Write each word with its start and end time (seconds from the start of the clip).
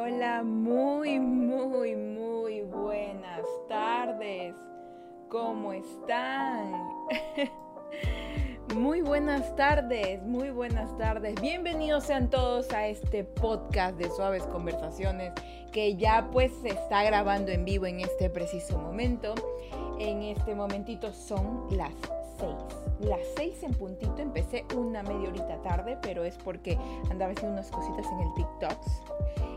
hola, 0.00 0.42
muy, 0.42 1.20
muy, 1.20 1.94
muy 1.94 2.62
buenas 2.62 3.46
tardes. 3.68 4.54
¿Cómo 5.28 5.72
están? 5.72 6.72
Muy 8.76 9.00
buenas 9.00 9.56
tardes, 9.56 10.22
muy 10.22 10.50
buenas 10.50 10.96
tardes. 10.96 11.34
Bienvenidos 11.40 12.04
sean 12.04 12.30
todos 12.30 12.72
a 12.72 12.86
este 12.86 13.24
podcast 13.24 13.96
de 13.98 14.08
Suaves 14.10 14.44
Conversaciones 14.44 15.32
que 15.72 15.96
ya 15.96 16.28
pues 16.30 16.52
se 16.62 16.68
está 16.68 17.02
grabando 17.02 17.50
en 17.50 17.64
vivo 17.64 17.86
en 17.86 17.98
este 17.98 18.30
preciso 18.30 18.78
momento. 18.78 19.34
En 19.98 20.22
este 20.22 20.54
momentito 20.54 21.12
son 21.12 21.66
las 21.76 21.90
6. 22.38 22.54
Las 23.00 23.20
6 23.36 23.62
en 23.64 23.74
puntito, 23.74 24.18
empecé 24.18 24.64
una 24.76 25.02
media 25.02 25.30
horita 25.30 25.60
tarde, 25.62 25.98
pero 26.00 26.22
es 26.24 26.36
porque 26.38 26.78
andaba 27.10 27.32
haciendo 27.32 27.54
unas 27.54 27.70
cositas 27.72 28.06
en 28.06 28.20
el 28.20 28.34
TikTok. 28.34 28.78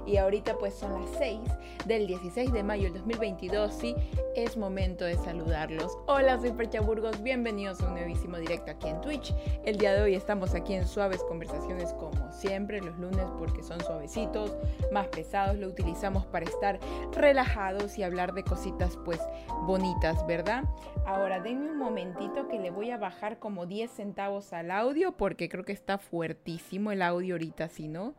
Y 0.06 0.18
ahorita 0.18 0.58
pues 0.58 0.74
son 0.74 1.02
las 1.02 1.10
6 1.18 1.40
del 1.86 2.08
16 2.08 2.52
de 2.52 2.64
mayo 2.64 2.84
del 2.84 2.94
2022 2.94 3.84
y 3.84 3.96
es 4.36 4.58
momento 4.58 5.06
de 5.06 5.16
saludarlos. 5.16 5.98
Hola, 6.08 6.40
soy 6.40 6.52
Percha 6.52 6.82
Burgos, 6.82 7.24
bienvenidos 7.24 7.82
a 7.82 7.88
un 7.88 7.94
nuevísimo 7.94 8.38
directo 8.38 8.72
aquí 8.72 8.90
en 8.90 9.00
Twitch. 9.00 9.34
El 9.64 9.78
día 9.78 9.94
de 9.94 10.02
hoy 10.02 10.16
estamos 10.16 10.56
aquí 10.56 10.74
en 10.74 10.86
Suaves 10.88 11.24
Conversaciones 11.24 11.94
como 11.94 12.32
siempre 12.32 12.82
los 12.82 12.98
lunes 12.98 13.26
porque 13.40 13.64
son 13.64 13.80
suavecitos, 13.82 14.56
más 14.92 15.08
pesados, 15.08 15.58
lo 15.58 15.68
utilizamos 15.68 16.26
para 16.26 16.46
estar 16.46 16.80
relajados 17.14 17.98
y 17.98 18.04
hablar 18.04 18.34
de 18.34 18.44
cositas 18.44 18.98
pues 19.06 19.20
bonitas, 19.66 20.26
¿verdad? 20.28 20.64
Ahora 21.06 21.40
denme 21.40 21.70
un 21.70 21.78
momentito 21.78 22.48
que 22.50 22.60
le 22.60 22.72
voy 22.72 22.92
a 22.92 22.98
bajar 22.98 23.40
como 23.40 23.66
10 23.66 23.90
centavos 23.90 24.52
al 24.52 24.72
audio 24.72 25.14
porque 25.14 25.48
creo 25.48 25.64
que 25.64 25.74
está 25.74 25.98
fuertísimo 25.98 26.92
el 26.92 27.02
audio 27.02 27.36
ahorita, 27.36 27.70
si 27.70 27.88
no 27.88 28.16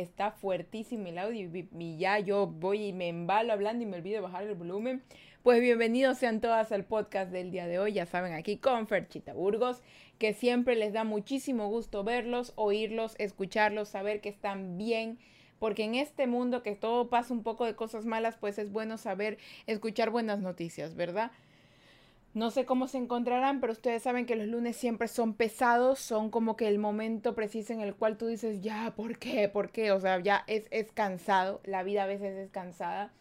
está 0.00 0.30
fuertísimo 0.30 1.06
el 1.06 1.18
audio 1.18 1.50
y 1.78 1.96
ya 1.96 2.18
yo 2.18 2.46
voy 2.46 2.88
y 2.88 2.92
me 2.92 3.08
embalo 3.08 3.54
hablando 3.54 3.82
y 3.82 3.86
me 3.86 3.96
olvido 3.96 4.20
bajar 4.20 4.44
el 4.44 4.54
volumen. 4.54 5.02
Pues 5.42 5.60
bienvenidos 5.62 6.18
sean 6.18 6.42
todas 6.42 6.70
al 6.70 6.84
podcast 6.84 7.32
del 7.32 7.50
día 7.50 7.66
de 7.66 7.78
hoy, 7.78 7.94
ya 7.94 8.04
saben, 8.04 8.34
aquí 8.34 8.58
con 8.58 8.88
Ferchita 8.88 9.32
Burgos, 9.32 9.80
que 10.18 10.34
siempre 10.34 10.76
les 10.76 10.92
da 10.92 11.04
muchísimo 11.04 11.68
gusto 11.68 12.04
verlos, 12.04 12.52
oírlos, 12.56 13.14
escucharlos, 13.18 13.88
saber 13.88 14.20
que 14.20 14.28
están 14.28 14.76
bien 14.76 15.18
porque 15.58 15.84
en 15.84 15.94
este 15.94 16.26
mundo 16.26 16.62
que 16.62 16.74
todo 16.74 17.08
pasa 17.08 17.32
un 17.32 17.42
poco 17.42 17.64
de 17.64 17.74
cosas 17.74 18.04
malas, 18.04 18.36
pues 18.36 18.58
es 18.58 18.70
bueno 18.70 18.98
saber 18.98 19.38
escuchar 19.66 20.10
buenas 20.10 20.40
noticias, 20.40 20.94
¿verdad? 20.94 21.30
No 22.36 22.50
sé 22.50 22.66
cómo 22.66 22.86
se 22.86 22.98
encontrarán, 22.98 23.60
pero 23.62 23.72
ustedes 23.72 24.02
saben 24.02 24.26
que 24.26 24.36
los 24.36 24.46
lunes 24.46 24.76
siempre 24.76 25.08
son 25.08 25.32
pesados, 25.32 25.98
son 25.98 26.30
como 26.30 26.54
que 26.54 26.68
el 26.68 26.78
momento 26.78 27.34
preciso 27.34 27.72
en 27.72 27.80
el 27.80 27.94
cual 27.94 28.18
tú 28.18 28.26
dices, 28.26 28.60
ya, 28.60 28.92
¿por 28.94 29.18
qué? 29.18 29.48
¿Por 29.48 29.70
qué? 29.70 29.90
O 29.90 30.00
sea, 30.00 30.20
ya 30.20 30.44
es, 30.46 30.68
es 30.70 30.92
cansado, 30.92 31.62
la 31.64 31.82
vida 31.82 32.02
a 32.02 32.06
veces 32.06 32.36
es 32.36 32.50
cansada. 32.50 33.14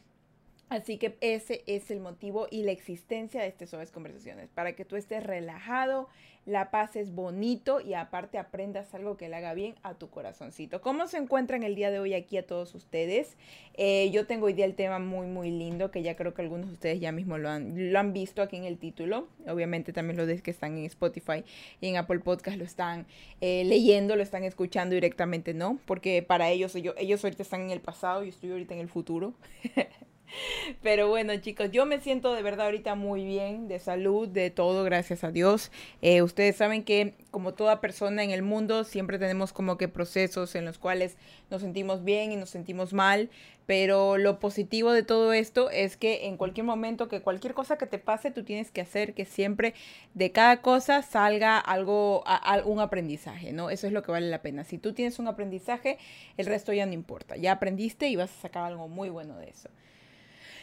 Así 0.70 0.98
que 0.98 1.16
ese 1.22 1.64
es 1.68 1.92
el 1.92 2.00
motivo 2.00 2.48
y 2.50 2.64
la 2.64 2.72
existencia 2.72 3.42
de 3.42 3.48
estas 3.48 3.70
suaves 3.70 3.92
conversaciones, 3.92 4.50
para 4.50 4.74
que 4.74 4.84
tú 4.84 4.96
estés 4.96 5.24
relajado, 5.24 6.10
la 6.46 6.70
pases 6.70 7.14
bonito 7.14 7.82
y 7.82 7.96
aparte 7.96 8.38
aprendas 8.38 8.94
algo 8.94 9.18
que 9.18 9.30
le 9.30 9.36
haga 9.36 9.54
bien 9.54 9.76
a 9.84 9.96
tu 9.96 10.10
corazoncito. 10.10 10.82
¿Cómo 10.82 11.08
se 11.08 11.18
encuentran 11.18 11.64
el 11.64 11.76
día 11.76 11.90
de 11.92 12.00
hoy 12.00 12.14
aquí 12.14 12.38
a 12.38 12.46
todos 12.46 12.76
ustedes? 12.76 13.36
Eh, 13.74 14.12
yo 14.12 14.28
tengo 14.28 14.46
hoy 14.46 14.54
día 14.54 14.66
el 14.66 14.76
tema 14.76 15.00
muy, 15.00 15.28
muy 15.28 15.50
lindo, 15.50 15.92
que 15.92 16.04
ya 16.04 16.16
creo 16.16 16.34
que 16.34 16.44
algunos 16.44 16.68
de 16.68 16.74
ustedes 16.74 17.00
ya 17.00 17.12
mismo 17.12 17.38
lo 17.38 17.50
han, 17.50 17.92
lo 17.92 18.00
han 18.00 18.14
visto 18.14 18.42
aquí 18.42 18.58
en 18.58 18.66
el 18.66 18.78
título. 18.78 19.28
Obviamente 19.48 19.92
también 19.92 20.18
los 20.18 20.42
que 20.42 20.52
están 20.52 20.78
en 20.78 20.86
Spotify 20.86 21.44
y 21.82 21.88
en 21.88 21.98
Apple 21.98 22.20
Podcast 22.20 22.58
lo 22.58 22.64
están 22.64 23.08
eh, 23.42 23.64
leyendo, 23.66 24.16
lo 24.16 24.24
están 24.24 24.44
escuchando 24.44 24.94
directamente, 24.94 25.54
¿no? 25.54 25.80
Porque 25.86 26.22
para 26.22 26.50
ellos, 26.50 26.76
ellos, 26.76 26.96
ellos 26.98 27.24
ahorita 27.24 27.42
están 27.42 27.62
en 27.62 27.72
el 27.72 27.82
pasado 27.82 28.24
y 28.24 28.30
estoy 28.30 28.52
ahorita 28.52 28.76
en 28.76 28.82
el 28.82 28.90
futuro. 28.90 29.34
Pero 30.82 31.08
bueno, 31.08 31.36
chicos, 31.38 31.72
yo 31.72 31.86
me 31.86 32.00
siento 32.00 32.34
de 32.34 32.42
verdad 32.42 32.68
ahorita 32.68 32.96
muy 32.96 33.26
bien, 33.26 33.68
de 33.68 33.80
salud, 33.80 34.28
de 34.28 34.50
todo, 34.50 34.84
gracias 34.84 35.24
a 35.24 35.32
Dios. 35.32 35.72
Eh, 36.02 36.22
ustedes 36.22 36.56
saben 36.56 36.84
que 36.84 37.14
como 37.32 37.54
toda 37.54 37.82
persona 37.82 38.24
en 38.24 38.32
el 38.32 38.42
mundo, 38.42 38.84
siempre 38.84 39.20
tenemos 39.20 39.54
como 39.54 39.78
que 39.78 39.88
procesos 39.88 40.56
en 40.56 40.66
los 40.66 40.78
cuales 40.78 41.18
nos 41.50 41.62
sentimos 41.62 42.04
bien 42.04 42.32
y 42.32 42.36
nos 42.36 42.50
sentimos 42.50 42.94
mal. 42.94 43.30
Pero 43.66 44.20
lo 44.20 44.38
positivo 44.38 44.92
de 44.92 45.02
todo 45.02 45.34
esto 45.34 45.72
es 45.72 45.98
que 45.98 46.28
en 46.28 46.38
cualquier 46.38 46.68
momento, 46.68 47.08
que 47.08 47.22
cualquier 47.22 47.56
cosa 47.56 47.80
que 47.80 47.88
te 47.88 47.98
pase, 47.98 48.30
tú 48.30 48.44
tienes 48.44 48.70
que 48.70 48.82
hacer 48.82 49.16
que 49.16 49.26
siempre 49.26 49.74
de 50.14 50.32
cada 50.32 50.62
cosa 50.62 51.02
salga 51.02 51.58
algo, 51.58 52.24
un 52.66 52.80
aprendizaje, 52.80 53.54
¿no? 53.54 53.72
Eso 53.72 53.88
es 53.88 53.94
lo 53.94 54.04
que 54.04 54.12
vale 54.12 54.30
la 54.30 54.44
pena. 54.44 54.66
Si 54.66 54.78
tú 54.78 54.94
tienes 54.94 55.18
un 55.18 55.28
aprendizaje, 55.28 55.98
el 56.38 56.46
resto 56.46 56.74
ya 56.74 56.86
no 56.86 56.94
importa. 56.94 57.38
Ya 57.38 57.54
aprendiste 57.54 58.08
y 58.08 58.16
vas 58.16 58.30
a 58.38 58.42
sacar 58.42 58.66
algo 58.66 58.88
muy 58.88 59.10
bueno 59.10 59.36
de 59.40 59.50
eso. 59.50 59.70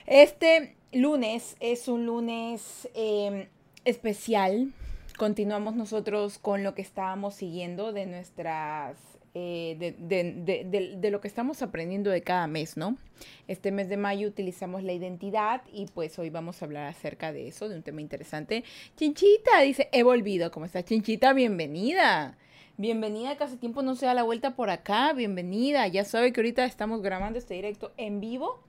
Este 0.06 0.74
lunes 0.92 1.56
es 1.60 1.86
un 1.86 2.06
lunes 2.06 2.88
em, 2.94 3.46
especial. 3.84 4.72
Continuamos 5.16 5.76
nosotros 5.76 6.38
con 6.38 6.64
lo 6.64 6.74
que 6.74 6.82
estábamos 6.82 7.34
siguiendo 7.34 7.92
de 7.92 8.06
nuestras 8.06 8.96
eh, 9.34 9.94
de, 9.98 11.10
lo 11.10 11.20
que 11.20 11.28
estamos 11.28 11.62
aprendiendo 11.62 12.10
de 12.10 12.22
cada 12.22 12.46
mes, 12.48 12.76
¿no? 12.76 12.98
Este 13.48 13.70
mes 13.70 13.88
de 13.88 13.96
mayo 13.96 14.28
utilizamos 14.28 14.82
la 14.82 14.92
identidad 14.92 15.62
y 15.72 15.86
pues 15.86 16.18
hoy 16.18 16.30
vamos 16.30 16.60
a 16.60 16.64
hablar 16.66 16.86
acerca 16.86 17.32
de 17.32 17.48
eso, 17.48 17.68
de 17.68 17.76
un 17.76 17.82
tema 17.82 18.00
interesante. 18.00 18.64
Chinchita, 18.96 19.60
dice, 19.62 19.88
he 19.92 20.02
volvido. 20.02 20.50
¿Cómo 20.50 20.66
está 20.66 20.84
Chinchita? 20.84 21.32
Bienvenida. 21.32 22.36
Bienvenida, 22.76 23.36
que 23.36 23.44
hace 23.44 23.56
tiempo 23.56 23.82
no 23.82 23.94
se 23.94 24.06
da 24.06 24.14
la 24.14 24.24
vuelta 24.24 24.56
por 24.56 24.68
acá. 24.68 25.12
Bienvenida. 25.12 25.86
Ya 25.86 26.04
sabe 26.04 26.32
que 26.32 26.40
ahorita 26.40 26.64
estamos 26.64 27.02
grabando 27.02 27.38
este 27.38 27.54
directo 27.54 27.92
en 27.96 28.20
vivo 28.20 28.60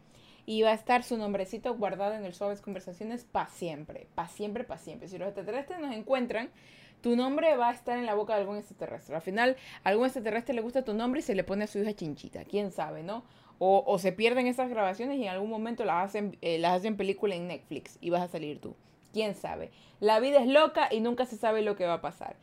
y 0.46 0.62
va 0.62 0.72
a 0.72 0.74
estar 0.74 1.04
su 1.04 1.18
nombrecito 1.18 1.76
guardado 1.76 2.14
en 2.14 2.26
el 2.26 2.34
Suaves 2.34 2.62
Conversaciones 2.62 3.24
para 3.24 3.50
siempre, 3.50 4.08
para 4.16 4.28
siempre, 4.28 4.64
para 4.64 4.80
siempre. 4.80 5.08
Si 5.08 5.18
los 5.18 5.28
extraterrestres 5.28 5.80
nos 5.80 5.94
encuentran, 5.94 6.50
tu 7.02 7.16
nombre 7.16 7.56
va 7.58 7.70
a 7.70 7.74
estar 7.74 7.98
en 7.98 8.06
la 8.06 8.14
boca 8.14 8.34
de 8.34 8.42
algún 8.42 8.58
extraterrestre. 8.58 9.16
Al 9.16 9.22
final, 9.22 9.58
a 9.84 9.90
algún 9.90 10.06
extraterrestre 10.06 10.56
le 10.56 10.62
gusta 10.62 10.84
tu 10.84 10.94
nombre 10.94 11.20
y 11.20 11.24
se 11.24 11.36
le 11.36 11.44
pone 11.44 11.66
a 11.66 11.68
su 11.68 11.80
hija 11.80 11.94
chinchita, 11.94 12.46
quién 12.46 12.72
sabe, 12.72 13.03
¿no? 13.03 13.24
O, 13.59 13.98
se 13.98 14.12
pierden 14.12 14.48
esas 14.48 14.70
grabaciones 14.70 15.18
y 15.18 15.24
en 15.24 15.30
algún 15.30 15.50
momento 15.50 15.86
las 15.86 16.03
hacen, 16.09 16.38
eh, 16.42 16.58
las 16.59 16.74
hacen 16.74 16.98
película 16.98 17.34
en 17.36 17.48
Netflix 17.48 17.98
y 18.02 18.09
vas 18.09 18.22
a 18.22 18.28
salir 18.28 18.59
tú. 18.59 18.76
¿Quién 19.14 19.36
sabe? 19.36 19.72
La 20.02 20.20
vida 20.20 20.40
es 20.40 20.48
loca 20.48 20.90
y 20.92 21.00
nunca 21.00 21.26
se 21.26 21.38
sabe 21.38 21.62
lo 21.62 21.78
que 21.78 21.86
va 21.86 21.94
a 21.94 22.02
pasar. 22.02 22.36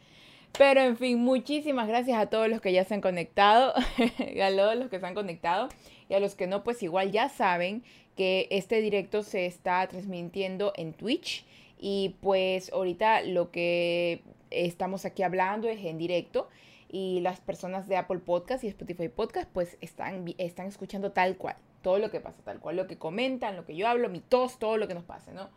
Pero 0.58 0.80
en 0.80 0.96
fin, 0.96 1.18
muchísimas 1.18 1.88
gracias 1.88 2.18
a 2.18 2.26
todos 2.26 2.48
los 2.48 2.60
que 2.60 2.72
ya 2.72 2.84
se 2.84 2.94
han 2.94 3.00
conectado, 3.00 3.72
a 4.42 4.50
todos 4.56 4.76
los 4.76 4.88
que 4.88 5.00
se 5.00 5.06
han 5.06 5.14
conectado 5.14 5.68
y 6.08 6.14
a 6.14 6.20
los 6.20 6.34
que 6.34 6.46
no, 6.46 6.64
pues 6.64 6.82
igual 6.82 7.12
ya 7.12 7.28
saben 7.28 7.82
que 8.16 8.48
este 8.50 8.80
directo 8.80 9.22
se 9.22 9.46
está 9.46 9.86
transmitiendo 9.88 10.72
en 10.76 10.92
Twitch 10.92 11.44
y 11.78 12.16
pues 12.20 12.72
ahorita 12.72 13.22
lo 13.22 13.50
que 13.50 14.22
estamos 14.50 15.04
aquí 15.04 15.22
hablando 15.22 15.68
es 15.68 15.82
en 15.84 15.96
directo 15.96 16.48
y 16.90 17.20
las 17.20 17.40
personas 17.40 17.88
de 17.88 17.96
Apple 17.96 18.18
Podcast 18.18 18.64
y 18.64 18.68
Spotify 18.68 19.08
Podcast 19.08 19.48
pues 19.52 19.78
están, 19.80 20.34
están 20.38 20.66
escuchando 20.66 21.12
tal 21.12 21.36
cual, 21.36 21.56
todo 21.82 21.98
lo 21.98 22.10
que 22.10 22.20
pasa, 22.20 22.42
tal 22.44 22.58
cual, 22.58 22.76
lo 22.76 22.86
que 22.86 22.98
comentan, 22.98 23.56
lo 23.56 23.64
que 23.64 23.76
yo 23.76 23.88
hablo, 23.88 24.08
mi 24.08 24.20
tos, 24.20 24.58
todo 24.58 24.76
lo 24.76 24.88
que 24.88 24.94
nos 24.94 25.04
pasa, 25.04 25.32
¿no? 25.32 25.48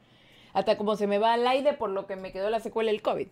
Hasta 0.53 0.77
como 0.77 0.95
se 0.95 1.07
me 1.07 1.17
va 1.17 1.33
al 1.33 1.47
aire 1.47 1.73
por 1.73 1.89
lo 1.89 2.05
que 2.05 2.15
me 2.15 2.31
quedó 2.31 2.51
la 2.51 2.59
secuela 2.59 2.91
del 2.91 3.01
COVID. 3.01 3.27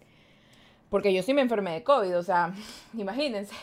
Porque 0.91 1.13
yo 1.13 1.24
sí 1.24 1.34
me 1.34 1.40
enfermé 1.40 1.72
de 1.72 1.84
COVID, 1.84 2.18
o 2.18 2.22
sea, 2.22 2.53
imagínense. 2.97 3.56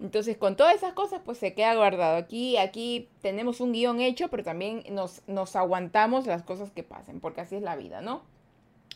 Entonces, 0.00 0.36
con 0.36 0.54
todas 0.54 0.76
esas 0.76 0.92
cosas, 0.92 1.20
pues 1.24 1.38
se 1.38 1.54
queda 1.54 1.74
guardado. 1.74 2.16
Aquí, 2.16 2.56
aquí 2.56 3.08
tenemos 3.20 3.60
un 3.60 3.72
guion 3.72 4.00
hecho, 4.00 4.28
pero 4.28 4.44
también 4.44 4.84
nos, 4.92 5.22
nos 5.26 5.56
aguantamos 5.56 6.24
las 6.26 6.44
cosas 6.44 6.70
que 6.70 6.84
pasen, 6.84 7.18
porque 7.18 7.40
así 7.40 7.56
es 7.56 7.62
la 7.62 7.74
vida, 7.74 8.00
¿no? 8.00 8.22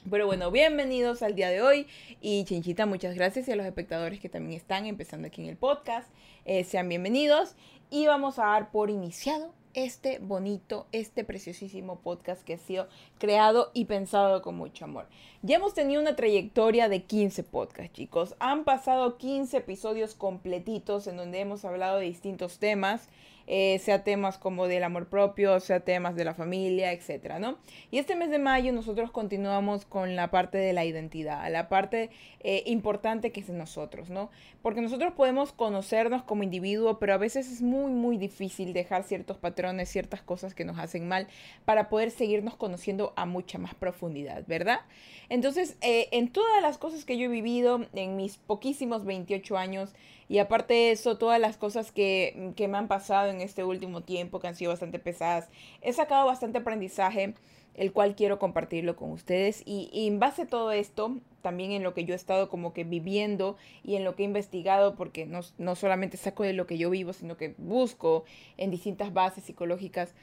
Pero 0.09 0.27
bueno, 0.27 0.53
bienvenidos 0.53 1.25
al 1.25 1.35
día 1.35 1.49
de 1.49 1.61
hoy. 1.61 1.89
Y 2.21 2.45
Chinchita, 2.45 2.87
muchas 2.87 3.17
gracias. 3.17 3.49
Y 3.49 3.53
a 3.53 3.57
los 3.57 3.67
espectadores 3.67 4.21
que 4.21 4.29
también 4.29 4.57
están 4.57 4.87
empezando 4.87 5.27
aquí 5.27 5.43
en 5.43 5.49
el 5.49 5.57
podcast, 5.57 6.09
eh, 6.45 6.63
sean 6.63 6.89
bienvenidos. 6.89 7.57
Y 7.91 8.07
vamos 8.07 8.39
a 8.39 8.45
dar 8.45 8.71
por 8.71 8.91
iniciado 8.91 9.53
este 9.75 10.19
bonito, 10.19 10.87
este 10.93 11.25
preciosísimo 11.25 12.01
podcast 12.01 12.43
que 12.43 12.55
ha 12.55 12.59
sido 12.59 12.89
creado 13.19 13.71
y 13.75 13.87
pensado 13.87 14.43
con 14.43 14.57
mucho 14.57 14.85
amor. 14.85 15.09
Ya 15.43 15.57
hemos 15.57 15.75
tenido 15.75 16.01
una 16.01 16.17
trayectoria 16.17 16.89
de 16.89 17.05
15 17.05 17.45
podcasts, 17.45 17.93
chicos. 17.93 18.35
Han 18.41 18.65
pasado 18.65 19.17
15 19.17 19.59
episodios 19.59 20.15
completitos 20.15 21.07
en 21.07 21.17
donde 21.17 21.41
hemos 21.41 21.65
hablado 21.65 21.99
de 21.99 22.07
distintos 22.07 22.59
temas 22.59 23.09
eh, 23.47 23.79
sea 23.79 24.05
temas 24.05 24.39
como 24.39 24.67
del 24.69 24.85
amor 24.85 25.09
propio, 25.09 25.59
sea 25.61 25.81
temas 25.81 26.17
de 26.17 26.25
la 26.25 26.35
familia, 26.35 26.93
etcétera, 26.93 27.39
¿no? 27.39 27.59
Y 27.91 27.99
este 27.99 28.17
mes 28.17 28.31
de 28.31 28.39
mayo 28.39 28.73
nosotros 28.73 29.11
continuamos 29.11 29.85
con 29.85 30.17
la 30.17 30.31
parte 30.31 30.59
de 30.59 30.73
la 30.73 30.85
identidad, 30.85 31.51
la 31.51 31.69
parte 31.69 32.11
eh, 32.41 32.63
importante 32.67 33.33
que 33.33 33.41
es 33.41 33.47
de 33.47 33.55
nosotros, 33.55 34.11
¿no? 34.11 34.31
Porque 34.63 34.81
nosotros 34.81 35.15
podemos 35.15 35.53
conocernos 35.53 36.23
como 36.23 36.43
individuo, 36.43 36.99
pero 36.99 37.15
a 37.15 37.19
veces 37.19 37.51
es 37.51 37.63
muy, 37.63 37.93
muy 37.93 38.17
difícil 38.17 38.73
dejar 38.73 39.05
ciertos 39.05 39.39
patrones, 39.39 39.89
ciertas 39.89 40.23
cosas 40.23 40.55
que 40.55 40.65
nos 40.65 40.79
hacen 40.79 41.09
mal 41.09 41.27
para 41.65 41.89
poder 41.89 42.11
seguirnos 42.11 42.57
conociendo 42.57 43.13
a 43.17 43.27
mucha 43.27 43.59
más 43.59 43.75
profundidad, 43.75 44.45
¿verdad? 44.47 44.81
Entonces, 45.29 45.77
eh, 45.81 46.09
en 46.13 46.33
todas 46.33 46.63
las 46.63 46.79
cosas 46.79 47.05
que 47.05 47.17
yo 47.17 47.27
he 47.27 47.29
vivido 47.29 47.87
en 47.95 48.17
mis 48.17 48.37
poquísimos 48.37 49.05
28 49.05 49.57
años, 49.57 49.95
y 50.29 50.39
aparte 50.39 50.75
de 50.75 50.93
eso, 50.93 51.19
todas 51.19 51.41
las 51.41 51.57
cosas 51.57 51.91
que, 51.91 52.53
que 52.55 52.69
me 52.69 52.79
han 52.79 52.87
pasado 52.87 53.30
en 53.31 53.41
este 53.41 53.65
último 53.65 54.03
tiempo 54.03 54.41
que 54.41 54.49
han 54.49 54.55
sido 54.55 54.73
bastante 54.73 54.99
pesadas. 54.99 55.49
He 55.81 55.93
sacado 55.93 56.27
bastante 56.27 56.59
aprendizaje, 56.59 57.35
el 57.75 57.93
cual 57.93 58.15
quiero 58.15 58.39
compartirlo 58.39 58.97
con 58.97 59.11
ustedes. 59.11 59.63
Y, 59.65 59.89
y, 59.93 60.07
en 60.09 60.19
base 60.19 60.43
a 60.43 60.47
todo 60.47 60.73
esto, 60.73 61.17
también 61.43 61.73
en 61.73 61.83
lo 61.83 61.95
que 61.95 62.05
yo 62.05 62.15
he 62.15 62.17
estado 62.17 62.49
como 62.49 62.73
que 62.73 62.85
viviendo 62.85 63.57
y 63.83 63.97
en 63.97 64.05
lo 64.05 64.15
que 64.15 64.23
he 64.23 64.27
investigado, 64.27 64.95
porque 64.97 65.27
no, 65.27 65.41
no 65.59 65.75
solamente 65.77 66.17
saco 66.17 66.43
de 66.43 66.53
lo 66.53 66.67
que 66.67 66.79
yo 66.79 66.91
vivo, 66.91 67.13
sino 67.13 67.37
que 67.37 67.55
busco 67.59 68.25
en 68.57 68.71
distintas 68.71 69.13
bases 69.13 69.45
psicológicas 69.45 70.15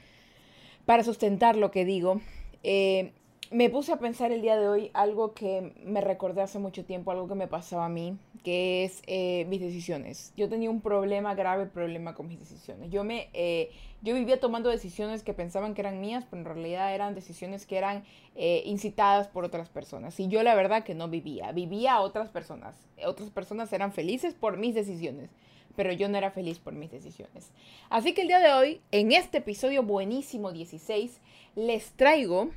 para 0.84 1.04
sustentar 1.04 1.56
lo 1.56 1.70
que 1.70 1.84
digo. 1.84 2.20
Eh, 2.62 3.12
me 3.50 3.70
puse 3.70 3.92
a 3.92 3.98
pensar 3.98 4.32
el 4.32 4.42
día 4.42 4.56
de 4.56 4.68
hoy 4.68 4.90
algo 4.92 5.32
que 5.32 5.72
me 5.84 6.00
recordé 6.00 6.42
hace 6.42 6.58
mucho 6.58 6.84
tiempo, 6.84 7.10
algo 7.10 7.28
que 7.28 7.34
me 7.34 7.46
pasaba 7.46 7.86
a 7.86 7.88
mí, 7.88 8.18
que 8.44 8.84
es 8.84 9.02
eh, 9.06 9.46
mis 9.48 9.60
decisiones. 9.60 10.32
Yo 10.36 10.48
tenía 10.48 10.70
un 10.70 10.80
problema, 10.80 11.34
grave 11.34 11.66
problema 11.66 12.14
con 12.14 12.28
mis 12.28 12.38
decisiones. 12.38 12.90
Yo, 12.90 13.04
me, 13.04 13.30
eh, 13.32 13.70
yo 14.02 14.14
vivía 14.14 14.38
tomando 14.38 14.68
decisiones 14.68 15.22
que 15.22 15.32
pensaban 15.32 15.74
que 15.74 15.80
eran 15.80 16.00
mías, 16.00 16.26
pero 16.28 16.42
en 16.42 16.46
realidad 16.46 16.94
eran 16.94 17.14
decisiones 17.14 17.64
que 17.64 17.78
eran 17.78 18.04
eh, 18.34 18.62
incitadas 18.66 19.28
por 19.28 19.44
otras 19.44 19.68
personas. 19.70 20.18
Y 20.20 20.28
yo 20.28 20.42
la 20.42 20.54
verdad 20.54 20.84
que 20.84 20.94
no 20.94 21.08
vivía, 21.08 21.52
vivía 21.52 21.94
a 21.94 22.00
otras 22.00 22.28
personas. 22.28 22.76
Otras 23.04 23.30
personas 23.30 23.72
eran 23.72 23.92
felices 23.92 24.34
por 24.34 24.58
mis 24.58 24.74
decisiones, 24.74 25.30
pero 25.74 25.92
yo 25.92 26.08
no 26.08 26.18
era 26.18 26.30
feliz 26.30 26.58
por 26.58 26.74
mis 26.74 26.90
decisiones. 26.90 27.50
Así 27.88 28.12
que 28.12 28.22
el 28.22 28.28
día 28.28 28.40
de 28.40 28.52
hoy, 28.52 28.80
en 28.90 29.12
este 29.12 29.38
episodio 29.38 29.82
buenísimo 29.82 30.52
16, 30.52 31.18
les 31.54 31.92
traigo 31.92 32.50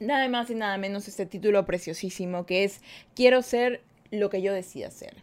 nada 0.00 0.28
más 0.28 0.50
y 0.50 0.54
nada 0.54 0.76
menos 0.78 1.08
este 1.08 1.26
título 1.26 1.64
preciosísimo 1.66 2.46
que 2.46 2.64
es 2.64 2.80
Quiero 3.14 3.42
ser 3.42 3.82
lo 4.10 4.30
que 4.30 4.42
yo 4.42 4.52
decida 4.52 4.90
ser, 4.90 5.14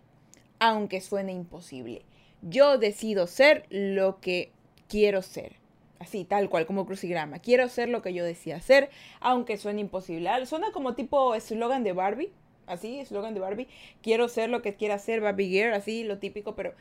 aunque 0.60 1.02
suene 1.02 1.32
imposible. 1.32 2.04
Yo 2.42 2.78
decido 2.78 3.28
ser 3.28 3.66
lo 3.70 4.20
que 4.20 4.52
quiero 4.90 5.22
ser. 5.22 5.56
Así, 6.00 6.26
tal 6.26 6.50
cual, 6.50 6.66
como 6.66 6.86
crucigrama. 6.86 7.40
Quiero 7.40 7.70
ser 7.70 7.88
lo 7.88 8.02
que 8.02 8.14
yo 8.14 8.26
decida 8.26 8.60
ser, 8.60 8.90
aunque 9.22 9.58
suene 9.58 9.80
imposible. 9.80 10.28
Ah, 10.28 10.46
suena 10.46 10.72
como 10.74 10.96
tipo 10.96 11.34
eslogan 11.34 11.84
de 11.86 11.94
Barbie. 11.94 12.32
Así, 12.68 13.00
eslogan 13.00 13.34
de 13.34 13.40
Barbie. 13.40 13.68
Quiero 14.02 14.28
ser 14.28 14.50
lo 14.50 14.62
que 14.62 14.76
quiera 14.76 15.00
ser 15.00 15.22
Barbie 15.22 15.48
Girl, 15.48 15.74
así, 15.74 16.04
lo 16.04 16.18
típico, 16.18 16.56
pero 16.56 16.74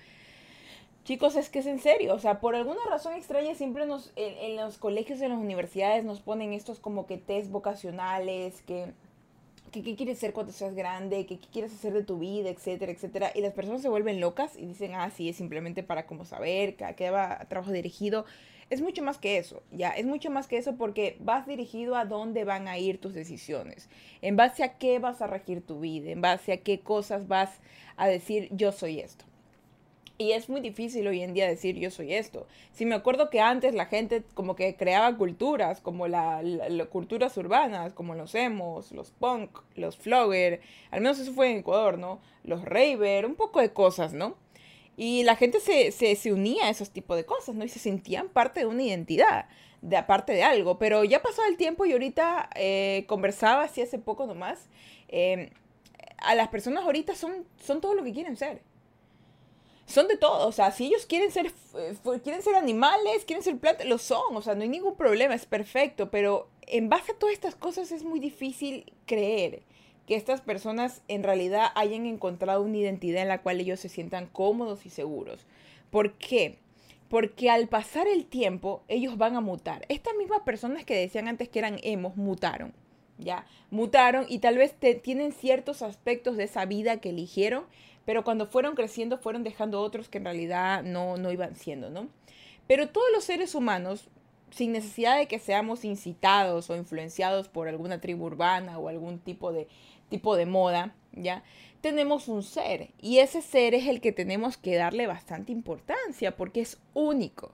Chicos, 1.04 1.34
es 1.34 1.50
que 1.50 1.58
es 1.58 1.66
en 1.66 1.81
serio, 1.81 2.14
o 2.14 2.20
sea, 2.20 2.38
por 2.38 2.54
alguna 2.54 2.81
razón 2.88 3.14
extraña 3.14 3.56
siempre 3.56 3.87
nos, 3.87 4.12
en, 4.14 4.54
los 4.54 4.78
colegios, 4.78 5.20
en 5.20 5.31
las 5.31 5.38
universidades 5.38 6.04
nos 6.04 6.20
ponen 6.20 6.52
estos 6.52 6.78
como 6.78 7.06
que 7.08 7.19
test 7.19 7.50
vocacionales, 7.50 8.62
que, 8.62 8.93
qué 9.72 9.96
quieres 9.96 10.20
ser 10.20 10.32
cuando 10.32 10.52
seas 10.52 10.76
grande, 10.76 11.26
qué 11.26 11.40
quieres 11.40 11.75
hacer 11.75 11.93
de 11.93 12.04
tu 12.04 12.20
vida, 12.20 12.50
etcétera, 12.50 12.93
etcétera. 12.93 13.32
Y 13.34 13.40
las 13.40 13.52
personas 13.52 13.82
se 13.82 13.88
vuelven 13.88 14.20
locas 14.20 14.56
y 14.56 14.64
dicen, 14.64 14.94
ah, 14.94 15.10
sí, 15.10 15.28
es 15.28 15.34
simplemente 15.34 15.82
para 15.82 16.06
como 16.06 16.25
saber, 16.25 16.76
que, 16.76 16.94
que 16.94 17.10
va 17.10 17.32
a 17.32 17.48
trabajo 17.48 17.72
dirigido. 17.72 18.25
Es 18.70 18.81
mucho 18.81 19.02
más 19.02 19.19
que 19.19 19.38
eso, 19.38 19.64
ya, 19.72 19.90
es 19.90 20.06
mucho 20.06 20.31
más 20.31 20.46
que 20.46 20.56
eso 20.56 20.76
porque 20.76 21.16
vas 21.19 21.48
dirigido 21.48 21.96
a 21.96 22.05
dónde 22.05 22.44
van 22.44 22.69
a 22.69 22.78
ir 22.78 23.00
tus 23.00 23.12
decisiones, 23.12 23.90
en 24.22 24.37
base 24.37 24.62
a 24.62 24.78
qué 24.78 25.00
vas 25.00 25.20
a 25.20 25.26
regir 25.26 25.66
tu 25.66 25.81
vida, 25.81 26.12
en 26.12 26.20
base 26.20 26.52
a 26.52 26.58
qué 26.58 26.78
cosas 26.78 27.26
vas 27.26 27.50
a 27.96 28.06
decir, 28.06 28.48
yo 28.52 28.70
soy 28.70 29.00
esto. 29.00 29.25
Y 30.22 30.30
es 30.34 30.48
muy 30.48 30.60
difícil 30.60 31.04
hoy 31.08 31.20
en 31.20 31.34
día 31.34 31.48
decir 31.48 31.76
yo 31.76 31.90
soy 31.90 32.14
esto. 32.14 32.46
Si 32.72 32.86
me 32.86 32.94
acuerdo 32.94 33.28
que 33.28 33.40
antes 33.40 33.74
la 33.74 33.86
gente 33.86 34.22
como 34.34 34.54
que 34.54 34.76
creaba 34.76 35.16
culturas, 35.16 35.80
como 35.80 36.06
las 36.06 36.44
la, 36.44 36.86
culturas 36.86 37.36
urbanas, 37.36 37.92
como 37.92 38.14
los 38.14 38.36
emos, 38.36 38.92
los 38.92 39.10
punk, 39.10 39.58
los 39.74 39.96
flogger, 39.96 40.60
al 40.92 41.00
menos 41.00 41.19
eso 41.19 41.32
fue 41.32 41.50
en 41.50 41.58
Ecuador, 41.58 41.98
¿no? 41.98 42.20
Los 42.44 42.64
raver, 42.64 43.26
un 43.26 43.34
poco 43.34 43.60
de 43.60 43.72
cosas, 43.72 44.12
¿no? 44.12 44.36
Y 44.96 45.24
la 45.24 45.34
gente 45.34 45.58
se, 45.58 45.90
se, 45.90 46.32
unía 46.32 46.66
a 46.66 46.70
esos 46.70 46.90
tipos 46.90 47.16
de 47.16 47.24
cosas, 47.24 47.56
¿no? 47.56 47.64
Y 47.64 47.69
se 47.69 47.80
sentían 47.80 48.28
parte 48.28 48.60
de 48.60 48.66
una 48.66 48.84
identidad, 48.84 49.46
de 49.80 49.96
aparte 49.96 50.34
de 50.34 50.44
algo. 50.44 50.78
Pero 50.78 51.02
ya 51.02 51.20
pasó 51.20 51.44
el 51.46 51.56
tiempo 51.56 51.84
y 51.84 51.92
ahorita 51.92 52.48
eh, 52.54 53.06
conversaba 53.08 53.64
así 53.64 53.82
hace 53.82 53.98
poco 53.98 54.28
nomás. 54.28 54.69
Eh, 55.08 55.50
a 56.19 56.36
las 56.36 56.46
personas 56.46 56.84
ahorita 56.84 57.16
son, 57.16 57.44
son 57.60 57.80
todo 57.80 57.94
lo 57.94 58.04
que 58.04 58.12
quieren 58.12 58.36
ser 58.36 58.62
son 59.92 60.08
de 60.08 60.16
todo, 60.16 60.48
o 60.48 60.52
sea, 60.52 60.70
si 60.72 60.86
ellos 60.86 61.06
quieren 61.06 61.30
ser, 61.30 61.52
quieren 62.22 62.42
ser 62.42 62.56
animales, 62.56 63.24
quieren 63.26 63.44
ser 63.44 63.58
plantas, 63.58 63.86
lo 63.86 63.98
son, 63.98 64.36
o 64.36 64.42
sea, 64.42 64.54
no 64.54 64.62
hay 64.62 64.68
ningún 64.68 64.96
problema, 64.96 65.34
es 65.34 65.46
perfecto, 65.46 66.10
pero 66.10 66.48
en 66.66 66.88
base 66.88 67.12
a 67.12 67.18
todas 67.18 67.34
estas 67.34 67.54
cosas 67.54 67.92
es 67.92 68.02
muy 68.02 68.18
difícil 68.18 68.92
creer 69.06 69.62
que 70.06 70.16
estas 70.16 70.40
personas 70.40 71.02
en 71.08 71.22
realidad 71.22 71.68
hayan 71.74 72.06
encontrado 72.06 72.62
una 72.62 72.78
identidad 72.78 73.22
en 73.22 73.28
la 73.28 73.42
cual 73.42 73.60
ellos 73.60 73.80
se 73.80 73.88
sientan 73.88 74.26
cómodos 74.26 74.84
y 74.86 74.90
seguros. 74.90 75.46
¿Por 75.90 76.14
qué? 76.14 76.58
Porque 77.08 77.50
al 77.50 77.68
pasar 77.68 78.08
el 78.08 78.24
tiempo, 78.24 78.82
ellos 78.88 79.18
van 79.18 79.36
a 79.36 79.40
mutar. 79.40 79.84
Estas 79.88 80.14
mismas 80.16 80.40
personas 80.40 80.84
que 80.84 80.96
decían 80.96 81.28
antes 81.28 81.48
que 81.48 81.58
eran 81.58 81.78
hemos, 81.82 82.16
mutaron. 82.16 82.72
¿Ya? 83.18 83.46
Mutaron 83.70 84.24
y 84.28 84.38
tal 84.38 84.56
vez 84.56 84.74
tienen 85.02 85.32
ciertos 85.32 85.82
aspectos 85.82 86.36
de 86.36 86.44
esa 86.44 86.64
vida 86.64 86.96
que 86.96 87.10
eligieron 87.10 87.64
pero 88.04 88.25
cuando 88.25 88.46
fueron 88.46 88.75
creciendo 88.75 89.19
fueron 89.19 89.43
dejando 89.43 89.81
otros 89.81 90.08
que 90.08 90.19
en 90.19 90.25
realidad 90.25 90.82
no, 90.82 91.16
no 91.16 91.31
iban 91.32 91.56
siendo, 91.56 91.90
¿no? 91.90 92.08
Pero 92.66 92.88
todos 92.88 93.06
los 93.12 93.25
seres 93.25 93.54
humanos, 93.54 94.08
sin 94.50 94.72
necesidad 94.72 95.16
de 95.16 95.26
que 95.26 95.38
seamos 95.38 95.84
incitados 95.84 96.70
o 96.70 96.76
influenciados 96.76 97.49
por 97.49 97.69
alguna 97.69 98.00
tribu 98.00 98.26
urbana 98.26 98.78
o 98.78 98.88
algún 98.88 99.19
tipo 99.19 99.52
de, 99.52 99.69
tipo 100.08 100.37
de 100.37 100.46
moda, 100.46 100.94
¿ya? 101.12 101.43
Tenemos 101.81 102.28
un 102.28 102.43
ser 102.43 102.90
y 103.00 103.19
ese 103.19 103.43
ser 103.43 103.75
es 103.75 103.88
el 103.88 104.00
que 104.00 104.12
tenemos 104.12 104.56
que 104.56 104.76
darle 104.76 105.06
bastante 105.06 105.52
importancia 105.52 106.37
porque 106.37 106.60
es 106.60 106.78
único 106.94 107.52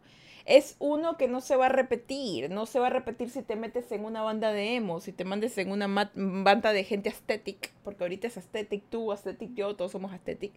es 0.48 0.76
uno 0.78 1.18
que 1.18 1.28
no 1.28 1.42
se 1.42 1.56
va 1.56 1.66
a 1.66 1.68
repetir, 1.68 2.50
no 2.50 2.64
se 2.64 2.80
va 2.80 2.86
a 2.86 2.90
repetir 2.90 3.28
si 3.28 3.42
te 3.42 3.54
metes 3.54 3.92
en 3.92 4.06
una 4.06 4.22
banda 4.22 4.50
de 4.50 4.76
emo, 4.76 4.98
si 4.98 5.12
te 5.12 5.26
mandes 5.26 5.58
en 5.58 5.70
una 5.70 6.10
banda 6.14 6.72
de 6.72 6.84
gente 6.84 7.10
aesthetic, 7.10 7.70
porque 7.84 8.04
ahorita 8.04 8.28
es 8.28 8.38
aesthetic 8.38 8.82
tú, 8.88 9.12
aesthetic 9.12 9.54
yo, 9.54 9.76
todos 9.76 9.92
somos 9.92 10.10
aesthetic. 10.10 10.54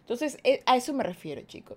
Entonces, 0.00 0.38
eh, 0.44 0.62
a 0.64 0.76
eso 0.76 0.94
me 0.94 1.04
refiero, 1.04 1.42
chicos. 1.42 1.76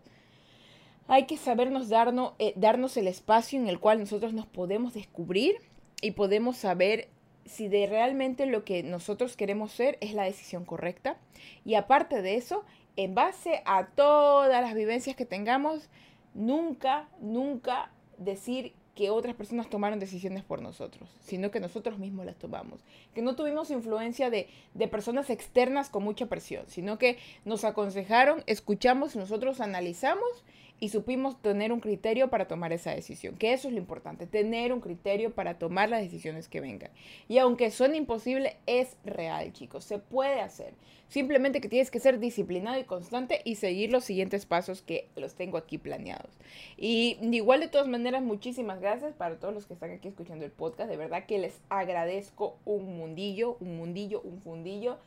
Hay 1.10 1.26
que 1.26 1.36
sabernos 1.36 1.90
darnos, 1.90 2.34
eh, 2.40 2.54
darnos 2.56 2.96
el 2.96 3.08
espacio 3.08 3.60
en 3.60 3.68
el 3.68 3.82
cual 3.82 4.00
nosotros 4.00 4.32
nos 4.32 4.46
podemos 4.46 4.94
descubrir 4.94 5.58
y 6.02 6.12
podemos 6.12 6.56
saber 6.56 7.10
si 7.44 7.68
de 7.68 7.86
realmente 7.88 8.46
lo 8.46 8.64
que 8.64 8.82
nosotros 8.82 9.36
queremos 9.36 9.74
ser 9.74 9.98
es 10.00 10.14
la 10.14 10.24
decisión 10.24 10.64
correcta. 10.64 11.18
Y 11.66 11.76
aparte 11.76 12.22
de 12.22 12.36
eso, 12.36 12.64
en 12.96 13.14
base 13.14 13.62
a 13.66 13.88
todas 13.88 14.62
las 14.62 14.74
vivencias 14.74 15.18
que 15.18 15.26
tengamos, 15.26 15.90
nunca, 16.38 17.10
nunca 17.20 17.92
decir 18.18 18.74
que 18.96 19.12
otras 19.12 19.36
personas 19.36 19.70
tomaron 19.70 20.00
decisiones 20.00 20.44
por 20.44 20.62
nosotros, 20.62 21.08
sino 21.22 21.52
que 21.52 21.60
nosotros 21.60 22.00
mismos 22.00 22.26
las 22.26 22.36
tomamos. 22.36 22.82
Que 23.14 23.22
no 23.22 23.36
tuvimos 23.36 23.70
influencia 23.70 24.32
de, 24.32 24.48
de, 24.74 24.88
personas 24.88 25.30
externas 25.30 25.90
con 25.90 26.04
mucha 26.04 26.26
presión, 26.26 26.66
sino 26.68 26.98
que 26.98 27.20
nos 27.46 27.64
aconsejaron, 27.64 28.44
escuchamos, 28.48 29.16
nosotros 29.16 29.62
analizamos 29.62 30.44
y 30.80 30.90
supimos 30.90 31.42
tener 31.42 31.72
un 31.72 31.80
criterio 31.80 32.30
para 32.30 32.48
tomar 32.48 32.72
esa 32.72 32.92
decisión, 32.92 33.36
que 33.36 33.54
eso 33.54 33.68
es 33.68 33.74
lo 33.74 33.80
importante, 33.80 34.28
tener 34.28 34.74
un 34.74 34.82
criterio 34.82 35.32
para 35.32 35.58
tomar 35.58 35.90
las 35.90 36.02
decisiones 36.02 36.48
que 36.48 36.62
vengan. 36.62 36.92
Y 37.28 37.40
aunque 37.40 37.72
suene 37.72 37.98
imposible, 37.98 38.58
es 38.66 38.98
real, 39.04 39.54
chicos, 39.54 39.84
se 39.84 40.00
puede 40.00 40.42
hacer. 40.42 40.74
Simplemente 41.10 41.62
que 41.62 41.70
tienes 41.70 41.90
que 41.90 42.00
ser 42.00 42.20
disciplinado 42.20 42.78
y 42.80 42.84
constante 42.84 43.42
y 43.46 43.56
seguir 43.56 43.92
los 43.92 44.04
siguientes 44.04 44.46
pasos 44.46 44.82
que 44.82 45.08
los 45.16 45.36
tengo 45.36 45.58
aquí 45.58 45.78
planeados. 45.78 46.32
Y 46.76 47.18
igual 47.32 47.62
de 47.62 47.70
todas 47.70 47.88
maneras, 47.88 48.22
muchísimas 48.22 48.82
gracias 48.82 49.14
para 49.14 49.40
todos 49.40 49.54
los 49.54 49.66
que 49.66 49.74
están 49.74 49.92
aquí 49.92 50.10
escuchando 50.10 50.44
el 50.44 50.52
podcast. 50.52 50.90
De 50.90 50.98
verdad 50.98 51.26
que 51.26 51.40
les 51.40 51.62
agradezco 51.70 52.58
un 52.66 52.98
mundillo, 52.98 53.56
un 53.62 53.78
mundillo, 53.78 54.22
un 54.22 54.42
fundillo 54.42 54.98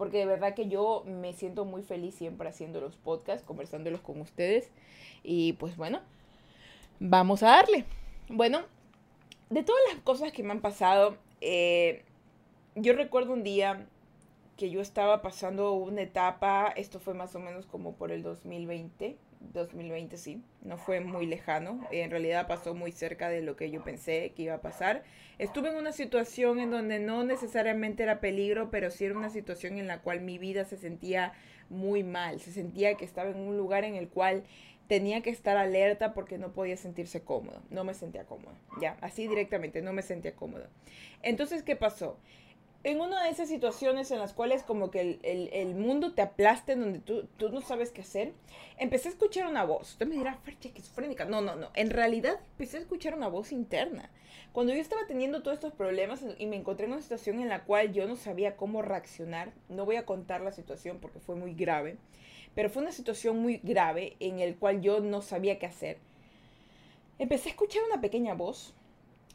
porque 0.00 0.16
de 0.16 0.24
verdad 0.24 0.54
que 0.54 0.66
yo 0.66 1.04
me 1.04 1.34
siento 1.34 1.66
muy 1.66 1.82
feliz 1.82 2.14
siempre 2.14 2.48
haciendo 2.48 2.80
los 2.80 2.96
podcasts, 2.96 3.44
conversándolos 3.46 4.00
con 4.00 4.18
ustedes. 4.22 4.70
Y 5.22 5.52
pues 5.52 5.76
bueno, 5.76 6.00
vamos 7.00 7.42
a 7.42 7.48
darle. 7.48 7.84
Bueno, 8.30 8.62
de 9.50 9.62
todas 9.62 9.82
las 9.92 10.02
cosas 10.02 10.32
que 10.32 10.42
me 10.42 10.52
han 10.52 10.62
pasado, 10.62 11.18
eh, 11.42 12.02
yo 12.76 12.94
recuerdo 12.94 13.34
un 13.34 13.42
día 13.42 13.86
que 14.56 14.70
yo 14.70 14.80
estaba 14.80 15.20
pasando 15.20 15.74
una 15.74 16.00
etapa, 16.00 16.72
esto 16.76 16.98
fue 16.98 17.12
más 17.12 17.34
o 17.34 17.38
menos 17.38 17.66
como 17.66 17.92
por 17.92 18.10
el 18.10 18.22
2020, 18.22 19.18
2020 19.40 20.16
sí, 20.16 20.42
no 20.62 20.76
fue 20.76 21.00
muy 21.00 21.26
lejano, 21.26 21.80
en 21.90 22.10
realidad 22.10 22.46
pasó 22.46 22.74
muy 22.74 22.92
cerca 22.92 23.28
de 23.28 23.42
lo 23.42 23.56
que 23.56 23.70
yo 23.70 23.82
pensé 23.82 24.32
que 24.36 24.42
iba 24.42 24.54
a 24.54 24.60
pasar. 24.60 25.02
Estuve 25.38 25.70
en 25.70 25.76
una 25.76 25.92
situación 25.92 26.60
en 26.60 26.70
donde 26.70 26.98
no 26.98 27.24
necesariamente 27.24 28.02
era 28.02 28.20
peligro, 28.20 28.70
pero 28.70 28.90
sí 28.90 29.06
era 29.06 29.16
una 29.16 29.30
situación 29.30 29.78
en 29.78 29.86
la 29.86 30.02
cual 30.02 30.20
mi 30.20 30.38
vida 30.38 30.64
se 30.64 30.76
sentía 30.76 31.32
muy 31.70 32.02
mal, 32.02 32.40
se 32.40 32.52
sentía 32.52 32.94
que 32.94 33.04
estaba 33.04 33.30
en 33.30 33.38
un 33.38 33.56
lugar 33.56 33.84
en 33.84 33.94
el 33.94 34.08
cual 34.08 34.44
tenía 34.86 35.22
que 35.22 35.30
estar 35.30 35.56
alerta 35.56 36.14
porque 36.14 36.36
no 36.36 36.52
podía 36.52 36.76
sentirse 36.76 37.22
cómodo, 37.22 37.62
no 37.70 37.84
me 37.84 37.94
sentía 37.94 38.24
cómodo, 38.24 38.54
ya, 38.80 38.96
así 39.00 39.28
directamente, 39.28 39.82
no 39.82 39.92
me 39.92 40.02
sentía 40.02 40.34
cómodo. 40.34 40.66
Entonces, 41.22 41.62
¿qué 41.62 41.76
pasó? 41.76 42.18
En 42.82 43.00
una 43.00 43.24
de 43.24 43.30
esas 43.30 43.48
situaciones 43.48 44.10
en 44.10 44.18
las 44.18 44.32
cuales 44.32 44.62
como 44.62 44.90
que 44.90 45.18
el, 45.22 45.74
mundo 45.74 46.14
te 46.14 46.22
aplaste, 46.22 46.72
en 46.72 46.80
donde 46.80 46.98
tú, 47.00 47.28
tú, 47.36 47.50
no 47.50 47.60
sabes 47.60 47.90
qué 47.90 48.00
hacer, 48.00 48.32
empecé 48.78 49.08
a 49.08 49.12
escuchar 49.12 49.46
una 49.46 49.64
voz. 49.64 49.92
Usted 49.92 50.06
me 50.06 50.16
dirá, 50.16 50.36
Fercha, 50.36 50.68
esquizofrénica. 50.68 51.26
No, 51.26 51.42
no, 51.42 51.56
no. 51.56 51.68
En 51.74 51.90
realidad 51.90 52.40
empecé 52.52 52.78
a 52.78 52.80
escuchar 52.80 53.14
una 53.14 53.28
voz 53.28 53.52
interna. 53.52 54.10
Cuando 54.52 54.72
yo 54.72 54.80
estaba 54.80 55.06
teniendo 55.06 55.42
todos 55.42 55.56
estos 55.56 55.74
problemas 55.74 56.24
y 56.38 56.46
me 56.46 56.56
encontré 56.56 56.86
en 56.86 56.92
una 56.92 57.02
situación 57.02 57.40
en 57.40 57.50
la 57.50 57.64
cual 57.64 57.92
yo 57.92 58.06
no 58.06 58.16
sabía 58.16 58.56
cómo 58.56 58.80
reaccionar, 58.80 59.52
no 59.68 59.84
voy 59.84 59.96
a 59.96 60.06
contar 60.06 60.40
la 60.40 60.50
situación 60.50 60.98
porque 61.00 61.20
fue 61.20 61.36
muy 61.36 61.54
grave, 61.54 61.98
pero 62.54 62.70
fue 62.70 62.82
una 62.82 62.92
situación 62.92 63.38
muy 63.38 63.58
grave 63.62 64.16
en 64.20 64.40
la 64.40 64.56
cual 64.56 64.80
yo 64.80 65.00
no 65.00 65.20
sabía 65.20 65.58
qué 65.58 65.66
hacer. 65.66 65.98
Empecé 67.18 67.50
a 67.50 67.52
escuchar 67.52 67.82
una 67.84 68.00
pequeña 68.00 68.32
voz 68.32 68.74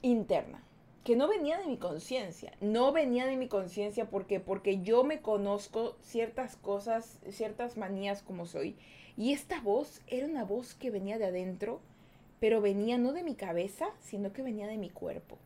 interna 0.02 0.65
que 1.06 1.16
no 1.16 1.28
venía 1.28 1.60
de 1.60 1.68
mi 1.68 1.78
conciencia, 1.78 2.52
no 2.62 2.92
venía 2.92 3.28
de 3.28 3.38
mi 3.38 3.48
conciencia 3.48 4.10
porque 4.10 4.40
porque 4.40 4.82
yo 4.82 5.04
me 5.04 5.22
conozco 5.22 5.96
ciertas 6.02 6.56
cosas, 6.56 7.20
ciertas 7.30 7.78
manías 7.78 8.24
como 8.24 8.48
soy 8.48 8.76
y 9.16 9.32
esta 9.32 9.62
voz 9.62 10.02
era 10.08 10.26
una 10.26 10.44
voz 10.44 10.74
que 10.74 10.90
venía 10.90 11.20
de 11.20 11.26
adentro, 11.26 11.80
pero 12.40 12.60
venía 12.60 12.98
no 12.98 13.14
de 13.14 13.24
mi 13.24 13.36
cabeza, 13.36 13.86
sino 14.02 14.34
que 14.34 14.42
venía 14.42 14.66
de 14.66 14.80
mi 14.80 14.90
cuerpo. 14.90 15.38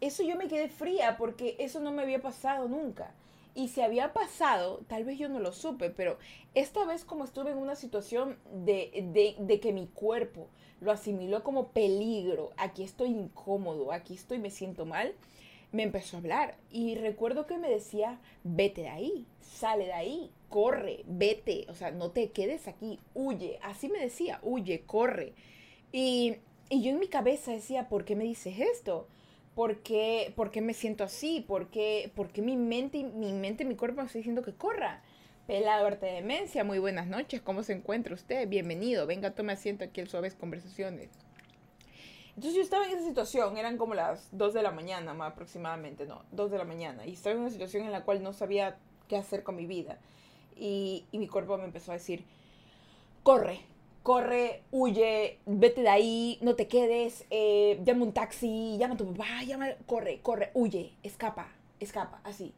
Eso 0.00 0.24
yo 0.24 0.34
me 0.34 0.48
quedé 0.48 0.68
fría 0.68 1.16
porque 1.16 1.54
eso 1.60 1.78
no 1.78 1.92
me 1.92 2.02
había 2.02 2.20
pasado 2.20 2.66
nunca. 2.66 3.14
Y 3.54 3.68
si 3.68 3.82
había 3.82 4.12
pasado, 4.14 4.80
tal 4.88 5.04
vez 5.04 5.18
yo 5.18 5.28
no 5.28 5.38
lo 5.38 5.52
supe, 5.52 5.90
pero 5.90 6.18
esta 6.54 6.84
vez 6.86 7.04
como 7.04 7.24
estuve 7.24 7.50
en 7.50 7.58
una 7.58 7.76
situación 7.76 8.38
de, 8.50 9.36
de, 9.38 9.60
que 9.60 9.72
mi 9.72 9.86
cuerpo 9.88 10.48
lo 10.80 10.90
asimiló 10.90 11.42
como 11.44 11.68
peligro, 11.68 12.50
aquí 12.56 12.82
estoy 12.82 13.10
incómodo, 13.10 13.92
aquí 13.92 14.14
estoy, 14.14 14.38
me 14.38 14.50
siento 14.50 14.86
mal, 14.86 15.14
me 15.70 15.82
empezó 15.82 16.16
a 16.16 16.20
hablar. 16.20 16.56
Y 16.70 16.94
recuerdo 16.94 17.46
que 17.46 17.58
me 17.58 17.68
decía, 17.68 18.18
vete 18.42 18.82
de 18.82 18.88
ahí, 18.88 19.26
sale 19.42 19.84
de 19.84 19.92
ahí, 19.92 20.30
corre, 20.48 21.04
vete, 21.06 21.66
o 21.68 21.74
sea, 21.74 21.90
no 21.90 22.10
te 22.10 22.30
quedes 22.30 22.68
aquí, 22.68 23.00
huye. 23.14 23.58
Así 23.62 23.88
me 23.88 23.98
decía, 23.98 24.40
huye, 24.42 24.82
corre. 24.86 25.34
Y, 25.92 26.36
y 26.70 26.82
yo 26.82 26.90
en 26.90 27.00
mi 27.00 27.08
cabeza 27.08 27.52
decía, 27.52 27.90
¿por 27.90 28.06
qué 28.06 28.16
me 28.16 28.24
dices 28.24 28.58
esto? 28.58 29.08
¿Por 29.54 29.82
qué, 29.82 30.32
me 30.62 30.72
siento 30.72 31.04
así? 31.04 31.44
¿Por 31.46 31.68
qué, 31.68 32.10
mi 32.36 32.56
mente, 32.56 33.04
mi 33.04 33.34
mente, 33.34 33.66
mi 33.66 33.76
cuerpo 33.76 34.00
me 34.00 34.06
está 34.06 34.18
diciendo 34.18 34.42
que 34.42 34.54
corra? 34.54 35.02
Pelado 35.46 35.86
arte 35.86 36.06
de 36.06 36.12
demencia, 36.12 36.64
muy 36.64 36.78
buenas 36.78 37.06
noches, 37.06 37.42
¿cómo 37.42 37.62
se 37.62 37.74
encuentra 37.74 38.14
usted? 38.14 38.48
Bienvenido, 38.48 39.06
venga, 39.06 39.32
tome 39.32 39.52
asiento 39.52 39.84
aquí 39.84 40.00
en 40.00 40.08
Suaves 40.08 40.34
Conversaciones. 40.34 41.10
Entonces 42.28 42.54
yo 42.54 42.62
estaba 42.62 42.86
en 42.86 42.92
esa 42.92 43.06
situación, 43.06 43.58
eran 43.58 43.76
como 43.76 43.92
las 43.92 44.28
2 44.32 44.54
de 44.54 44.62
la 44.62 44.70
mañana 44.70 45.12
más 45.12 45.32
aproximadamente, 45.32 46.06
no, 46.06 46.24
2 46.30 46.50
de 46.50 46.58
la 46.58 46.64
mañana, 46.64 47.06
y 47.06 47.12
estaba 47.12 47.34
en 47.34 47.42
una 47.42 47.50
situación 47.50 47.84
en 47.84 47.92
la 47.92 48.04
cual 48.04 48.22
no 48.22 48.32
sabía 48.32 48.78
qué 49.06 49.16
hacer 49.16 49.42
con 49.42 49.56
mi 49.56 49.66
vida. 49.66 49.98
Y, 50.56 51.04
y 51.12 51.18
mi 51.18 51.28
cuerpo 51.28 51.58
me 51.58 51.64
empezó 51.64 51.90
a 51.90 51.94
decir, 51.94 52.24
corre, 53.22 53.60
corre, 54.02 54.62
huye, 54.70 55.38
vete 55.46 55.82
de 55.82 55.88
ahí, 55.88 56.38
no 56.40 56.54
te 56.56 56.68
quedes, 56.68 57.24
eh, 57.30 57.80
llama 57.84 58.04
un 58.04 58.12
taxi, 58.12 58.76
llama 58.78 58.94
a 58.94 58.96
tu 58.96 59.12
papá, 59.12 59.42
llama, 59.46 59.68
corre, 59.86 60.20
corre, 60.22 60.50
huye, 60.54 60.94
escapa, 61.02 61.48
escapa, 61.78 62.20
así. 62.24 62.54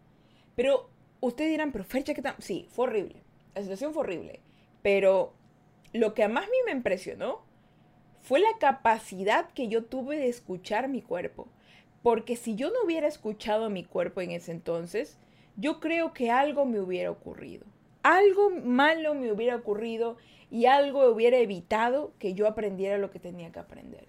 Pero 0.57 0.89
ustedes 1.21 1.51
dirán, 1.51 1.73
pero 1.73 1.85
Fercha, 1.85 2.15
¿qué 2.15 2.23
tal? 2.23 2.37
Sí, 2.39 2.67
fue 2.71 2.87
horrible. 2.87 3.23
La 3.55 3.63
situación 3.63 3.93
fue 3.93 4.03
horrible. 4.03 4.41
Pero 4.83 5.35
lo 5.93 6.15
que 6.15 6.27
más 6.29 6.45
a 6.45 6.51
mí 6.51 6.57
me 6.67 6.73
impresionó 6.73 7.43
fue 8.21 8.41
la 8.41 8.59
capacidad 8.59 9.51
que 9.51 9.69
yo 9.69 9.85
tuve 9.85 10.17
de 10.17 10.29
escuchar 10.29 10.89
mi 10.89 11.03
cuerpo. 11.03 11.49
Porque 12.03 12.37
si 12.37 12.55
yo 12.55 12.71
no 12.71 12.85
hubiera 12.85 13.07
escuchado 13.07 13.67
a 13.67 13.71
mi 13.71 13.85
cuerpo 13.85 14.21
en 14.21 14.31
ese 14.31 14.53
entonces, 14.53 15.19
yo 15.57 15.81
creo 15.81 16.13
que 16.13 16.31
algo 16.31 16.65
me 16.67 16.81
hubiera 16.81 17.11
ocurrido. 17.11 17.67
Algo 18.03 18.51
malo 18.51 19.15
me 19.15 19.33
hubiera 19.33 19.57
ocurrido 19.57 20.17
y 20.55 20.67
algo 20.67 21.09
hubiera 21.09 21.39
evitado 21.39 22.13
que 22.21 22.33
yo 22.35 22.47
aprendiera 22.47 22.97
lo 22.97 23.11
que 23.11 23.19
tenía 23.19 23.51
que 23.51 23.59
aprender. 23.59 24.07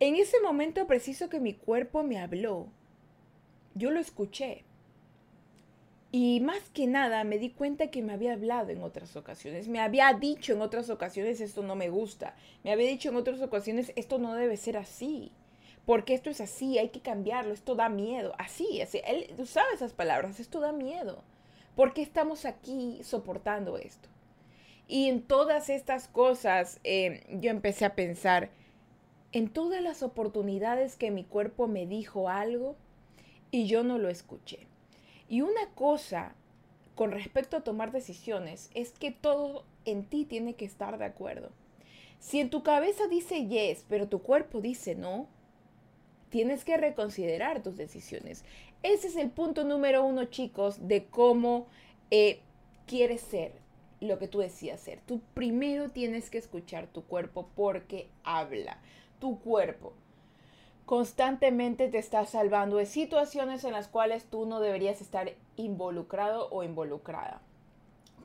En 0.00 0.16
ese 0.16 0.38
momento 0.42 0.86
preciso 0.86 1.30
que 1.30 1.40
mi 1.40 1.54
cuerpo 1.54 2.02
me 2.02 2.18
habló, 2.18 2.68
yo 3.74 3.90
lo 3.90 3.98
escuché. 3.98 4.66
Y 6.10 6.40
más 6.40 6.68
que 6.74 6.86
nada 6.86 7.24
me 7.24 7.38
di 7.38 7.48
cuenta 7.48 7.90
que 7.90 8.02
me 8.02 8.12
había 8.12 8.34
hablado 8.34 8.68
en 8.68 8.82
otras 8.82 9.16
ocasiones, 9.16 9.66
me 9.68 9.80
había 9.80 10.12
dicho 10.12 10.52
en 10.52 10.60
otras 10.60 10.90
ocasiones 10.90 11.40
esto 11.40 11.62
no 11.62 11.74
me 11.74 11.88
gusta, 11.88 12.36
me 12.64 12.70
había 12.70 12.88
dicho 12.88 13.08
en 13.08 13.16
otras 13.16 13.40
ocasiones 13.40 13.94
esto 13.96 14.18
no 14.18 14.34
debe 14.34 14.58
ser 14.58 14.76
así, 14.76 15.32
porque 15.86 16.12
esto 16.12 16.28
es 16.28 16.42
así, 16.42 16.76
hay 16.76 16.90
que 16.90 17.00
cambiarlo, 17.00 17.54
esto 17.54 17.76
da 17.76 17.88
miedo, 17.88 18.34
así, 18.36 18.82
así. 18.82 19.00
él 19.06 19.34
usaba 19.38 19.68
esas 19.72 19.94
palabras, 19.94 20.38
esto 20.38 20.60
da 20.60 20.72
miedo, 20.72 21.24
¿por 21.74 21.94
qué 21.94 22.02
estamos 22.02 22.44
aquí 22.44 23.00
soportando 23.02 23.78
esto? 23.78 24.11
Y 24.92 25.08
en 25.08 25.22
todas 25.22 25.70
estas 25.70 26.06
cosas 26.06 26.78
eh, 26.84 27.24
yo 27.40 27.50
empecé 27.50 27.86
a 27.86 27.94
pensar, 27.94 28.50
en 29.32 29.48
todas 29.48 29.80
las 29.80 30.02
oportunidades 30.02 30.96
que 30.96 31.10
mi 31.10 31.24
cuerpo 31.24 31.66
me 31.66 31.86
dijo 31.86 32.28
algo 32.28 32.76
y 33.50 33.64
yo 33.64 33.84
no 33.84 33.96
lo 33.96 34.10
escuché. 34.10 34.66
Y 35.30 35.40
una 35.40 35.66
cosa 35.74 36.34
con 36.94 37.10
respecto 37.10 37.56
a 37.56 37.64
tomar 37.64 37.90
decisiones 37.90 38.70
es 38.74 38.90
que 38.90 39.12
todo 39.12 39.64
en 39.86 40.04
ti 40.04 40.26
tiene 40.26 40.56
que 40.56 40.66
estar 40.66 40.98
de 40.98 41.06
acuerdo. 41.06 41.52
Si 42.18 42.40
en 42.40 42.50
tu 42.50 42.62
cabeza 42.62 43.06
dice 43.08 43.46
yes, 43.46 43.86
pero 43.88 44.08
tu 44.08 44.20
cuerpo 44.20 44.60
dice 44.60 44.94
no, 44.94 45.26
tienes 46.28 46.66
que 46.66 46.76
reconsiderar 46.76 47.62
tus 47.62 47.78
decisiones. 47.78 48.44
Ese 48.82 49.06
es 49.06 49.16
el 49.16 49.30
punto 49.30 49.64
número 49.64 50.04
uno, 50.04 50.26
chicos, 50.26 50.86
de 50.86 51.06
cómo 51.06 51.66
eh, 52.10 52.40
quieres 52.84 53.22
ser 53.22 53.62
lo 54.06 54.18
que 54.18 54.28
tú 54.28 54.38
decías 54.38 54.80
hacer. 54.80 55.00
Tú 55.06 55.20
primero 55.34 55.90
tienes 55.90 56.30
que 56.30 56.38
escuchar 56.38 56.86
tu 56.86 57.04
cuerpo 57.04 57.48
porque 57.54 58.08
habla. 58.24 58.78
Tu 59.18 59.38
cuerpo 59.40 59.94
constantemente 60.86 61.88
te 61.88 61.98
está 61.98 62.26
salvando 62.26 62.76
de 62.76 62.86
situaciones 62.86 63.64
en 63.64 63.72
las 63.72 63.88
cuales 63.88 64.24
tú 64.24 64.46
no 64.46 64.60
deberías 64.60 65.00
estar 65.00 65.32
involucrado 65.56 66.48
o 66.50 66.64
involucrada. 66.64 67.40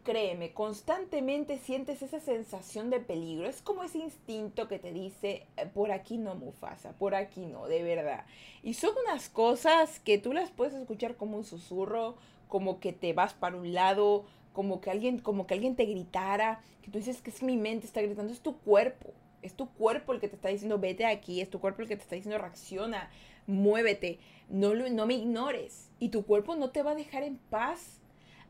Créeme, 0.03 0.53
constantemente 0.53 1.57
sientes 1.57 2.01
esa 2.01 2.19
sensación 2.19 2.89
de 2.89 3.01
peligro. 3.01 3.47
Es 3.47 3.61
como 3.61 3.83
ese 3.83 3.99
instinto 3.99 4.67
que 4.67 4.79
te 4.79 4.93
dice, 4.93 5.45
eh, 5.57 5.65
por 5.73 5.91
aquí 5.91 6.17
no, 6.17 6.35
Mufasa, 6.35 6.93
por 6.93 7.13
aquí 7.13 7.45
no, 7.45 7.67
de 7.67 7.83
verdad. 7.83 8.25
Y 8.63 8.73
son 8.73 8.91
unas 9.05 9.27
cosas 9.27 9.99
que 9.99 10.17
tú 10.17 10.31
las 10.31 10.49
puedes 10.49 10.73
escuchar 10.73 11.17
como 11.17 11.37
un 11.37 11.43
susurro, 11.43 12.15
como 12.47 12.79
que 12.79 12.93
te 12.93 13.11
vas 13.11 13.33
para 13.33 13.57
un 13.57 13.73
lado, 13.73 14.25
como 14.57 14.81
que 14.81 14.89
alguien, 14.89 15.19
como 15.19 15.45
que 15.45 15.53
alguien 15.53 15.75
te 15.75 15.85
gritara, 15.85 16.61
que 16.81 16.89
tú 16.89 16.97
dices 16.97 17.21
que 17.21 17.29
es 17.29 17.43
mi 17.43 17.57
mente 17.57 17.85
está 17.85 18.01
gritando, 18.01 18.33
es 18.33 18.39
tu 18.39 18.57
cuerpo, 18.57 19.13
es 19.43 19.53
tu 19.53 19.69
cuerpo 19.69 20.13
el 20.13 20.19
que 20.19 20.27
te 20.27 20.35
está 20.35 20.49
diciendo 20.49 20.79
vete 20.79 21.05
aquí, 21.05 21.41
es 21.41 21.51
tu 21.51 21.59
cuerpo 21.59 21.83
el 21.83 21.87
que 21.87 21.95
te 21.95 22.01
está 22.01 22.15
diciendo 22.15 22.39
reacciona, 22.39 23.11
muévete, 23.45 24.17
no, 24.49 24.73
no 24.73 25.05
me 25.05 25.13
ignores. 25.13 25.91
Y 25.99 26.09
tu 26.09 26.25
cuerpo 26.25 26.55
no 26.55 26.71
te 26.71 26.81
va 26.81 26.93
a 26.93 26.95
dejar 26.95 27.21
en 27.21 27.37
paz 27.37 27.99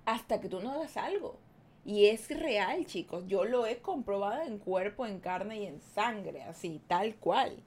hasta 0.06 0.40
que 0.40 0.48
tú 0.48 0.62
no 0.62 0.72
hagas 0.72 0.96
algo. 0.96 1.36
Y 1.84 2.06
es 2.06 2.30
real, 2.30 2.86
chicos. 2.86 3.26
Yo 3.28 3.44
lo 3.44 3.66
he 3.66 3.80
comprobado 3.80 4.44
en 4.44 4.60
cuerpo, 4.60 5.06
en 5.06 5.20
carne 5.20 5.60
y 5.60 5.66
en 5.66 5.82
sangre, 5.94 6.44
así, 6.44 6.80
tal 6.88 7.16
cual. 7.16 7.62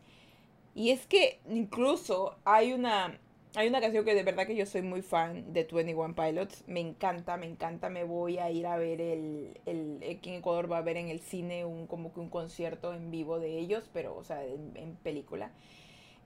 Y 0.75 0.93
es 0.93 1.07
que 1.07 1.41
incluso 1.51 2.39
hay 2.47 2.73
una, 2.73 3.21
hay 3.57 3.67
una 3.67 3.81
canción 3.81 4.05
que 4.05 4.15
de 4.15 4.23
verdad 4.23 4.47
que 4.47 4.55
yo 4.55 4.65
soy 4.65 4.83
muy 4.83 5.03
fan 5.03 5.53
de 5.53 5.65
21 5.65 6.15
Pilots. 6.15 6.63
Me 6.69 6.81
encanta, 6.81 7.37
me 7.37 7.47
encanta. 7.47 7.89
Me 7.89 8.05
voy 8.05 8.39
a 8.39 8.51
ir 8.51 8.67
a 8.67 8.77
ver 8.77 9.01
el, 9.01 9.61
el 9.67 9.99
aquí 10.09 10.31
en 10.31 10.37
Ecuador 10.37 10.71
va 10.71 10.79
a 10.79 10.83
ver 10.83 10.97
en 10.97 11.09
el 11.09 11.21
cine 11.21 11.65
un 11.65 11.87
como 11.89 12.13
que 12.13 12.21
un 12.21 12.31
concierto 12.31 12.95
en 12.95 13.11
vivo 13.11 13.41
de 13.41 13.59
ellos, 13.59 13.91
pero 13.93 14.17
o 14.17 14.23
sea, 14.23 14.45
en, 14.45 14.97
película. 15.03 15.51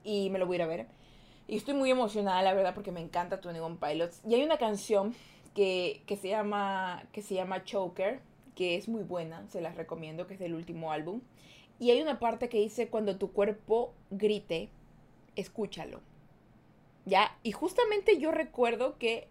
Y 0.03 0.29
me 0.29 0.37
lo 0.37 0.45
voy 0.45 0.55
a 0.55 0.57
ir 0.57 0.61
a 0.63 0.67
ver. 0.67 0.87
Y 1.47 1.57
estoy 1.57 1.73
muy 1.73 1.89
emocionada, 1.89 2.41
la 2.43 2.53
verdad, 2.53 2.75
porque 2.75 2.91
me 2.91 3.01
encanta 3.01 3.37
21 3.37 3.79
Pilots. 3.79 4.21
Y 4.27 4.35
hay 4.35 4.43
una 4.43 4.57
canción 4.57 5.15
que, 5.55 6.03
que, 6.05 6.17
se 6.17 6.29
llama, 6.29 7.07
que 7.11 7.23
se 7.23 7.33
llama 7.33 7.63
Choker, 7.63 8.19
que 8.55 8.75
es 8.75 8.87
muy 8.87 9.03
buena, 9.03 9.47
se 9.49 9.61
las 9.61 9.75
recomiendo, 9.75 10.27
que 10.27 10.35
es 10.35 10.39
del 10.39 10.53
último 10.53 10.91
álbum. 10.91 11.21
Y 11.79 11.89
hay 11.91 12.01
una 12.01 12.19
parte 12.19 12.49
que 12.49 12.59
dice, 12.59 12.87
cuando 12.89 13.17
tu 13.17 13.31
cuerpo 13.31 13.93
grite, 14.11 14.69
escúchalo 15.35 16.01
¿Ya? 17.05 17.37
Y 17.43 17.51
justamente 17.51 18.19
yo 18.19 18.31
recuerdo 18.31 18.97
que 18.97 19.27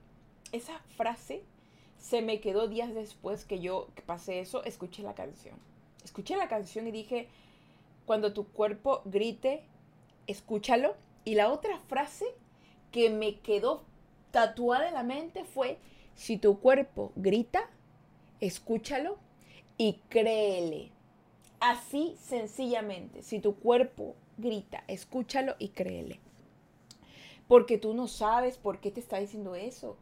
esa 0.53 0.79
frase 0.97 1.43
se 1.99 2.23
me 2.23 2.41
quedó 2.41 2.69
días 2.69 2.95
después 2.95 3.45
que 3.45 3.61
yo 3.61 3.89
pasé 4.07 4.41
eso, 4.41 4.63
escuché 4.65 5.03
la 5.03 5.15
canción. 5.15 5.57
Escuché 6.05 6.37
la 6.37 6.49
canción 6.49 6.87
y 6.87 6.93
dije, 6.93 7.29
cuando 8.07 8.33
tu 8.33 8.47
cuerpo 8.49 9.03
grite, 9.07 9.65
escúchalo. 10.27 10.97
Y 11.25 11.35
la 11.35 11.51
otra 11.51 11.79
frase 11.89 12.27
que 12.93 13.11
me 13.11 13.41
quedó 13.41 13.85
tatuada 14.31 14.89
en 14.89 14.95
la 14.95 15.03
mente 15.03 15.45
fue, 15.45 15.79
si 16.15 16.37
tu 16.37 16.61
cuerpo 16.61 17.13
grita, 17.17 17.71
escúchalo 18.41 19.19
y 19.79 20.01
créele. 20.09 20.93
Así 21.61 22.17
sencillamente, 22.21 23.23
si 23.23 23.41
tu 23.41 23.57
cuerpo 23.57 24.15
grita, 24.37 24.85
escúchalo 24.87 25.57
y 25.59 25.69
créele. 25.71 26.21
Porque 27.49 27.79
tú 27.79 27.95
no 27.95 28.09
sabes 28.09 28.59
por 28.59 28.81
qué 28.81 28.91
te 28.91 29.01
está 29.01 29.19
diciendo 29.19 29.55
eso. 29.55 29.97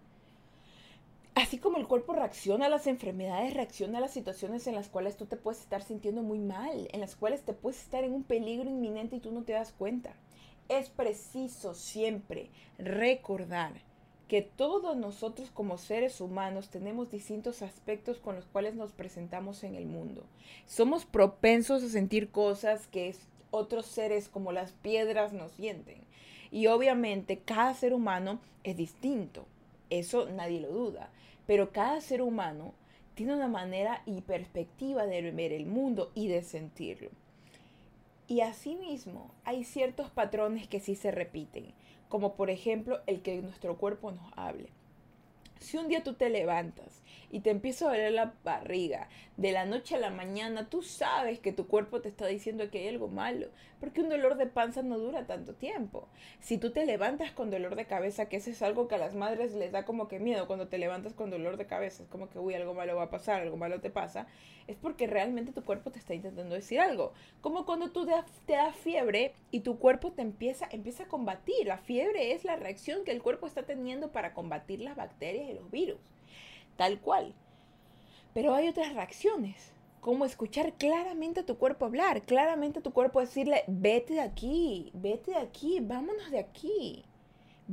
Así 1.34 1.56
como 1.58 1.78
el 1.78 1.86
cuerpo 1.86 2.12
reacciona 2.12 2.66
a 2.66 2.68
las 2.68 2.86
enfermedades, 2.86 3.54
reacciona 3.54 3.98
a 3.98 4.00
las 4.02 4.12
situaciones 4.12 4.66
en 4.66 4.74
las 4.74 4.88
cuales 4.88 5.16
tú 5.16 5.24
te 5.24 5.36
puedes 5.36 5.60
estar 5.60 5.82
sintiendo 5.82 6.22
muy 6.22 6.38
mal, 6.38 6.88
en 6.92 7.00
las 7.00 7.16
cuales 7.16 7.42
te 7.42 7.54
puedes 7.54 7.80
estar 7.80 8.04
en 8.04 8.12
un 8.12 8.22
peligro 8.22 8.68
inminente 8.68 9.16
y 9.16 9.20
tú 9.20 9.32
no 9.32 9.42
te 9.42 9.52
das 9.52 9.72
cuenta. 9.72 10.14
Es 10.68 10.90
preciso 10.90 11.74
siempre 11.74 12.50
recordar 12.78 13.72
que 14.28 14.42
todos 14.42 14.96
nosotros 14.96 15.50
como 15.50 15.78
seres 15.78 16.20
humanos 16.20 16.68
tenemos 16.68 17.10
distintos 17.10 17.62
aspectos 17.62 18.18
con 18.18 18.36
los 18.36 18.46
cuales 18.46 18.74
nos 18.74 18.92
presentamos 18.92 19.64
en 19.64 19.74
el 19.74 19.86
mundo. 19.86 20.24
Somos 20.66 21.04
propensos 21.04 21.82
a 21.82 21.88
sentir 21.88 22.30
cosas 22.30 22.86
que 22.86 23.14
otros 23.50 23.86
seres 23.86 24.28
como 24.28 24.52
las 24.52 24.72
piedras 24.72 25.32
nos 25.32 25.52
sienten. 25.52 26.11
Y 26.52 26.68
obviamente 26.68 27.38
cada 27.38 27.74
ser 27.74 27.94
humano 27.94 28.38
es 28.62 28.76
distinto. 28.76 29.46
Eso 29.90 30.28
nadie 30.28 30.60
lo 30.60 30.68
duda. 30.68 31.10
Pero 31.46 31.72
cada 31.72 32.00
ser 32.00 32.22
humano 32.22 32.74
tiene 33.14 33.34
una 33.34 33.48
manera 33.48 34.02
y 34.06 34.20
perspectiva 34.20 35.06
de 35.06 35.32
ver 35.32 35.52
el 35.52 35.66
mundo 35.66 36.12
y 36.14 36.28
de 36.28 36.42
sentirlo. 36.42 37.10
Y 38.28 38.42
asimismo, 38.42 39.30
hay 39.44 39.64
ciertos 39.64 40.10
patrones 40.10 40.68
que 40.68 40.80
sí 40.80 40.94
se 40.94 41.10
repiten, 41.10 41.72
como 42.08 42.34
por 42.34 42.50
ejemplo 42.50 43.00
el 43.06 43.22
que 43.22 43.42
nuestro 43.42 43.76
cuerpo 43.78 44.12
nos 44.12 44.30
hable. 44.36 44.68
Si 45.62 45.76
un 45.78 45.88
día 45.88 46.02
tú 46.02 46.14
te 46.14 46.28
levantas 46.28 47.02
y 47.30 47.40
te 47.40 47.50
empieza 47.50 47.86
a 47.86 47.88
doler 47.88 48.12
la 48.12 48.34
barriga 48.44 49.08
de 49.36 49.52
la 49.52 49.64
noche 49.64 49.94
a 49.94 49.98
la 49.98 50.10
mañana, 50.10 50.68
tú 50.68 50.82
sabes 50.82 51.38
que 51.38 51.52
tu 51.52 51.66
cuerpo 51.66 52.00
te 52.00 52.08
está 52.08 52.26
diciendo 52.26 52.70
que 52.70 52.80
hay 52.80 52.88
algo 52.88 53.08
malo, 53.08 53.48
porque 53.80 54.02
un 54.02 54.08
dolor 54.08 54.36
de 54.36 54.46
panza 54.46 54.82
no 54.82 54.98
dura 54.98 55.26
tanto 55.26 55.54
tiempo. 55.54 56.08
Si 56.40 56.58
tú 56.58 56.72
te 56.72 56.84
levantas 56.84 57.30
con 57.32 57.50
dolor 57.50 57.74
de 57.74 57.86
cabeza, 57.86 58.28
que 58.28 58.36
eso 58.36 58.50
es 58.50 58.60
algo 58.60 58.88
que 58.88 58.96
a 58.96 58.98
las 58.98 59.14
madres 59.14 59.54
les 59.54 59.72
da 59.72 59.84
como 59.84 60.08
que 60.08 60.18
miedo 60.18 60.46
cuando 60.46 60.68
te 60.68 60.78
levantas 60.78 61.14
con 61.14 61.30
dolor 61.30 61.56
de 61.56 61.66
cabeza, 61.66 62.02
es 62.02 62.08
como 62.08 62.28
que, 62.28 62.38
uy, 62.38 62.54
algo 62.54 62.74
malo 62.74 62.96
va 62.96 63.04
a 63.04 63.10
pasar, 63.10 63.40
algo 63.40 63.56
malo 63.56 63.80
te 63.80 63.90
pasa, 63.90 64.26
es 64.66 64.76
porque 64.76 65.06
realmente 65.06 65.52
tu 65.52 65.64
cuerpo 65.64 65.90
te 65.90 65.98
está 65.98 66.14
intentando 66.14 66.54
decir 66.54 66.80
algo. 66.80 67.12
Como 67.40 67.64
cuando 67.64 67.90
tú 67.90 68.06
te, 68.06 68.52
da 68.52 68.72
fiebre 68.72 69.34
y 69.50 69.60
tu 69.60 69.78
cuerpo 69.78 70.12
te 70.12 70.22
empieza, 70.22 70.68
empieza 70.70 71.04
a 71.04 71.08
combatir. 71.08 71.66
La 71.66 71.78
fiebre 71.78 72.32
es 72.32 72.44
la 72.44 72.56
reacción 72.56 73.04
que 73.04 73.12
el 73.12 73.22
cuerpo 73.22 73.46
está 73.46 73.64
teniendo 73.64 74.12
para 74.12 74.34
combatir 74.34 74.80
las 74.80 74.96
bacterias 74.96 75.48
los 75.54 75.70
virus. 75.70 76.00
Tal 76.76 77.00
cual. 77.00 77.34
Pero 78.34 78.54
hay 78.54 78.68
otras 78.68 78.94
reacciones, 78.94 79.72
como 80.00 80.24
escuchar 80.24 80.72
claramente 80.74 81.40
a 81.40 81.46
tu 81.46 81.58
cuerpo 81.58 81.84
hablar, 81.84 82.22
claramente 82.22 82.78
a 82.78 82.82
tu 82.82 82.92
cuerpo 82.92 83.20
decirle, 83.20 83.64
vete 83.66 84.14
de 84.14 84.20
aquí, 84.20 84.90
vete 84.94 85.32
de 85.32 85.38
aquí, 85.38 85.80
vámonos 85.80 86.30
de 86.30 86.38
aquí 86.38 87.04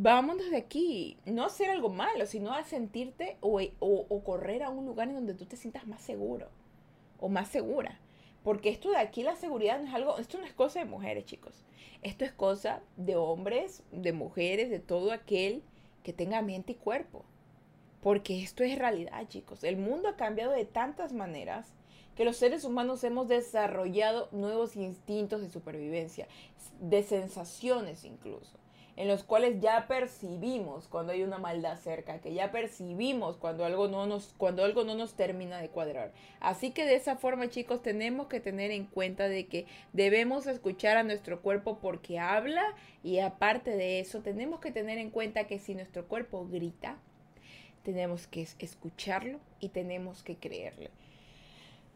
vámonos 0.01 0.49
de 0.49 0.57
aquí. 0.57 1.17
No 1.25 1.45
hacer 1.45 1.69
algo 1.69 1.89
malo, 1.89 2.25
sino 2.25 2.53
a 2.53 2.63
sentirte 2.63 3.37
o, 3.41 3.61
o, 3.79 4.23
correr 4.23 4.63
a 4.63 4.69
un 4.69 4.85
lugar 4.85 5.09
en 5.09 5.15
donde 5.15 5.33
tú 5.33 5.45
te 5.45 5.57
sientas 5.57 5.87
más 5.87 6.01
seguro 6.01 6.49
o 7.19 7.29
más 7.29 7.49
segura. 7.49 7.99
Porque 8.43 8.69
esto 8.69 8.91
de 8.91 8.97
aquí, 8.97 9.23
la 9.23 9.35
seguridad 9.35 9.79
no 9.79 9.87
es 9.87 9.93
algo, 9.93 10.17
esto 10.17 10.37
no 10.37 10.45
es 10.45 10.53
cosa 10.53 10.79
de 10.79 10.85
mujeres, 10.85 11.25
chicos. 11.25 11.65
Esto 12.01 12.23
es 12.23 12.31
cosa 12.31 12.81
de 12.95 13.17
hombres, 13.17 13.83
de 13.91 14.13
mujeres, 14.13 14.69
de 14.69 14.79
todo 14.79 15.11
aquel 15.11 15.61
que 16.03 16.13
tenga 16.13 16.41
mente 16.41 16.71
y 16.71 16.75
cuerpo. 16.75 17.25
Porque 18.01 18.41
esto 18.41 18.63
es 18.63 18.77
realidad, 18.77 19.27
chicos. 19.27 19.63
El 19.63 19.77
mundo 19.77 20.09
ha 20.09 20.15
cambiado 20.15 20.51
de 20.51 20.65
tantas 20.65 21.13
maneras 21.13 21.67
que 22.15 22.25
los 22.25 22.37
seres 22.37 22.63
humanos 22.63 23.03
hemos 23.03 23.27
desarrollado 23.27 24.29
nuevos 24.31 24.75
instintos 24.75 25.41
de 25.41 25.49
supervivencia, 25.49 26.27
de 26.79 27.03
sensaciones 27.03 28.03
incluso 28.03 28.59
en 28.99 29.07
los 29.07 29.23
cuales 29.23 29.61
ya 29.61 29.87
percibimos 29.87 30.89
cuando 30.89 31.13
hay 31.13 31.23
una 31.23 31.37
maldad 31.37 31.77
cerca, 31.77 32.19
que 32.19 32.33
ya 32.33 32.51
percibimos 32.51 33.37
cuando 33.37 33.63
algo 33.63 33.87
no 33.87 34.05
nos, 34.05 34.33
cuando 34.37 34.65
algo 34.65 34.83
no 34.83 34.93
nos 34.93 35.13
termina 35.13 35.61
de 35.61 35.69
cuadrar. 35.69 36.11
Así 36.41 36.71
que 36.71 36.83
de 36.83 36.95
esa 36.95 37.15
forma, 37.15 37.47
chicos, 37.47 37.81
tenemos 37.81 38.27
que 38.27 38.41
tener 38.41 38.71
en 38.71 38.83
cuenta 38.83 39.29
de 39.29 39.47
que 39.47 39.67
debemos 39.93 40.47
escuchar 40.47 40.97
a 40.97 41.03
nuestro 41.03 41.41
cuerpo 41.41 41.79
porque 41.81 42.19
habla 42.19 42.75
y 43.01 43.19
aparte 43.19 43.71
de 43.71 44.01
eso, 44.01 44.19
tenemos 44.19 44.59
que 44.59 44.73
tener 44.73 44.97
en 44.97 45.11
cuenta 45.11 45.47
que 45.47 45.59
si 45.59 45.75
nuestro 45.75 46.05
cuerpo 46.09 46.45
grita, 46.45 46.99
tenemos 47.91 48.27
que 48.27 48.47
escucharlo 48.59 49.39
y 49.59 49.69
tenemos 49.69 50.23
que 50.23 50.37
creerle. 50.37 50.91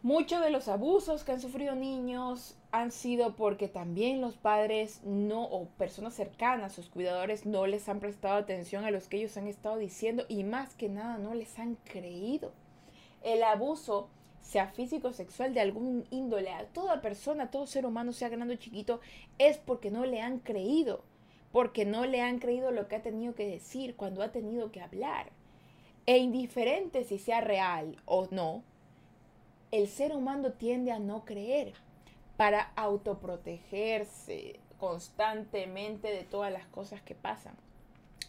Muchos 0.04 0.42
de 0.42 0.50
los 0.50 0.68
abusos 0.68 1.24
que 1.24 1.32
han 1.32 1.40
sufrido 1.40 1.76
niños 1.76 2.58
han 2.72 2.92
sido 2.92 3.38
porque 3.38 3.70
también 3.70 4.20
los 4.20 4.36
padres 4.36 5.00
no 5.06 5.46
o 5.46 5.70
personas 5.70 6.14
cercanas, 6.14 6.74
sus 6.74 6.90
cuidadores 6.90 7.46
no 7.46 7.68
les 7.68 7.88
han 7.88 8.02
prestado 8.02 8.36
atención 8.36 8.84
a 8.84 8.92
los 8.92 9.08
que 9.08 9.16
ellos 9.16 9.38
han 9.38 9.48
estado 9.48 9.78
diciendo 9.78 10.26
y 10.28 10.44
más 10.44 10.76
que 10.76 10.90
nada 10.90 11.18
no 11.18 11.34
les 11.34 11.58
han 11.58 11.76
creído. 11.86 12.52
El 13.22 13.44
abuso, 13.44 14.10
sea 14.42 14.68
físico 14.68 15.08
o 15.08 15.14
sexual 15.14 15.54
de 15.54 15.62
algún 15.62 16.06
índole, 16.10 16.52
a 16.52 16.66
toda 16.66 17.02
persona, 17.02 17.50
todo 17.50 17.66
ser 17.66 17.86
humano, 17.86 18.12
sea 18.12 18.28
grande 18.28 18.56
o 18.56 18.58
chiquito, 18.58 19.00
es 19.38 19.58
porque 19.58 19.90
no 19.90 20.06
le 20.06 20.20
han 20.20 20.40
creído, 20.40 21.06
porque 21.54 21.86
no 21.86 22.06
le 22.06 22.20
han 22.20 22.40
creído 22.40 22.72
lo 22.72 22.90
que 22.90 22.98
ha 22.98 23.02
tenido 23.02 23.36
que 23.36 23.48
decir 23.48 23.96
cuando 23.96 24.22
ha 24.22 24.34
tenido 24.34 24.70
que 24.74 24.82
hablar. 24.82 25.32
E 26.06 26.18
indiferente 26.18 27.06
si 27.06 27.18
sea 27.18 27.40
real 27.40 27.96
o 28.06 28.28
no, 28.30 28.64
el 29.72 29.88
ser 29.88 30.14
humano 30.16 30.52
tiende 30.52 30.92
a 30.92 31.00
no 31.00 31.24
creer 31.24 31.74
para 32.36 32.74
autoprotegerse 32.76 34.60
constantemente 34.80 36.10
de 36.10 36.24
todas 36.24 36.52
las 36.52 36.66
cosas 36.68 37.02
que 37.02 37.16
pasan. 37.16 37.56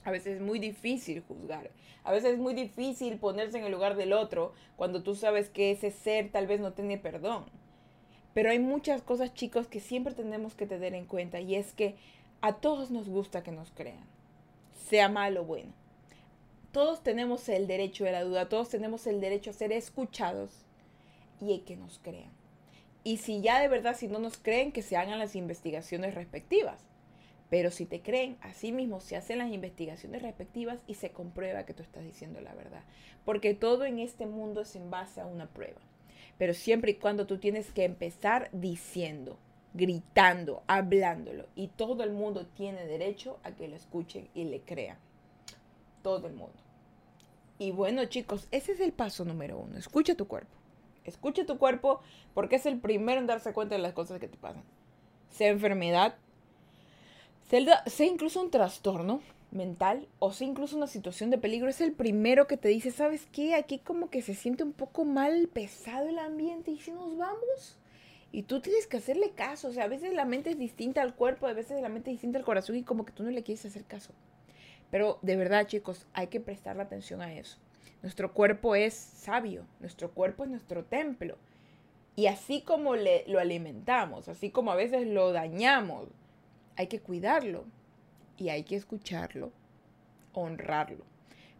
A 0.04 0.10
veces 0.10 0.37
es 0.37 0.40
muy 0.40 0.58
difícil 0.58 1.22
juzgar. 1.26 1.70
A 2.04 2.12
veces 2.12 2.34
es 2.34 2.38
muy 2.38 2.54
difícil 2.54 3.18
ponerse 3.18 3.58
en 3.58 3.64
el 3.64 3.72
lugar 3.72 3.96
del 3.96 4.12
otro 4.12 4.52
cuando 4.76 5.02
tú 5.02 5.14
sabes 5.16 5.48
que 5.48 5.72
ese 5.72 5.90
ser 5.90 6.30
tal 6.30 6.46
vez 6.46 6.60
no 6.60 6.74
tiene 6.74 6.96
perdón. 6.96 7.44
Pero 8.34 8.50
hay 8.50 8.58
muchas 8.58 9.02
cosas, 9.02 9.34
chicos, 9.34 9.66
que 9.66 9.80
siempre 9.80 10.14
tenemos 10.14 10.54
que 10.54 10.66
tener 10.66 10.94
en 10.94 11.06
cuenta 11.06 11.40
y 11.40 11.54
es 11.54 11.72
que 11.72 11.96
a 12.40 12.54
todos 12.54 12.90
nos 12.90 13.08
gusta 13.08 13.42
que 13.42 13.52
nos 13.52 13.70
crean, 13.70 14.04
sea 14.88 15.08
malo 15.08 15.42
o 15.42 15.44
bueno. 15.44 15.84
Todos 16.74 17.04
tenemos 17.04 17.48
el 17.48 17.68
derecho 17.68 18.02
de 18.02 18.10
la 18.10 18.24
duda, 18.24 18.48
todos 18.48 18.68
tenemos 18.68 19.06
el 19.06 19.20
derecho 19.20 19.50
a 19.50 19.52
ser 19.52 19.70
escuchados 19.70 20.50
y 21.40 21.60
que 21.60 21.76
nos 21.76 22.00
crean. 22.00 22.32
Y 23.04 23.18
si 23.18 23.40
ya 23.40 23.60
de 23.60 23.68
verdad, 23.68 23.96
si 23.96 24.08
no 24.08 24.18
nos 24.18 24.38
creen, 24.38 24.72
que 24.72 24.82
se 24.82 24.96
hagan 24.96 25.20
las 25.20 25.37
investigaciones 25.37 26.16
respectivas. 26.16 26.80
Pero 27.48 27.70
si 27.70 27.87
te 27.87 28.02
creen, 28.02 28.37
así 28.40 28.72
mismo 28.72 28.98
se 28.98 29.14
hacen 29.14 29.38
las 29.38 29.52
investigaciones 29.52 30.22
respectivas 30.22 30.80
y 30.88 30.94
se 30.94 31.12
comprueba 31.12 31.64
que 31.64 31.74
tú 31.74 31.84
estás 31.84 32.02
diciendo 32.02 32.40
la 32.40 32.56
verdad. 32.56 32.82
Porque 33.24 33.54
todo 33.54 33.84
en 33.84 34.00
este 34.00 34.26
mundo 34.26 34.62
es 34.62 34.74
en 34.74 34.90
base 34.90 35.20
a 35.20 35.26
una 35.26 35.46
prueba. 35.46 35.80
Pero 36.38 36.54
siempre 36.54 36.90
y 36.90 36.94
cuando 36.96 37.28
tú 37.28 37.38
tienes 37.38 37.70
que 37.70 37.84
empezar 37.84 38.48
diciendo, 38.50 39.38
gritando, 39.74 40.64
hablándolo. 40.66 41.46
Y 41.54 41.68
todo 41.68 42.02
el 42.02 42.10
mundo 42.10 42.46
tiene 42.56 42.84
derecho 42.84 43.38
a 43.44 43.52
que 43.52 43.68
lo 43.68 43.76
escuchen 43.76 44.28
y 44.34 44.42
le 44.42 44.60
crean. 44.62 44.98
Todo 46.02 46.26
el 46.26 46.34
mundo. 46.34 46.63
Y 47.58 47.70
bueno 47.70 48.04
chicos, 48.06 48.48
ese 48.50 48.72
es 48.72 48.80
el 48.80 48.92
paso 48.92 49.24
número 49.24 49.58
uno. 49.58 49.78
Escucha 49.78 50.14
tu 50.14 50.26
cuerpo. 50.26 50.52
Escucha 51.04 51.44
tu 51.44 51.58
cuerpo 51.58 52.00
porque 52.32 52.56
es 52.56 52.66
el 52.66 52.80
primero 52.80 53.20
en 53.20 53.26
darse 53.26 53.52
cuenta 53.52 53.74
de 53.74 53.82
las 53.82 53.92
cosas 53.92 54.18
que 54.18 54.28
te 54.28 54.36
pasan. 54.36 54.64
Sea 55.30 55.48
enfermedad, 55.48 56.16
sea, 57.86 58.06
incluso 58.06 58.40
un 58.40 58.50
trastorno 58.50 59.20
mental 59.50 60.08
o 60.18 60.32
sea 60.32 60.48
incluso 60.48 60.76
una 60.76 60.88
situación 60.88 61.30
de 61.30 61.38
peligro, 61.38 61.68
es 61.68 61.80
el 61.80 61.92
primero 61.92 62.48
que 62.48 62.56
te 62.56 62.68
dice, 62.68 62.90
¿sabes 62.90 63.28
qué? 63.30 63.54
Aquí 63.54 63.78
como 63.78 64.10
que 64.10 64.22
se 64.22 64.34
siente 64.34 64.64
un 64.64 64.72
poco 64.72 65.04
mal, 65.04 65.48
pesado 65.48 66.08
el 66.08 66.18
ambiente 66.18 66.72
y 66.72 66.78
si 66.78 66.90
nos 66.90 67.16
vamos. 67.16 67.78
Y 68.32 68.42
tú 68.42 68.60
tienes 68.60 68.88
que 68.88 68.96
hacerle 68.96 69.30
caso. 69.30 69.68
O 69.68 69.72
sea, 69.72 69.84
a 69.84 69.88
veces 69.88 70.12
la 70.12 70.24
mente 70.24 70.50
es 70.50 70.58
distinta 70.58 71.02
al 71.02 71.14
cuerpo, 71.14 71.46
a 71.46 71.52
veces 71.52 71.80
la 71.80 71.88
mente 71.88 72.10
es 72.10 72.14
distinta 72.14 72.38
al 72.38 72.44
corazón 72.44 72.74
y 72.74 72.82
como 72.82 73.04
que 73.04 73.12
tú 73.12 73.22
no 73.22 73.30
le 73.30 73.44
quieres 73.44 73.64
hacer 73.64 73.84
caso. 73.84 74.12
Pero 74.94 75.18
de 75.22 75.35
verdad, 75.35 75.66
chicos, 75.66 76.07
hay 76.12 76.28
que 76.28 76.38
prestarle 76.38 76.85
atención 76.85 77.20
a 77.20 77.35
eso. 77.35 77.59
Nuestro 78.00 78.33
cuerpo 78.33 78.76
es 78.76 78.94
sabio, 78.94 79.66
nuestro 79.80 80.12
cuerpo 80.12 80.44
es 80.44 80.50
nuestro 80.50 80.85
templo. 80.85 81.37
Y 82.14 82.28
así 82.28 82.61
como 82.61 82.94
le, 82.94 83.24
lo 83.26 83.40
alimentamos, 83.40 84.28
así 84.28 84.50
como 84.50 84.70
a 84.70 84.76
veces 84.76 85.09
lo 85.09 85.33
dañamos, 85.33 86.07
hay 86.76 86.87
que 86.87 87.00
cuidarlo 87.00 87.64
y 88.37 88.50
hay 88.50 88.62
que 88.62 88.76
escucharlo, 88.76 89.50
honrarlo. 90.33 91.04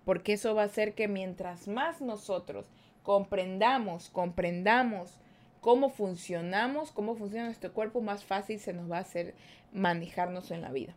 Porque 0.05 0.35
eso 0.35 0.55
va 0.55 0.63
a 0.63 0.67
hacer 0.67 0.95
que 0.95 1.09
mientras 1.09 1.67
más 1.67 2.01
nosotros 2.01 2.71
comprendamos, 3.03 4.11
comprendamos 4.11 5.19
cómo 5.61 5.91
funcionamos, 5.91 6.93
cómo 6.93 7.17
funciona 7.17 7.47
nuestro 7.47 7.73
cuerpo, 7.73 8.01
más 8.01 8.25
fácil 8.25 8.61
se 8.61 8.73
nos 8.73 8.89
va 8.89 8.99
a 8.99 9.01
hacer 9.01 9.35
manejarnos 9.73 10.53
en 10.53 10.61
la 10.61 10.71
vida. 10.71 10.95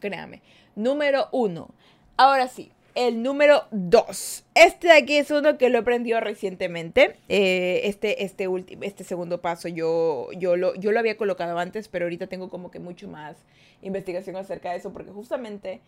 Créame. 0.00 0.42
Número 0.74 1.28
uno. 1.32 1.70
Ahora 2.16 2.48
sí, 2.48 2.72
el 2.94 3.22
número 3.22 3.64
2. 3.70 4.44
Este 4.54 4.88
de 4.88 4.92
aquí 4.94 5.16
es 5.16 5.30
uno 5.30 5.56
que 5.58 5.68
lo 5.68 5.78
he 5.78 5.80
aprendido 5.80 6.20
recientemente. 6.20 7.16
Eh, 7.28 7.82
este, 7.84 8.24
este, 8.24 8.48
este 8.82 9.04
segundo 9.04 9.40
paso 9.40 9.68
yo, 9.68 10.28
yo, 10.36 10.56
lo, 10.56 10.74
yo 10.74 10.92
lo 10.92 10.98
había 10.98 11.16
colocado 11.16 11.58
antes, 11.58 11.88
pero 11.88 12.06
ahorita 12.06 12.26
tengo 12.26 12.50
como 12.50 12.70
que 12.70 12.78
mucho 12.78 13.08
más 13.08 13.36
investigación 13.82 14.36
acerca 14.36 14.72
de 14.72 14.78
eso, 14.78 14.92
porque 14.92 15.10
justamente 15.10 15.80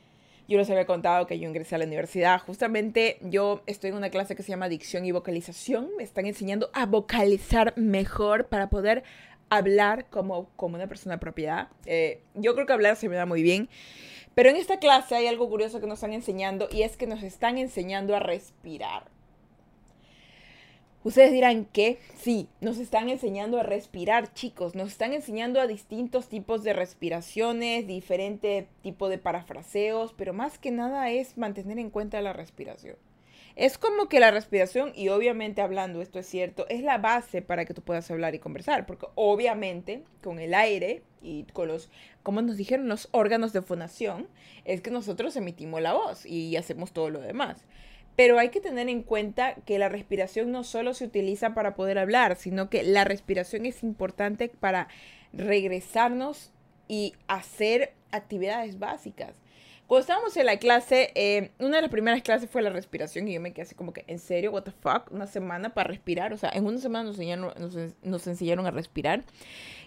yo 0.48 0.58
les 0.58 0.68
había 0.70 0.86
contado 0.86 1.26
que 1.26 1.38
yo 1.38 1.48
ingresé 1.48 1.74
a 1.74 1.78
la 1.78 1.84
universidad. 1.84 2.40
Justamente 2.40 3.18
yo 3.22 3.62
estoy 3.66 3.90
en 3.90 3.96
una 3.96 4.10
clase 4.10 4.34
que 4.34 4.42
se 4.42 4.50
llama 4.50 4.68
Dicción 4.68 5.04
y 5.04 5.12
Vocalización. 5.12 5.90
Me 5.96 6.02
están 6.02 6.26
enseñando 6.26 6.70
a 6.72 6.86
vocalizar 6.86 7.74
mejor 7.76 8.46
para 8.46 8.68
poder 8.68 9.04
hablar 9.56 10.06
como, 10.08 10.48
como 10.56 10.76
una 10.76 10.86
persona 10.86 11.16
de 11.16 11.20
propiedad. 11.20 11.68
Eh, 11.86 12.22
yo 12.34 12.54
creo 12.54 12.66
que 12.66 12.72
hablar 12.72 12.96
se 12.96 13.08
me 13.08 13.16
da 13.16 13.26
muy 13.26 13.42
bien. 13.42 13.68
Pero 14.34 14.48
en 14.48 14.56
esta 14.56 14.78
clase 14.78 15.14
hay 15.14 15.26
algo 15.26 15.48
curioso 15.50 15.80
que 15.80 15.86
nos 15.86 15.98
están 15.98 16.14
enseñando 16.14 16.68
y 16.70 16.82
es 16.82 16.96
que 16.96 17.06
nos 17.06 17.22
están 17.22 17.58
enseñando 17.58 18.16
a 18.16 18.18
respirar. 18.18 19.10
Ustedes 21.04 21.32
dirán 21.32 21.64
que 21.64 21.98
sí, 22.16 22.48
nos 22.60 22.78
están 22.78 23.08
enseñando 23.08 23.58
a 23.58 23.64
respirar, 23.64 24.32
chicos. 24.32 24.76
Nos 24.76 24.88
están 24.88 25.12
enseñando 25.12 25.60
a 25.60 25.66
distintos 25.66 26.28
tipos 26.28 26.62
de 26.62 26.72
respiraciones, 26.72 27.88
diferente 27.88 28.68
tipo 28.82 29.08
de 29.08 29.18
parafraseos, 29.18 30.14
pero 30.14 30.32
más 30.32 30.58
que 30.58 30.70
nada 30.70 31.10
es 31.10 31.36
mantener 31.36 31.78
en 31.78 31.90
cuenta 31.90 32.22
la 32.22 32.32
respiración. 32.32 32.96
Es 33.54 33.76
como 33.76 34.08
que 34.08 34.20
la 34.20 34.30
respiración, 34.30 34.92
y 34.94 35.08
obviamente 35.08 35.60
hablando, 35.60 36.00
esto 36.00 36.18
es 36.18 36.26
cierto, 36.26 36.66
es 36.68 36.82
la 36.82 36.98
base 36.98 37.42
para 37.42 37.64
que 37.64 37.74
tú 37.74 37.82
puedas 37.82 38.10
hablar 38.10 38.34
y 38.34 38.38
conversar, 38.38 38.86
porque 38.86 39.06
obviamente 39.14 40.04
con 40.22 40.38
el 40.38 40.54
aire 40.54 41.02
y 41.20 41.44
con 41.52 41.68
los, 41.68 41.90
como 42.22 42.40
nos 42.40 42.56
dijeron, 42.56 42.88
los 42.88 43.08
órganos 43.12 43.52
de 43.52 43.62
fonación, 43.62 44.28
es 44.64 44.80
que 44.80 44.90
nosotros 44.90 45.36
emitimos 45.36 45.82
la 45.82 45.92
voz 45.92 46.24
y 46.24 46.56
hacemos 46.56 46.92
todo 46.92 47.10
lo 47.10 47.20
demás. 47.20 47.64
Pero 48.16 48.38
hay 48.38 48.50
que 48.50 48.60
tener 48.60 48.88
en 48.88 49.02
cuenta 49.02 49.54
que 49.66 49.78
la 49.78 49.88
respiración 49.88 50.50
no 50.50 50.64
solo 50.64 50.92
se 50.94 51.04
utiliza 51.04 51.54
para 51.54 51.74
poder 51.74 51.98
hablar, 51.98 52.36
sino 52.36 52.68
que 52.68 52.82
la 52.82 53.04
respiración 53.04 53.64
es 53.64 53.82
importante 53.82 54.48
para 54.48 54.88
regresarnos 55.32 56.52
y 56.88 57.14
hacer 57.26 57.94
actividades 58.10 58.78
básicas. 58.78 59.41
Cuando 59.92 60.00
estábamos 60.00 60.34
en 60.38 60.46
la 60.46 60.56
clase, 60.56 61.12
eh, 61.14 61.50
una 61.58 61.76
de 61.76 61.82
las 61.82 61.90
primeras 61.90 62.22
clases 62.22 62.48
fue 62.48 62.62
la 62.62 62.70
respiración 62.70 63.28
y 63.28 63.34
yo 63.34 63.42
me 63.42 63.52
quedé 63.52 63.64
así 63.64 63.74
como 63.74 63.92
que, 63.92 64.06
¿en 64.06 64.18
serio? 64.18 64.50
¿What 64.50 64.62
the 64.62 64.70
fuck? 64.70 65.12
Una 65.12 65.26
semana 65.26 65.74
para 65.74 65.88
respirar. 65.88 66.32
O 66.32 66.38
sea, 66.38 66.48
en 66.48 66.64
una 66.64 66.78
semana 66.78 67.04
nos 67.04 67.16
enseñaron, 67.16 67.52
nos, 68.02 68.26
enseñaron 68.26 68.64
a 68.64 68.70
respirar. 68.70 69.22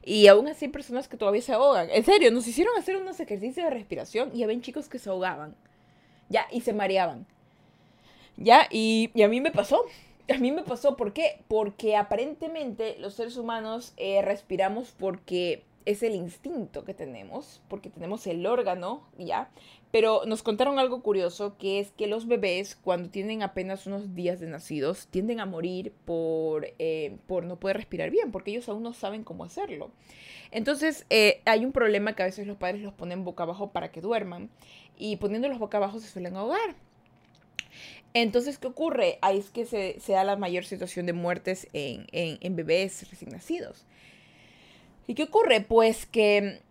Y 0.04 0.28
aún 0.28 0.48
así 0.48 0.66
hay 0.66 0.72
personas 0.72 1.08
que 1.08 1.18
todavía 1.18 1.42
se 1.42 1.54
ahogan. 1.54 1.90
En 1.90 2.06
serio, 2.06 2.30
nos 2.30 2.46
hicieron 2.46 2.78
hacer 2.78 2.98
unos 2.98 3.20
ejercicios 3.20 3.66
de 3.66 3.72
respiración 3.72 4.30
y 4.32 4.44
había 4.44 4.62
chicos 4.62 4.90
que 4.90 5.00
se 5.00 5.10
ahogaban. 5.10 5.56
Ya, 6.30 6.46
y 6.52 6.62
se 6.62 6.74
mareaban. 6.74 7.26
Ya, 8.38 8.68
y, 8.70 9.10
a 9.20 9.28
mí 9.28 9.42
me 9.42 9.50
pasó. 9.50 9.86
A 10.30 10.38
mí 10.38 10.52
me 10.52 10.62
pasó, 10.62 10.98
¿por 10.98 11.14
qué? 11.14 11.40
Porque 11.48 11.96
aparentemente 11.96 12.96
los 13.00 13.16
seres 13.16 13.38
humanos 13.38 13.94
eh, 13.98 14.22
respiramos 14.22 14.94
porque 15.00 15.64
es 15.86 16.02
el 16.02 16.16
instinto 16.16 16.84
que 16.84 16.94
tenemos, 16.94 17.62
porque 17.68 17.90
tenemos 17.90 18.26
el 18.28 18.46
órgano, 18.46 19.08
¿ya? 19.18 19.52
Pero 19.92 20.24
nos 20.26 20.42
contaron 20.42 20.80
algo 20.80 21.02
curioso, 21.02 21.58
que 21.58 21.80
es 21.80 21.92
que 21.92 22.08
los 22.08 22.28
bebés, 22.28 22.76
cuando 22.76 23.10
tienen 23.10 23.44
apenas 23.44 23.86
unos 23.86 24.16
días 24.16 24.40
de 24.40 24.48
nacidos, 24.48 25.08
tienden 25.08 25.40
a 25.40 25.46
morir 25.46 25.94
por, 26.06 26.68
eh, 26.80 27.18
por 27.28 27.46
no 27.46 27.60
poder 27.60 27.78
respirar 27.78 28.10
bien, 28.10 28.32
porque 28.32 28.52
ellos 28.52 28.68
aún 28.68 28.84
no 28.84 28.94
saben 28.94 29.24
cómo 29.24 29.44
hacerlo. 29.44 29.92
Entonces, 30.52 31.06
eh, 31.10 31.42
hay 31.46 31.64
un 31.64 31.72
problema 31.72 32.14
que 32.14 32.24
a 32.24 32.26
veces 32.26 32.48
los 32.48 32.58
padres 32.58 32.82
los 32.82 32.94
ponen 32.94 33.24
boca 33.24 33.44
abajo 33.44 33.72
para 33.72 33.92
que 33.92 34.02
duerman, 34.02 34.50
y 34.98 35.18
poniéndolos 35.18 35.60
boca 35.60 35.78
abajo 35.78 36.00
se 36.00 36.08
suelen 36.08 36.36
ahogar. 36.36 36.76
Entonces, 38.14 38.58
¿qué 38.58 38.68
ocurre? 38.68 39.20
Ahí 39.22 39.38
es 39.38 39.52
que 39.52 39.66
se, 39.66 40.00
da 40.08 40.24
la 40.24 40.38
mayor 40.38 40.66
situación 40.66 41.06
de 41.06 41.14
muertes 41.14 41.68
en, 41.74 42.08
en 42.12 42.56
bebés 42.56 43.10
recién 43.10 43.32
nacidos. 43.32 43.86
¿Y 45.08 45.16
qué 45.16 45.24
ocurre? 45.24 45.62
Pues 45.62 46.06
que 46.06 46.62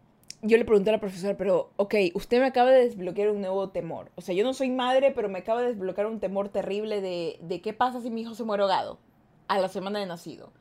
yo 0.42 0.58
le 0.58 0.64
pregunté 0.64 0.90
a 0.90 0.94
la 0.94 1.00
profesora, 1.00 1.36
pero, 1.36 1.70
ok, 1.76 1.94
usted 2.14 2.40
me 2.40 2.46
acaba 2.46 2.70
de 2.70 2.84
desbloquear 2.84 3.30
un 3.30 3.40
nuevo 3.40 3.70
temor. 3.70 4.10
O 4.14 4.20
sea, 4.20 4.34
yo 4.34 4.44
no 4.44 4.52
soy 4.52 4.70
madre, 4.70 5.10
pero 5.12 5.28
me 5.28 5.38
acaba 5.38 5.62
de 5.62 5.68
desbloquear 5.68 6.06
un 6.06 6.20
temor 6.20 6.50
terrible 6.50 7.00
de, 7.00 7.38
de 7.40 7.60
qué 7.60 7.72
pasa 7.72 8.00
si 8.00 8.10
mi 8.10 8.22
hijo 8.22 8.34
se 8.34 8.44
muere 8.44 8.62
ahogado 8.62 8.98
a 9.48 9.58
la 9.58 9.68
semana 9.68 10.00
de 10.00 10.06
nacido. 10.06 10.52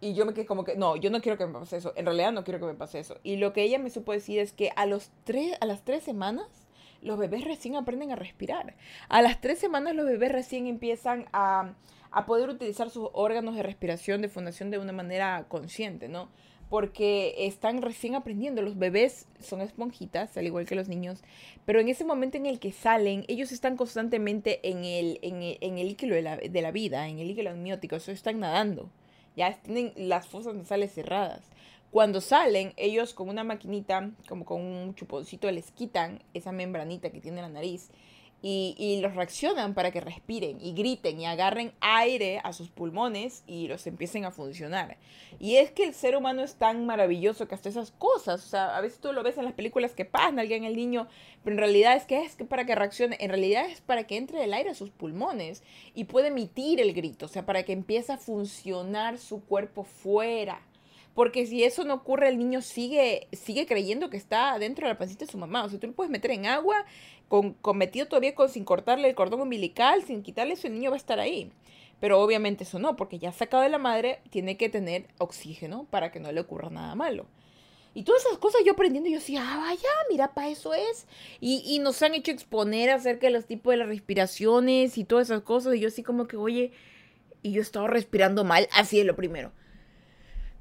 Y 0.00 0.14
yo 0.14 0.24
me 0.24 0.32
quedé 0.32 0.46
como 0.46 0.64
que, 0.64 0.76
no, 0.76 0.96
yo 0.96 1.10
no 1.10 1.20
quiero 1.20 1.36
que 1.36 1.46
me 1.46 1.52
pase 1.52 1.76
eso. 1.76 1.92
En 1.96 2.06
realidad 2.06 2.32
no 2.32 2.44
quiero 2.44 2.58
que 2.58 2.66
me 2.66 2.74
pase 2.74 3.00
eso. 3.00 3.18
Y 3.22 3.36
lo 3.36 3.52
que 3.52 3.62
ella 3.62 3.78
me 3.78 3.90
supo 3.90 4.12
decir 4.12 4.38
es 4.38 4.52
que 4.52 4.70
a, 4.76 4.86
los 4.86 5.10
tres, 5.24 5.56
a 5.60 5.66
las 5.66 5.84
tres 5.84 6.02
semanas 6.02 6.46
los 7.02 7.18
bebés 7.18 7.44
recién 7.44 7.76
aprenden 7.76 8.10
a 8.12 8.16
respirar. 8.16 8.76
A 9.08 9.22
las 9.22 9.40
tres 9.40 9.58
semanas 9.58 9.94
los 9.94 10.06
bebés 10.06 10.32
recién 10.32 10.66
empiezan 10.66 11.26
a, 11.32 11.74
a 12.10 12.26
poder 12.26 12.48
utilizar 12.48 12.90
sus 12.90 13.08
órganos 13.12 13.56
de 13.56 13.62
respiración, 13.62 14.22
de 14.22 14.28
fundación 14.28 14.70
de 14.70 14.78
una 14.78 14.92
manera 14.92 15.46
consciente, 15.48 16.08
¿no? 16.08 16.28
Porque 16.70 17.34
están 17.46 17.82
recién 17.82 18.14
aprendiendo. 18.14 18.62
Los 18.62 18.78
bebés 18.78 19.26
son 19.40 19.60
esponjitas, 19.60 20.34
al 20.38 20.46
igual 20.46 20.64
que 20.64 20.76
los 20.76 20.88
niños, 20.88 21.22
pero 21.66 21.80
en 21.80 21.88
ese 21.88 22.04
momento 22.04 22.38
en 22.38 22.46
el 22.46 22.58
que 22.60 22.72
salen, 22.72 23.24
ellos 23.28 23.52
están 23.52 23.76
constantemente 23.76 24.60
en 24.66 24.84
el, 24.84 25.18
en 25.20 25.76
el, 25.78 25.88
líquido 25.88 26.14
de 26.14 26.22
la, 26.22 26.36
de 26.38 26.62
la, 26.62 26.70
vida, 26.70 27.08
en 27.08 27.18
el 27.18 27.28
líquido 27.28 27.50
amniótico, 27.50 27.96
eso 27.96 28.12
están 28.12 28.40
nadando, 28.40 28.88
ya 29.36 29.52
tienen 29.60 29.92
las 29.96 30.28
fosas 30.28 30.54
nasales 30.54 30.94
cerradas. 30.94 31.42
Cuando 31.90 32.20
salen, 32.20 32.72
ellos 32.76 33.14
con 33.14 33.28
una 33.28 33.42
maquinita, 33.42 34.12
como 34.28 34.44
con 34.44 34.62
un 34.62 34.94
chuponcito, 34.94 35.50
les 35.50 35.72
quitan 35.72 36.22
esa 36.34 36.52
membranita 36.52 37.10
que 37.10 37.20
tiene 37.20 37.42
la 37.42 37.48
nariz 37.48 37.90
y, 38.42 38.98
los 39.00 39.14
reaccionan 39.14 39.74
para 39.74 39.90
que 39.90 40.00
respiren 40.00 40.60
y 40.60 40.72
griten 40.72 41.20
y 41.20 41.26
agarren 41.26 41.72
aire 41.80 42.40
a 42.44 42.52
sus 42.52 42.68
pulmones 42.70 43.44
y 43.46 43.68
los 43.68 43.86
empiecen 43.86 44.24
a 44.24 44.30
funcionar. 44.30 44.96
Y 45.38 45.56
es 45.56 45.70
que 45.70 45.84
el 45.84 45.94
ser 45.94 46.16
humano 46.16 46.42
es 46.42 46.54
tan 46.54 46.86
maravilloso 46.86 47.48
que 47.48 47.54
hasta 47.54 47.68
esas 47.68 47.92
cosas, 47.92 48.44
o 48.44 48.48
sea, 48.48 48.76
a 48.76 48.80
veces 48.80 49.00
tú 49.00 49.12
lo 49.12 49.22
ves 49.22 49.38
en 49.38 49.44
las 49.44 49.54
películas 49.54 49.92
que 49.92 50.04
pasa 50.04 50.20
alguien 50.28 50.64
el 50.64 50.76
niño, 50.76 51.08
pero 51.42 51.54
en 51.54 51.60
realidad 51.60 51.96
es 51.96 52.04
que 52.04 52.22
es 52.22 52.36
para 52.48 52.64
que 52.64 52.74
reaccione, 52.74 53.16
en 53.20 53.30
realidad 53.30 53.66
es 53.66 53.80
para 53.80 54.04
que 54.04 54.16
entre 54.16 54.44
el 54.44 54.52
aire 54.52 54.70
a 54.70 54.74
sus 54.74 54.90
pulmones 54.90 55.62
y 55.94 56.04
puede 56.04 56.28
emitir 56.28 56.80
el 56.80 56.92
grito, 56.92 57.26
o 57.26 57.28
sea, 57.28 57.46
para 57.46 57.62
que 57.62 57.72
empiece 57.72 58.12
a 58.12 58.18
funcionar 58.18 59.18
su 59.18 59.44
cuerpo 59.44 59.84
fuera. 59.84 60.60
Porque 61.20 61.44
si 61.44 61.64
eso 61.64 61.84
no 61.84 61.92
ocurre, 61.92 62.30
el 62.30 62.38
niño 62.38 62.62
sigue, 62.62 63.28
sigue 63.32 63.66
creyendo 63.66 64.08
que 64.08 64.16
está 64.16 64.58
dentro 64.58 64.86
de 64.86 64.94
la 64.94 64.98
pancita 64.98 65.26
de 65.26 65.30
su 65.30 65.36
mamá. 65.36 65.64
O 65.64 65.68
sea, 65.68 65.78
tú 65.78 65.86
lo 65.86 65.92
puedes 65.92 66.10
meter 66.10 66.30
en 66.30 66.46
agua, 66.46 66.86
con, 67.28 67.58
metido 67.74 68.06
todavía 68.06 68.34
con, 68.34 68.48
sin 68.48 68.64
cortarle 68.64 69.06
el 69.06 69.14
cordón 69.14 69.42
umbilical, 69.42 70.02
sin 70.02 70.22
quitarle 70.22 70.54
eso, 70.54 70.66
el 70.66 70.72
niño 70.72 70.88
va 70.88 70.96
a 70.96 70.96
estar 70.96 71.20
ahí. 71.20 71.52
Pero 72.00 72.22
obviamente 72.22 72.64
eso 72.64 72.78
no, 72.78 72.96
porque 72.96 73.18
ya 73.18 73.32
sacado 73.32 73.62
de 73.62 73.68
la 73.68 73.76
madre, 73.76 74.20
tiene 74.30 74.56
que 74.56 74.70
tener 74.70 75.08
oxígeno 75.18 75.86
para 75.90 76.10
que 76.10 76.20
no 76.20 76.32
le 76.32 76.40
ocurra 76.40 76.70
nada 76.70 76.94
malo. 76.94 77.26
Y 77.92 78.04
todas 78.04 78.24
esas 78.24 78.38
cosas 78.38 78.62
yo 78.64 78.72
aprendiendo, 78.72 79.10
yo 79.10 79.18
decía, 79.18 79.42
ah, 79.44 79.58
vaya, 79.58 79.90
mira, 80.08 80.32
para 80.32 80.48
eso 80.48 80.72
es. 80.72 81.06
Y, 81.38 81.62
y, 81.66 81.80
nos 81.80 82.00
han 82.00 82.14
hecho 82.14 82.30
exponer 82.32 82.88
acerca 82.88 83.26
de 83.26 83.34
los 83.34 83.44
tipos 83.44 83.72
de 83.72 83.76
las 83.76 83.88
respiraciones 83.88 84.96
y 84.96 85.04
todas 85.04 85.28
esas 85.28 85.42
cosas. 85.42 85.74
Y 85.74 85.80
yo 85.80 85.88
así 85.88 86.02
como 86.02 86.26
que, 86.26 86.38
oye, 86.38 86.72
y 87.42 87.52
yo 87.52 87.60
estaba 87.60 87.88
respirando 87.88 88.42
mal, 88.42 88.70
así 88.72 88.98
es 88.98 89.04
lo 89.04 89.16
primero 89.16 89.52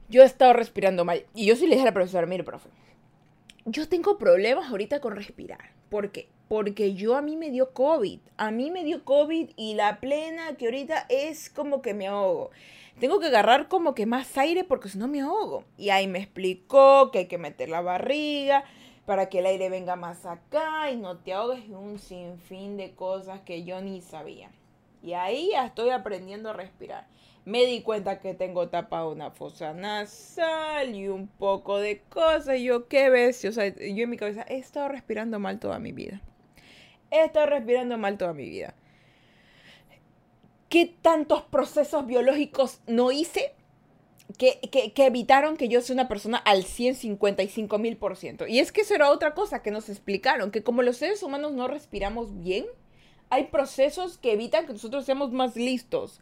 yo 0.09 0.23
he 0.23 0.25
estado 0.25 0.53
respirando 0.53 1.05
mal. 1.05 1.25
Y 1.33 1.45
yo 1.45 1.55
sí 1.55 1.65
le 1.65 1.75
dije 1.75 1.83
a 1.83 1.85
la 1.85 1.93
profesora, 1.93 2.27
mire, 2.27 2.43
profe, 2.43 2.69
yo 3.65 3.87
tengo 3.87 4.17
problemas 4.17 4.69
ahorita 4.69 4.99
con 4.99 5.15
respirar. 5.15 5.71
¿Por 5.89 6.11
qué? 6.11 6.27
Porque 6.47 6.95
yo 6.95 7.15
a 7.15 7.21
mí 7.21 7.37
me 7.37 7.51
dio 7.51 7.73
COVID. 7.73 8.19
A 8.37 8.51
mí 8.51 8.71
me 8.71 8.83
dio 8.83 9.05
COVID 9.05 9.51
y 9.55 9.75
la 9.75 9.99
plena 9.99 10.55
que 10.57 10.65
ahorita 10.65 11.05
es 11.09 11.49
como 11.49 11.81
que 11.81 11.93
me 11.93 12.07
ahogo. 12.07 12.49
Tengo 12.99 13.19
que 13.19 13.27
agarrar 13.27 13.67
como 13.67 13.95
que 13.95 14.05
más 14.05 14.37
aire 14.37 14.63
porque 14.63 14.89
si 14.89 14.97
no 14.97 15.07
me 15.07 15.21
ahogo. 15.21 15.63
Y 15.77 15.89
ahí 15.89 16.07
me 16.07 16.19
explicó 16.19 17.11
que 17.11 17.19
hay 17.19 17.27
que 17.27 17.37
meter 17.37 17.69
la 17.69 17.81
barriga 17.81 18.63
para 19.05 19.29
que 19.29 19.39
el 19.39 19.45
aire 19.45 19.69
venga 19.69 19.95
más 19.95 20.25
acá 20.25 20.91
y 20.91 20.97
no 20.97 21.17
te 21.17 21.33
ahogues 21.33 21.65
y 21.67 21.71
un 21.71 21.97
sinfín 21.97 22.77
de 22.77 22.93
cosas 22.93 23.41
que 23.41 23.63
yo 23.63 23.81
ni 23.81 24.01
sabía. 24.01 24.51
Y 25.01 25.13
ahí 25.13 25.51
ya 25.51 25.65
estoy 25.65 25.91
aprendiendo 25.91 26.49
a 26.49 26.53
respirar 26.53 27.07
me 27.45 27.65
di 27.65 27.81
cuenta 27.81 28.19
que 28.19 28.33
tengo 28.33 28.69
tapada 28.69 29.07
una 29.07 29.31
fosa 29.31 29.73
nasal 29.73 30.95
y 30.95 31.07
un 31.07 31.27
poco 31.27 31.79
de 31.79 32.01
cosas. 32.09 32.57
Y 32.57 32.65
yo, 32.65 32.87
¿qué 32.87 33.09
ves? 33.09 33.43
O 33.45 33.51
sea, 33.51 33.67
yo 33.67 34.03
en 34.03 34.09
mi 34.09 34.17
cabeza 34.17 34.45
he 34.47 34.57
estado 34.57 34.89
respirando 34.89 35.39
mal 35.39 35.59
toda 35.59 35.79
mi 35.79 35.91
vida. 35.91 36.21
He 37.11 37.23
estado 37.23 37.47
respirando 37.47 37.97
mal 37.97 38.17
toda 38.17 38.33
mi 38.33 38.49
vida. 38.49 38.75
¿Qué 40.69 40.93
tantos 41.01 41.41
procesos 41.43 42.05
biológicos 42.05 42.81
no 42.85 43.11
hice 43.11 43.55
que, 44.37 44.59
que, 44.71 44.93
que, 44.93 45.05
evitaron 45.07 45.57
que 45.57 45.67
yo 45.67 45.81
sea 45.81 45.95
una 45.95 46.07
persona 46.07 46.37
al 46.37 46.63
155 46.63 47.79
mil 47.79 47.97
por 47.97 48.15
ciento. 48.15 48.45
Y 48.45 48.59
es 48.59 48.71
que 48.71 48.81
eso 48.81 48.93
era 48.93 49.09
otra 49.09 49.33
cosa 49.33 49.63
que 49.63 49.71
nos 49.71 49.89
explicaron, 49.89 50.51
que 50.51 50.61
como 50.61 50.83
los 50.83 50.97
seres 50.97 51.23
humanos 51.23 51.53
no 51.53 51.67
respiramos 51.67 52.37
bien, 52.39 52.67
hay 53.29 53.45
procesos 53.45 54.17
que 54.17 54.33
evitan 54.33 54.65
que 54.65 54.73
nosotros 54.73 55.05
seamos 55.05 55.31
más 55.31 55.55
listos. 55.55 56.19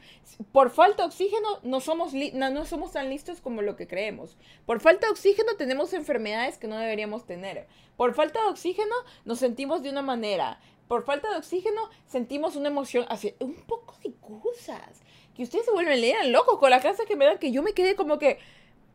Por 0.51 0.69
falta 0.69 1.03
de 1.03 1.07
oxígeno 1.07 1.59
no 1.63 1.79
somos, 1.79 2.13
no, 2.13 2.65
somos 2.65 2.91
tan 2.91 3.09
listos 3.09 3.39
como 3.39 3.61
lo 3.61 3.75
que 3.77 3.87
creemos. 3.87 4.37
Por 4.65 4.81
falta 4.81 5.07
de 5.07 5.11
oxígeno 5.11 5.55
tenemos 5.57 5.93
enfermedades 5.93 6.57
que 6.57 6.67
no 6.67 6.77
deberíamos 6.77 7.25
tener. 7.25 7.67
Por 7.95 8.13
falta 8.13 8.41
de 8.41 8.49
oxígeno 8.49 8.93
nos 9.23 9.39
sentimos 9.39 9.83
de 9.83 9.89
una 9.89 10.01
manera. 10.01 10.59
por 10.87 11.03
falta 11.03 11.29
de 11.29 11.37
oxígeno 11.37 11.89
sentimos 12.05 12.55
una 12.55 12.69
emoción 12.69 13.05
así, 13.09 13.33
un 13.39 13.55
poco 13.55 13.95
de 14.03 14.13
cosas. 14.13 15.01
Que 15.33 15.43
ustedes 15.43 15.65
se 15.65 15.71
vuelven 15.71 16.01
leer 16.01 16.27
locos 16.27 16.59
con 16.59 16.69
las 16.69 16.81
clases 16.81 17.05
que 17.05 17.15
me 17.15 17.25
dan, 17.25 17.37
que 17.37 17.51
yo 17.51 17.61
me 17.61 17.73
quedé 17.73 17.95
como 17.95 18.17
que, 18.19 18.39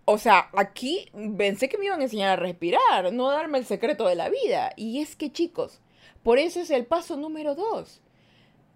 o 0.05 0.18
sea, 0.18 0.51
aquí 0.55 1.11
pensé 1.38 1.68
que 1.68 1.79
me 1.79 1.87
iban 1.87 2.01
a 2.01 2.05
enseñar 2.05 2.31
a 2.31 2.37
respirar, 2.37 3.12
no 3.12 3.31
darme 3.31 3.59
el 3.59 3.64
secreto 3.64 4.07
de 4.07 4.16
la 4.16 4.29
vida. 4.29 4.72
Y 4.77 5.01
es 5.01 5.16
que 5.16 5.31
chicos, 5.33 5.81
por 6.22 6.38
eso 6.38 6.61
es 6.61 6.70
el 6.70 6.87
paso 6.87 7.16
número 7.16 7.54
dos. 7.54 8.00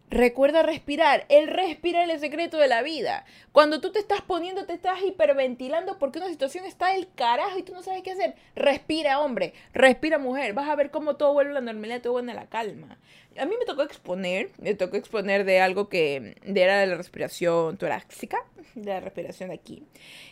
Recuerda 0.09 0.63
respirar. 0.63 1.27
El 1.29 1.49
respirar 1.49 2.09
es 2.09 2.15
el 2.15 2.21
secreto 2.21 2.59
de 2.59 2.69
la 2.69 2.83
vida. 2.83 3.25
Cuando 3.51 3.81
tú 3.81 3.91
te 3.91 3.99
estás 3.99 4.21
poniendo, 4.21 4.65
te 4.65 4.73
estás 4.73 5.03
hiperventilando 5.03 5.99
porque 5.99 6.21
una 6.21 6.29
situación 6.29 6.65
está 6.65 6.93
del 6.93 7.09
carajo 7.13 7.59
y 7.59 7.65
tú 7.65 7.73
no 7.73 7.83
sabes 7.83 8.03
qué 8.03 8.13
hacer. 8.13 8.37
Respira, 8.55 9.21
hombre. 9.21 9.53
Respira, 9.73 10.19
mujer. 10.19 10.55
Vas 10.55 10.69
a 10.69 10.77
ver 10.77 10.93
cómo 10.93 11.17
todo 11.17 11.33
vuelve 11.33 11.51
a 11.51 11.55
la 11.55 11.61
normalidad, 11.61 12.03
todo 12.03 12.13
vuelve 12.13 12.31
a 12.31 12.37
la 12.37 12.47
calma. 12.47 12.99
A 13.37 13.47
mí 13.47 13.55
me 13.59 13.65
tocó 13.65 13.83
exponer, 13.83 14.51
me 14.59 14.75
tocó 14.75 14.97
exponer 14.97 15.45
de 15.45 15.61
algo 15.61 15.89
que 15.89 16.37
era 16.45 16.79
de 16.79 16.87
la 16.87 16.97
respiración 16.97 17.77
torácica, 17.77 18.39
de 18.77 18.91
la 18.93 19.01
respiración 19.01 19.49
de 19.49 19.57
aquí. 19.57 19.83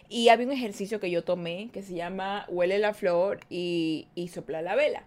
Y 0.09 0.29
había 0.29 0.47
un 0.47 0.53
ejercicio 0.53 1.01
que 1.01 1.11
yo 1.11 1.25
tomé 1.25 1.71
que 1.73 1.83
se 1.83 1.95
llama 1.95 2.47
huele 2.49 2.79
la 2.79 2.95
flor 2.95 3.41
y, 3.51 4.07
y 4.15 4.29
sopla 4.29 4.63
la 4.63 4.77
vela. 4.77 5.03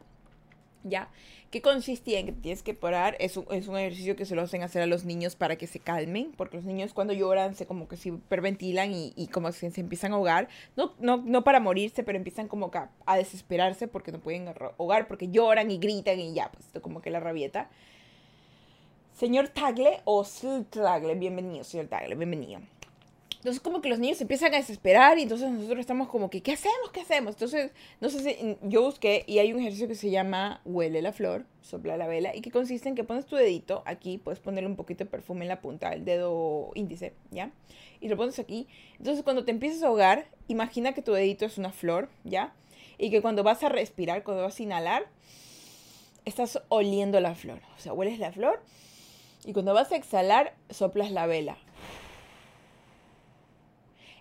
¿Ya? 0.84 1.10
¿Qué 1.50 1.62
consistía 1.62 2.20
en 2.20 2.26
que 2.26 2.32
tienes 2.34 2.62
que 2.62 2.74
parar? 2.74 3.16
Es 3.20 3.38
un, 3.38 3.46
es 3.52 3.70
un, 3.70 3.78
ejercicio 3.78 4.18
que 4.18 4.26
se 4.26 4.36
lo 4.36 4.42
hacen 4.42 4.64
hacer 4.64 4.82
a 4.82 4.86
los 4.86 5.06
niños 5.06 5.38
para 5.38 5.56
que 5.56 5.66
se 5.66 5.80
calmen, 5.80 6.34
porque 6.36 6.58
los 6.58 6.66
niños 6.66 6.94
cuando 6.94 7.14
lloran 7.14 7.56
se 7.56 7.66
como 7.66 7.88
que 7.88 7.96
se 7.96 8.10
hiperventilan 8.10 8.92
y, 8.92 9.14
y 9.16 9.28
como 9.28 9.48
que 9.48 9.54
se, 9.54 9.80
empiezan 9.80 10.12
a 10.12 10.16
ahogar. 10.16 10.50
No, 10.76 10.94
no, 11.00 11.18
no 11.18 11.46
para 11.46 11.62
morirse, 11.62 12.04
pero 12.04 12.18
empiezan 12.18 12.50
como 12.50 12.70
que 12.70 12.80
a, 13.06 13.18
desesperarse 13.18 13.88
porque 13.88 14.12
no 14.12 14.20
pueden 14.20 14.50
ahogar, 14.50 15.08
porque 15.08 15.30
lloran 15.30 15.72
y 15.72 15.78
gritan 15.78 16.20
y 16.20 16.34
ya, 16.34 16.52
pues 16.52 16.84
como 16.84 17.02
que 17.02 17.12
la 17.12 17.22
rabieta. 17.22 17.70
Señor 19.14 19.48
Tagle 19.48 20.02
o 20.04 20.26
Sl 20.26 20.66
Tagle, 20.70 21.16
bienvenido, 21.16 21.64
señor 21.64 21.88
Tagle, 21.88 22.16
bienvenido. 22.16 22.60
Entonces 23.48 23.64
como 23.64 23.80
que 23.80 23.88
los 23.88 24.00
niños 24.00 24.20
empiezan 24.20 24.54
a 24.54 24.58
desesperar 24.58 25.18
y 25.18 25.22
entonces 25.22 25.50
nosotros 25.50 25.80
estamos 25.80 26.10
como 26.10 26.30
que, 26.30 26.44
¿qué 26.44 26.52
hacemos? 26.52 26.92
¿Qué 26.92 27.00
hacemos? 27.00 27.36
Entonces, 27.36 27.72
no 28.02 28.10
sé 28.10 28.20
si 28.20 28.58
yo 28.64 28.82
busqué 28.82 29.24
y 29.26 29.40
hay 29.40 29.54
un 29.54 29.62
ejercicio 29.62 29.88
que 29.88 29.96
se 29.96 30.10
llama 30.10 30.60
huele 30.66 31.02
la 31.02 31.14
flor, 31.14 31.46
sopla 31.62 31.96
la 31.96 32.08
vela 32.08 32.36
y 32.36 32.42
que 32.42 32.52
consiste 32.52 32.90
en 32.90 32.96
que 32.96 33.06
pones 33.06 33.26
tu 33.26 33.38
dedito 33.38 33.84
aquí, 33.86 34.18
puedes 34.18 34.42
ponerle 34.42 34.68
un 34.68 34.76
poquito 34.76 35.06
de 35.06 35.10
perfume 35.10 35.46
en 35.46 35.48
la 35.48 35.62
punta 35.62 35.92
del 35.92 36.04
dedo 36.04 36.72
índice, 36.76 37.14
¿ya? 37.32 37.54
Y 38.02 38.10
lo 38.10 38.18
pones 38.18 38.38
aquí. 38.38 38.68
Entonces 38.98 39.24
cuando 39.24 39.46
te 39.46 39.52
empiezas 39.52 39.82
a 39.82 39.88
ahogar, 39.88 40.28
imagina 40.50 40.92
que 40.92 41.02
tu 41.02 41.14
dedito 41.14 41.46
es 41.46 41.58
una 41.58 41.72
flor, 41.72 42.10
¿ya? 42.26 42.54
Y 42.98 43.12
que 43.12 43.22
cuando 43.22 43.44
vas 43.44 43.64
a 43.64 43.70
respirar, 43.70 44.24
cuando 44.24 44.44
vas 44.44 44.60
a 44.60 44.64
inhalar, 44.64 45.08
estás 46.26 46.62
oliendo 46.68 47.22
la 47.22 47.34
flor. 47.34 47.62
O 47.78 47.80
sea, 47.80 47.94
hueles 47.94 48.20
la 48.20 48.34
flor 48.34 48.62
y 49.46 49.54
cuando 49.54 49.74
vas 49.74 49.94
a 49.94 49.96
exhalar, 49.96 50.54
soplas 50.70 51.12
la 51.12 51.28
vela. 51.28 51.58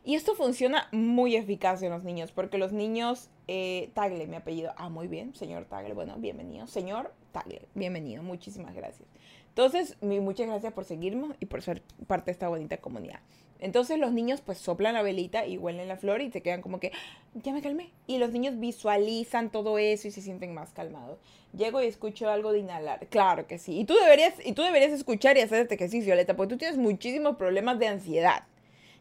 Y 0.07 0.14
esto 0.14 0.37
funciona 0.37 0.87
muy 0.92 1.35
eficaz 1.35 1.83
en 1.83 1.90
los 1.90 2.05
niños, 2.05 2.31
porque 2.31 2.59
los 2.59 2.71
niños, 2.71 3.29
eh, 3.49 3.90
Tagle, 3.92 4.29
mi 4.29 4.37
apellido, 4.37 4.73
ah, 4.77 4.88
muy 4.88 5.09
bien, 5.09 5.35
señor 5.35 5.64
Tagle, 5.64 5.95
bueno, 5.95 6.14
bienvenido, 6.16 6.69
señor 6.69 7.12
Tagle, 7.33 7.62
bienvenido, 7.75 8.23
muchísimas 8.23 8.73
gracias. 8.73 9.09
Entonces, 9.49 9.97
muchas 10.01 10.47
gracias 10.47 10.73
por 10.75 10.85
seguirnos 10.85 11.35
y 11.40 11.47
por 11.47 11.61
ser 11.61 11.83
parte 12.07 12.27
de 12.27 12.33
esta 12.33 12.47
bonita 12.47 12.77
comunidad. 12.77 13.19
Entonces 13.59 13.99
los 13.99 14.12
niños 14.12 14.42
pues 14.42 14.59
soplan 14.59 14.95
la 14.95 15.03
velita 15.03 15.47
y 15.47 15.57
huelen 15.57 15.88
la 15.88 15.97
flor 15.97 16.21
y 16.21 16.31
se 16.31 16.40
quedan 16.40 16.62
como 16.62 16.79
que, 16.79 16.92
ya 17.35 17.53
me 17.53 17.61
calmé. 17.61 17.90
Y 18.07 18.19
los 18.19 18.31
niños 18.31 18.61
visualizan 18.61 19.51
todo 19.51 19.77
eso 19.77 20.07
y 20.07 20.12
se 20.12 20.21
sienten 20.21 20.55
más 20.55 20.73
calmados. 20.73 21.19
Llego 21.53 21.83
y 21.83 21.87
escucho 21.87 22.29
algo 22.29 22.53
de 22.53 22.61
inhalar. 22.61 23.09
Claro 23.09 23.49
que 23.49 23.59
sí. 23.59 23.81
Y 23.81 23.85
tú 23.87 23.95
deberías, 23.95 24.35
y 24.45 24.53
tú 24.53 24.62
deberías 24.62 24.92
escuchar 24.92 25.37
y 25.37 25.40
hacer 25.40 25.62
este 25.62 25.75
ejercicio, 25.75 26.12
Aleta, 26.12 26.37
porque 26.37 26.55
tú 26.55 26.59
tienes 26.59 26.79
muchísimos 26.79 27.37
problemas 27.37 27.79
de 27.81 27.88
ansiedad. 27.88 28.45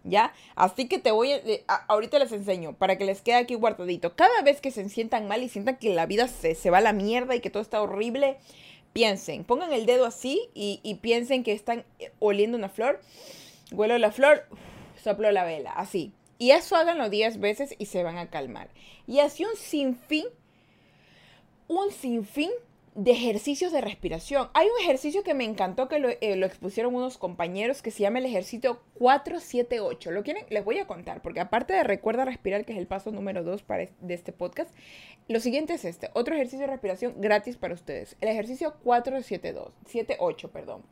¿Ya? 0.06 0.34
Así 0.56 0.88
que 0.88 1.00
te 1.00 1.12
voy 1.12 1.32
eh, 1.32 1.66
a, 1.68 1.86
ahorita 1.88 2.20
les 2.20 2.32
enseño 2.32 2.74
para 2.74 2.98
que 2.98 3.06
les 3.06 3.22
quede 3.22 3.36
aquí 3.36 3.56
guardadito. 3.56 4.16
Cada 4.16 4.42
vez 4.44 4.62
que 4.62 4.72
se 4.72 4.88
sientan 4.88 5.28
mal 5.28 5.44
y 5.44 5.50
sientan 5.50 5.78
que 5.78 5.94
la 5.94 6.06
vida 6.06 6.28
se, 6.28 6.56
se 6.56 6.70
va 6.70 6.78
a 6.78 6.82
la 6.82 6.94
mierda 6.94 7.36
y 7.36 7.42
que 7.42 7.50
todo 7.50 7.62
está 7.62 7.82
horrible, 7.82 8.38
piensen, 8.94 9.44
pongan 9.44 9.74
el 9.74 9.86
dedo 9.86 10.06
así 10.06 10.50
y, 10.54 10.80
y 10.84 10.96
piensen 10.96 11.44
que 11.44 11.52
están 11.52 11.84
eh, 12.00 12.12
oliendo 12.20 12.58
una 12.58 12.70
flor, 12.70 13.02
huelo 13.72 13.98
la 13.98 14.12
flor, 14.12 14.46
soplo 15.04 15.32
la 15.32 15.44
vela, 15.44 15.72
así. 15.72 16.14
Y 16.38 16.52
eso 16.52 16.76
háganlo 16.76 17.10
10 17.10 17.40
veces 17.40 17.76
y 17.78 17.86
se 17.88 18.04
van 18.04 18.18
a 18.18 18.30
calmar. 18.30 18.70
Y 19.08 19.20
así 19.20 19.46
un 19.46 19.56
sinfín, 19.56 20.26
un 21.68 21.92
sinfín 21.92 22.52
de 22.96 23.12
ejercicios 23.12 23.74
de 23.74 23.82
respiración. 23.82 24.48
Hay 24.54 24.68
un 24.68 24.82
ejercicio 24.82 25.22
que 25.22 25.34
me 25.34 25.44
encantó 25.44 25.90
que 25.90 26.00
lo, 26.00 26.10
eh, 26.10 26.18
expusieron 26.22 26.96
unos 26.96 27.18
compañeros 27.18 27.82
que 27.82 27.92
se 27.92 28.04
llama 28.04 28.20
el 28.20 28.26
ejercicio 28.26 28.80
478. 28.96 30.12
¿Lo 30.12 30.24
quieren? 30.24 30.46
Les 30.50 30.64
voy 30.64 30.80
a 30.80 30.88
contar, 30.88 31.22
porque 31.22 31.42
aparte 31.42 31.74
de 31.74 31.84
recuerda 31.84 32.24
respirar, 32.24 32.64
que 32.64 32.72
es 32.72 32.80
el 32.80 32.88
paso 32.88 33.12
número 33.12 33.44
2 33.44 33.64
para 33.64 33.86
de 34.00 34.14
este 34.14 34.32
podcast, 34.32 34.74
lo 35.28 35.42
siguiente 35.42 35.74
es 35.74 35.84
este, 35.84 36.10
otro 36.14 36.36
ejercicio 36.36 36.62
de 36.62 36.72
respiración 36.72 37.16
gratis 37.18 37.58
para 37.58 37.74
ustedes. 37.74 38.16
El 38.22 38.30
ejercicio 38.30 38.76
472, 38.84 39.74
78, 39.86 40.52
perdón. 40.52 40.84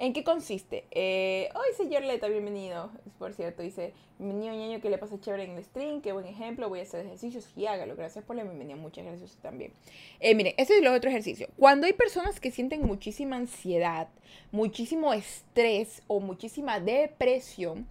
¿En 0.00 0.14
qué 0.14 0.24
consiste? 0.24 0.86
Eh, 0.92 1.50
Hoy, 1.54 1.76
señor 1.76 2.04
Leta, 2.04 2.26
bienvenido. 2.26 2.90
Por 3.18 3.34
cierto, 3.34 3.62
dice, 3.62 3.92
bienvenido 4.18 4.54
ñaño, 4.54 4.80
que 4.80 4.88
le 4.88 4.96
pasa 4.96 5.20
chévere 5.20 5.44
en 5.44 5.50
el 5.50 5.62
stream, 5.62 6.00
qué 6.00 6.12
buen 6.12 6.24
ejemplo, 6.24 6.70
voy 6.70 6.80
a 6.80 6.84
hacer 6.84 7.04
ejercicios 7.04 7.46
y 7.54 7.66
hágalo. 7.66 7.96
Gracias 7.96 8.24
por 8.24 8.34
la 8.34 8.42
bienvenida, 8.42 8.76
muchas 8.76 9.04
gracias 9.04 9.36
también. 9.42 9.74
Eh, 10.18 10.34
miren, 10.34 10.54
este 10.56 10.72
es 10.72 10.80
el 10.80 10.86
otro 10.86 11.10
ejercicio. 11.10 11.48
Cuando 11.58 11.86
hay 11.86 11.92
personas 11.92 12.40
que 12.40 12.50
sienten 12.50 12.80
muchísima 12.80 13.36
ansiedad, 13.36 14.08
muchísimo 14.52 15.12
estrés 15.12 16.02
o 16.06 16.20
muchísima 16.20 16.80
depresión, 16.80 17.86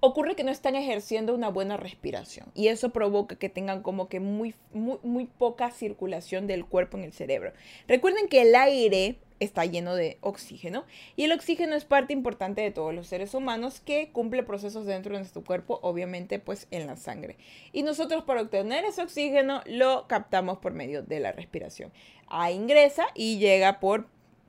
ocurre 0.00 0.34
que 0.34 0.44
no 0.44 0.50
están 0.50 0.76
ejerciendo 0.76 1.34
una 1.34 1.50
buena 1.50 1.76
respiración 1.76 2.46
y 2.54 2.68
eso 2.68 2.88
provoca 2.88 3.36
que 3.36 3.50
tengan 3.50 3.82
como 3.82 4.08
que 4.08 4.20
muy, 4.20 4.54
muy, 4.72 4.96
muy 5.02 5.26
poca 5.26 5.70
circulación 5.72 6.46
del 6.46 6.64
cuerpo 6.64 6.96
en 6.96 7.04
el 7.04 7.12
cerebro. 7.12 7.52
Recuerden 7.86 8.28
que 8.28 8.40
el 8.40 8.54
aire 8.54 9.18
está 9.40 9.64
lleno 9.64 9.94
de 9.94 10.18
oxígeno 10.20 10.84
y 11.16 11.24
el 11.24 11.32
oxígeno 11.32 11.74
es 11.74 11.84
parte 11.84 12.12
importante 12.12 12.62
de 12.62 12.70
todos 12.70 12.94
los 12.94 13.06
seres 13.06 13.34
humanos 13.34 13.80
que 13.80 14.10
cumple 14.10 14.42
procesos 14.42 14.86
dentro 14.86 15.12
de 15.12 15.20
nuestro 15.20 15.44
cuerpo, 15.44 15.78
obviamente 15.82 16.38
pues 16.38 16.66
en 16.70 16.86
la 16.86 16.96
sangre. 16.96 17.36
Y 17.72 17.82
nosotros 17.82 18.24
para 18.24 18.42
obtener 18.42 18.84
ese 18.84 19.02
oxígeno 19.02 19.62
lo 19.66 20.06
captamos 20.08 20.58
por 20.58 20.72
medio 20.72 21.02
de 21.02 21.20
la 21.20 21.32
respiración. 21.32 21.92
Ahí 22.28 22.54
ingresa 22.54 23.06
y 23.14 23.38
llega 23.38 23.80
por 23.80 24.06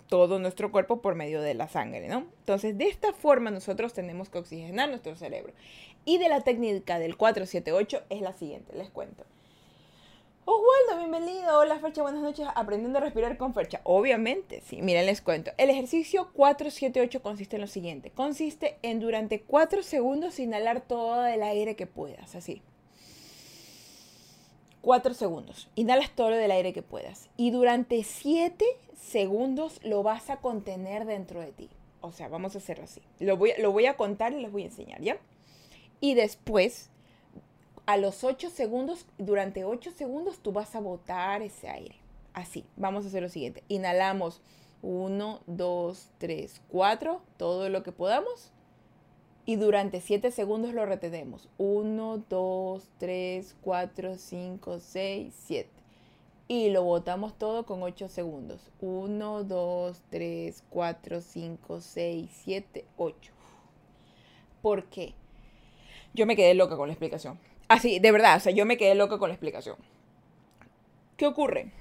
todo 0.08 0.39
nuestro 0.39 0.71
cuerpo 0.71 1.02
por 1.02 1.15
medio 1.15 1.41
de 1.41 1.54
la 1.54 1.67
sangre, 1.67 2.08
¿no? 2.08 2.26
Entonces, 2.39 2.78
de 2.78 2.88
esta 2.88 3.13
forma 3.13 3.52
nosotros 3.52 3.93
tenemos 3.93 4.30
que 4.30 4.39
oxigenar 4.39 4.89
nuestro 4.89 5.15
cerebro. 5.15 5.54
Y 6.06 6.17
de 6.17 6.30
la 6.30 6.41
técnica 6.41 7.00
del 7.00 7.17
478 7.17 8.04
es 8.10 8.21
la 8.21 8.34
siguiente, 8.34 8.73
les 8.76 8.89
cuento. 8.89 9.26
Oswaldo, 10.49 11.05
bienvenido. 11.05 11.60
Hola, 11.60 11.77
Fercha, 11.77 12.01
buenas 12.01 12.21
noches. 12.21 12.47
Aprendiendo 12.55 12.99
a 12.99 13.01
respirar 13.01 13.36
con 13.36 13.53
Fercha. 13.53 13.81
Obviamente, 13.83 14.62
sí. 14.62 14.81
Miren, 14.81 15.05
les 15.05 15.19
cuento. 15.19 15.51
El 15.57 15.69
ejercicio 15.69 16.29
478 16.31 17.21
consiste 17.21 17.57
en 17.57 17.62
lo 17.63 17.67
siguiente. 17.67 18.12
Consiste 18.12 18.77
en 18.81 19.01
durante 19.01 19.41
4 19.41 19.83
segundos 19.83 20.39
inhalar 20.39 20.79
todo 20.79 21.25
el 21.25 21.43
aire 21.43 21.75
que 21.75 21.86
puedas. 21.86 22.33
Así. 22.33 22.62
4 24.83 25.13
segundos. 25.15 25.69
Inhalas 25.75 26.12
todo 26.12 26.29
el 26.29 26.51
aire 26.51 26.71
que 26.71 26.81
puedas. 26.81 27.27
Y 27.36 27.51
durante 27.51 28.05
7 28.05 28.63
segundos 28.95 29.81
lo 29.83 30.01
vas 30.01 30.29
a 30.29 30.38
contener 30.38 31.03
dentro 31.03 31.41
de 31.41 31.51
ti. 31.51 31.69
O 31.99 32.13
sea, 32.13 32.29
vamos 32.29 32.55
a 32.55 32.60
hacerlo 32.60 32.86
así. 32.86 33.01
Lo 33.19 33.36
voy, 33.36 33.51
lo 33.60 33.73
voy 33.73 33.86
a 33.88 33.97
contar 33.97 34.31
y 34.31 34.39
les 34.39 34.53
voy 34.53 34.62
a 34.62 34.67
enseñar, 34.67 35.01
¿ya? 35.01 35.17
Y 35.99 36.13
después 36.13 36.89
a 37.88 37.95
los 37.95 38.26
8 38.26 38.50
segundos, 38.50 39.06
durante 39.17 39.63
8 39.63 39.91
segundos 39.91 40.39
tú 40.39 40.52
vas 40.52 40.76
a 40.76 40.82
botar 40.82 41.41
ese 41.41 41.69
aire. 41.69 41.95
Así, 42.34 42.65
vamos 42.76 43.06
a 43.06 43.08
hacer 43.08 43.23
lo 43.23 43.30
siguiente. 43.30 43.63
Inhalamos 43.69 44.41
1, 44.82 45.39
2, 45.47 46.10
3, 46.17 46.62
4, 46.67 47.21
todo 47.38 47.69
lo 47.69 47.84
que 47.84 47.93
podamos. 47.93 48.52
Y 49.45 49.56
durante 49.56 50.02
7 50.02 50.32
segundos 50.32 50.73
lo 50.73 50.86
retenemos. 50.86 51.47
1, 51.58 52.26
2, 52.30 52.89
3, 52.97 53.56
4, 53.62 54.17
5, 54.17 54.80
6, 54.80 55.34
7. 55.45 55.69
Y 56.50 56.69
lo 56.69 56.84
botamos 56.84 57.38
todo 57.38 57.65
con 57.65 57.84
8 57.84 58.10
segundos. 58.10 58.69
1, 58.82 59.45
2, 59.45 60.02
3, 60.10 60.63
4, 60.69 61.21
5, 61.21 61.82
6, 61.82 62.30
7, 62.43 62.86
8. 62.97 63.34
¿Por 64.62 64.84
qué? 64.89 65.13
Yo 66.13 66.26
me 66.26 66.36
quedé 66.36 66.54
loca 66.54 66.76
con 66.76 66.89
la 66.89 66.93
explicación. 66.93 67.39
Así, 67.67 67.99
de 67.99 68.12
verdad, 68.12 68.38
o 68.38 68.39
sea, 68.39 68.51
yo 68.53 68.65
me 68.65 68.77
quedé 68.77 68.95
loca 68.95 69.17
con 69.17 69.30
la 69.30 69.36
explicación. 69.36 69.75
¿Qué 71.17 71.25
ocurre? 71.25 71.71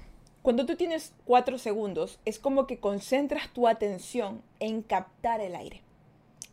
Cuando 0.41 0.65
tú 0.65 0.75
tienes 0.75 1.13
cuatro 1.25 1.57
segundos, 1.57 2.19
es 2.25 2.39
como 2.39 2.67
que 2.67 2.79
concentras 2.79 3.49
tu 3.53 3.67
atención 3.67 4.41
en 4.59 4.81
captar 4.81 5.41
el 5.41 5.55
aire. 5.55 5.81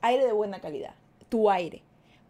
Aire 0.01 0.27
de 0.27 0.33
buena 0.33 0.61
calidad, 0.61 0.95
tu 1.29 1.51
aire. 1.51 1.83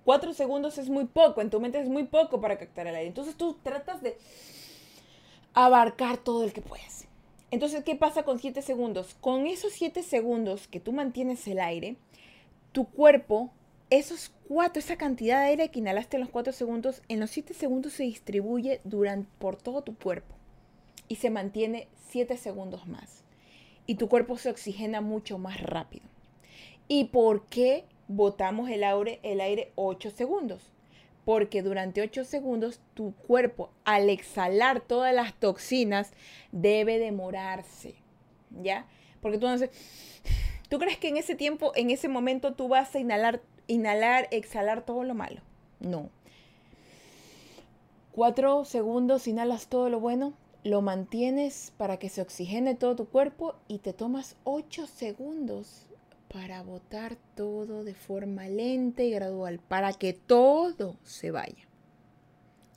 Cuatro 0.05 0.35
segundos 0.35 0.79
es 0.79 0.88
muy 0.90 1.07
poco, 1.07 1.40
en 1.40 1.51
tu 1.51 1.61
mente 1.61 1.81
es 1.81 1.88
muy 1.88 2.05
poco 2.05 2.40
para 2.40 2.59
captar 2.59 2.87
el 2.87 2.95
aire. 2.95 3.09
Entonces 3.09 3.37
tú 3.37 3.57
tratas 3.62 4.03
de 4.03 4.19
abarcar 5.55 6.19
todo 6.19 6.45
el 6.45 6.53
que 6.53 6.61
puedes. 6.61 7.07
Entonces, 7.51 7.85
¿qué 7.85 7.95
pasa 7.95 8.25
con 8.25 8.40
7 8.40 8.62
segundos? 8.62 9.14
Con 9.21 9.47
esos 9.47 9.73
7 9.73 10.03
segundos 10.03 10.67
que 10.67 10.81
tú 10.81 10.93
mantienes 10.93 11.47
el 11.47 11.61
aire, 11.61 11.97
tu 12.73 12.87
cuerpo, 12.87 13.51
esos 13.98 14.33
cuatro, 14.48 14.80
esa 14.80 14.96
cantidad 14.96 15.40
de 15.40 15.48
aire 15.48 15.70
que 15.70 15.78
inhalaste 15.78 16.16
en 16.16 16.22
los 16.22 16.30
4 16.30 16.52
segundos, 16.52 17.02
en 17.09 17.20
los 17.20 17.30
7 17.30 17.54
segundos 17.54 17.92
se 17.94 18.04
distribuye 18.04 18.80
durante, 18.85 19.28
por 19.38 19.57
todo 19.57 19.83
tu 19.83 19.96
cuerpo 19.96 20.35
y 21.09 21.16
se 21.16 21.30
mantiene 21.30 21.88
7 22.09 22.37
segundos 22.37 22.87
más. 22.87 23.24
Y 23.87 23.96
tu 23.96 24.09
cuerpo 24.09 24.38
se 24.38 24.50
oxigena 24.50 25.00
mucho 25.00 25.38
más 25.38 25.61
rápido. 25.61 26.07
¿Y 26.88 27.04
por 27.04 27.46
qué 27.46 27.85
botamos 28.09 28.70
el 28.70 28.85
aire, 28.85 29.20
el 29.22 29.40
aire 29.40 29.72
8 29.76 30.11
segundos? 30.11 30.70
porque 31.24 31.62
durante 31.62 32.02
8 32.02 32.24
segundos 32.24 32.80
tu 32.94 33.14
cuerpo 33.14 33.70
al 33.85 34.11
exhalar 34.11 34.80
todas 34.80 35.14
las 35.14 35.35
toxinas 35.35 36.12
debe 36.52 36.98
demorarse, 36.98 37.94
¿ya? 38.50 38.87
Porque 39.20 39.38
tú 39.38 39.46
no 39.46 39.57
sé, 39.57 39.70
¿tú 40.68 40.78
crees 40.78 40.98
que 40.98 41.09
en 41.09 41.16
ese 41.16 41.35
tiempo, 41.35 41.72
en 41.76 41.90
ese 41.90 42.09
momento 42.09 42.54
tú 42.54 42.68
vas 42.68 42.94
a 42.94 42.98
inhalar, 42.98 43.40
inhalar, 43.66 44.29
exhalar 44.31 44.85
todo 44.85 45.05
lo 45.05 45.14
malo? 45.14 45.40
No. 45.81 46.11
4 48.12 48.64
segundos 48.64 49.27
inhalas 49.27 49.66
todo 49.66 49.88
lo 49.88 49.98
bueno, 49.98 50.35
lo 50.62 50.83
mantienes 50.83 51.72
para 51.77 51.98
que 51.98 52.09
se 52.09 52.22
oxigene 52.22 52.74
todo 52.74 52.96
tu 52.96 53.07
cuerpo 53.07 53.57
y 53.68 53.79
te 53.79 53.92
tomas 53.92 54.37
8 54.44 54.87
segundos 54.87 55.87
para 56.33 56.62
botar 56.62 57.16
todo 57.37 57.85
de 57.85 57.94
forma 57.94 58.48
lenta 58.48 59.03
y 59.03 59.11
gradual, 59.11 59.61
para 59.61 59.92
que 59.92 60.12
todo 60.12 60.96
se 61.05 61.31
vaya. 61.31 61.68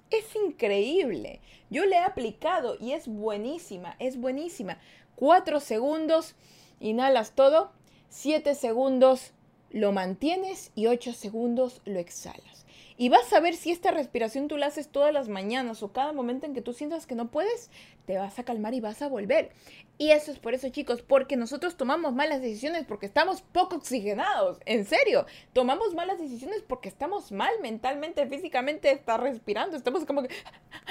Es 0.10 0.36
increíble. 0.36 1.41
Yo 1.69 1.86
le 1.86 1.95
he 1.95 2.04
aplicado 2.04 2.76
y 2.80 2.91
es 2.91 3.08
buenísima, 3.08 3.95
es 4.00 4.17
buenísima. 4.17 4.78
Cuatro 5.15 5.60
segundos, 5.60 6.36
inhalas 6.80 7.32
todo. 7.32 7.71
Siete 8.10 8.56
segundos 8.56 9.34
lo 9.71 9.91
mantienes 9.91 10.71
y 10.75 10.88
ocho 10.88 11.13
segundos 11.13 11.82
lo 11.86 11.99
exhalas. 11.99 12.65
Y 12.99 13.10
vas 13.10 13.32
a 13.32 13.39
ver 13.39 13.56
si 13.56 13.71
esta 13.71 13.91
respiración 13.91 14.47
tú 14.47 14.58
la 14.58 14.65
haces 14.65 14.89
todas 14.89 15.13
las 15.13 15.30
mañanas 15.30 15.84
o 15.84 15.93
cada 15.93 16.13
momento 16.13 16.47
en 16.47 16.56
que 16.56 16.63
tú 16.63 16.73
sientas 16.73 17.06
que 17.06 17.13
no 17.13 17.30
puedes, 17.30 17.69
te 18.08 18.17
vas 18.17 18.39
a 18.39 18.43
calmar 18.43 18.73
y 18.73 18.80
vas 18.80 19.03
a 19.03 19.08
volver. 19.08 19.51
Y 19.99 20.10
eso 20.10 20.32
es 20.32 20.39
por 20.39 20.56
eso, 20.56 20.69
chicos, 20.69 21.03
porque 21.03 21.38
nosotros 21.38 21.77
tomamos 21.77 22.15
malas 22.15 22.41
decisiones 22.41 22.86
porque 22.88 23.06
estamos 23.06 23.43
poco 23.43 23.75
oxigenados. 23.75 24.58
En 24.65 24.84
serio, 24.84 25.27
tomamos 25.53 25.93
malas 25.93 26.17
decisiones 26.17 26.63
porque 26.67 26.89
estamos 26.89 27.32
mal 27.32 27.53
mentalmente, 27.62 28.25
físicamente, 28.25 28.91
está 28.91 29.17
respirando. 29.17 29.77
Estamos 29.77 30.03
como 30.06 30.23
que, 30.23 30.34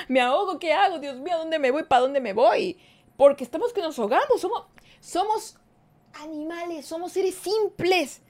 me 0.06 0.20
ahogo, 0.20 0.60
¿qué 0.60 0.72
hago? 0.72 1.00
Dios 1.00 1.18
mío, 1.18 1.34
¿a 1.34 1.38
dónde 1.38 1.58
me 1.58 1.72
voy? 1.72 1.82
¿Para 1.82 2.02
dónde 2.02 2.20
me 2.20 2.34
voy? 2.34 2.78
Porque 3.16 3.42
estamos 3.42 3.72
que 3.72 3.80
nos 3.80 3.98
ahogamos. 3.98 4.40
Somos, 4.40 4.66
somos 5.00 5.58
animales, 6.14 6.86
somos 6.86 7.10
seres 7.10 7.34
simples. 7.34 8.22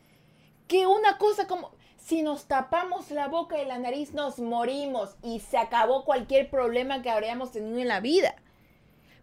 Que 0.67 0.87
una 0.87 1.19
cosa 1.19 1.47
como 1.47 1.73
si 1.97 2.23
nos 2.23 2.47
tapamos 2.47 3.11
la 3.11 3.29
boca 3.29 3.61
y 3.61 3.67
la 3.67 3.79
nariz 3.79 4.13
nos 4.13 4.39
morimos 4.39 5.17
y 5.23 5.41
se 5.41 5.59
acabó 5.59 6.05
cualquier 6.05 6.51
problema 6.51 7.03
que 7.03 7.11
habríamos 7.11 7.53
tenido 7.53 7.79
en 7.79 7.89
la 7.89 8.01
vida. 8.01 8.37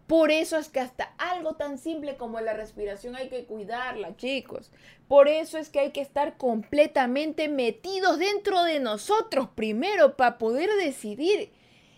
Por 0.07 0.31
eso 0.31 0.57
es 0.57 0.67
que 0.67 0.81
hasta 0.81 1.13
algo 1.17 1.53
tan 1.53 1.77
simple 1.77 2.17
como 2.17 2.41
la 2.41 2.53
respiración 2.53 3.15
hay 3.15 3.29
que 3.29 3.45
cuidarla, 3.45 4.17
chicos. 4.17 4.71
Por 5.07 5.29
eso 5.29 5.57
es 5.57 5.69
que 5.69 5.79
hay 5.79 5.91
que 5.91 6.01
estar 6.01 6.37
completamente 6.37 7.47
metidos 7.47 8.19
dentro 8.19 8.63
de 8.63 8.79
nosotros 8.81 9.47
primero 9.55 10.17
para 10.17 10.37
poder 10.37 10.69
decidir 10.71 11.53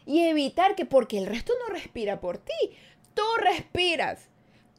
y 0.05 0.27
evitar 0.27 0.75
que 0.75 0.85
porque 0.85 1.17
el 1.17 1.25
resto 1.25 1.53
no 1.67 1.73
respira 1.73 2.19
por 2.19 2.37
ti, 2.37 2.77
tú 3.15 3.23
respiras. 3.39 4.29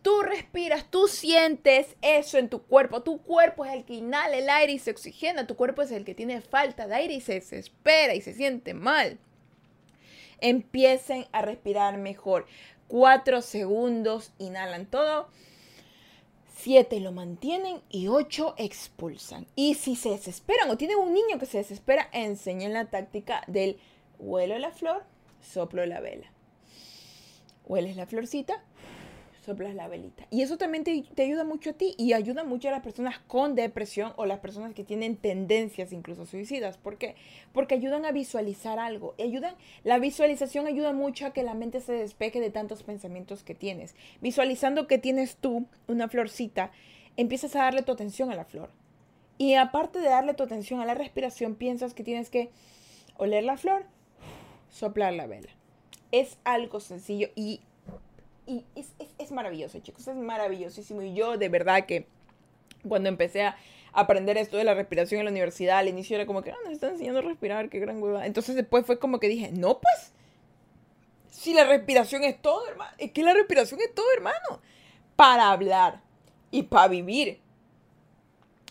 Tú 0.06 0.22
respiras, 0.22 0.88
tú 0.88 1.08
sientes 1.08 1.96
eso 2.00 2.38
en 2.38 2.48
tu 2.48 2.62
cuerpo. 2.62 3.02
Tu 3.02 3.20
cuerpo 3.22 3.64
es 3.64 3.72
el 3.72 3.84
que 3.84 3.94
inhala 3.94 4.36
el 4.36 4.48
aire 4.48 4.74
y 4.74 4.78
se 4.78 4.92
oxigena. 4.92 5.48
Tu 5.48 5.56
cuerpo 5.56 5.82
es 5.82 5.90
el 5.90 6.04
que 6.04 6.14
tiene 6.14 6.40
falta 6.42 6.86
de 6.86 6.94
aire 6.94 7.14
y 7.14 7.20
se 7.20 7.32
desespera 7.32 8.14
y 8.14 8.20
se 8.20 8.32
siente 8.32 8.72
mal. 8.72 9.18
Empiecen 10.40 11.26
a 11.32 11.42
respirar 11.42 11.98
mejor. 11.98 12.46
Cuatro 12.86 13.42
segundos, 13.42 14.30
inhalan 14.38 14.86
todo. 14.86 15.28
Siete 16.56 17.00
lo 17.00 17.10
mantienen 17.10 17.82
y 17.90 18.06
ocho 18.06 18.54
expulsan. 18.58 19.48
Y 19.56 19.74
si 19.74 19.96
se 19.96 20.10
desesperan 20.10 20.70
o 20.70 20.76
tienen 20.76 20.98
un 20.98 21.14
niño 21.14 21.40
que 21.40 21.46
se 21.46 21.58
desespera, 21.58 22.08
enseñen 22.12 22.74
la 22.74 22.84
táctica 22.90 23.42
del 23.48 23.80
huelo 24.20 24.56
la 24.56 24.70
flor, 24.70 25.02
soplo 25.42 25.84
la 25.84 25.98
vela. 25.98 26.30
Hueles 27.66 27.96
la 27.96 28.06
florcita, 28.06 28.62
soplas 29.46 29.74
la 29.74 29.88
velita. 29.88 30.26
Y 30.30 30.42
eso 30.42 30.58
también 30.58 30.84
te, 30.84 31.22
ayuda 31.22 31.44
mucho 31.44 31.70
a 31.70 31.72
ti 31.72 31.94
y 31.96 32.12
ayuda 32.12 32.44
mucho 32.44 32.68
a 32.68 32.72
las 32.72 32.82
personas 32.82 33.18
con 33.20 33.54
depresión 33.54 34.12
o 34.16 34.26
las 34.26 34.40
personas 34.40 34.74
que 34.74 34.84
tienen 34.84 35.16
tendencias 35.16 35.92
incluso 35.92 36.26
suicidas. 36.26 36.76
¿Por 36.76 36.98
qué? 36.98 37.14
Porque 37.52 37.76
ayudan 37.76 38.04
a 38.04 38.12
visualizar 38.12 38.78
algo. 38.78 39.14
Ayudan, 39.18 39.54
la 39.84 39.98
visualización 39.98 40.66
ayuda 40.66 40.92
mucho 40.92 41.26
a 41.26 41.32
que 41.32 41.44
la 41.44 41.54
mente 41.54 41.80
se 41.80 41.92
despeje 41.92 42.40
de 42.40 42.50
tantos 42.50 42.82
pensamientos 42.82 43.42
que 43.42 43.54
tienes. 43.54 43.94
Visualizando 44.20 44.86
que 44.86 44.98
tienes 44.98 45.36
tú 45.36 45.66
una 45.86 46.08
florcita, 46.08 46.72
empiezas 47.16 47.54
a 47.56 47.60
darle 47.60 47.82
tu 47.82 47.92
atención 47.92 48.30
a 48.30 48.34
la 48.34 48.44
flor. 48.44 48.70
Y 49.38 49.54
aparte 49.54 50.00
de 50.00 50.08
darle 50.08 50.34
tu 50.34 50.42
atención 50.42 50.80
a 50.80 50.86
la 50.86 50.94
respiración, 50.94 51.54
piensas 51.54 51.94
que 51.94 52.04
tienes 52.04 52.30
que 52.30 52.50
oler 53.16 53.44
la 53.44 53.56
flor, 53.56 53.86
soplar 54.70 55.12
la 55.12 55.26
vela. 55.26 55.50
Es 56.10 56.38
algo 56.44 56.80
sencillo 56.80 57.28
y 57.34 57.60
y 58.46 58.64
es, 59.18 59.32
maravilloso, 59.32 59.80
chicos, 59.80 60.06
es 60.06 60.16
maravillosísimo. 60.16 61.02
Y 61.02 61.14
yo 61.14 61.36
de 61.36 61.48
verdad 61.48 61.86
que 61.86 62.06
cuando 62.88 63.08
empecé 63.08 63.42
a 63.42 63.56
aprender 63.92 64.36
esto 64.36 64.56
de 64.56 64.64
la 64.64 64.74
respiración 64.74 65.20
en 65.20 65.24
la 65.26 65.30
universidad, 65.30 65.78
al 65.78 65.88
inicio 65.88 66.16
era 66.16 66.26
como 66.26 66.42
que, 66.42 66.52
ah, 66.52 66.56
nos 66.64 66.72
están 66.72 66.92
enseñando 66.92 67.20
a 67.20 67.22
respirar, 67.22 67.68
qué 67.68 67.80
gran 67.80 68.00
hueva. 68.00 68.26
Entonces 68.26 68.54
después 68.54 68.86
fue 68.86 68.98
como 68.98 69.18
que 69.18 69.28
dije, 69.28 69.50
no, 69.52 69.80
pues, 69.80 70.12
si 71.30 71.54
la 71.54 71.64
respiración 71.64 72.24
es 72.24 72.40
todo, 72.40 72.66
hermano, 72.68 72.92
es 72.98 73.10
que 73.10 73.22
la 73.22 73.34
respiración 73.34 73.80
es 73.80 73.92
todo, 73.94 74.06
hermano, 74.14 74.60
para 75.16 75.50
hablar 75.50 76.00
y 76.50 76.64
para 76.64 76.88
vivir. 76.88 77.40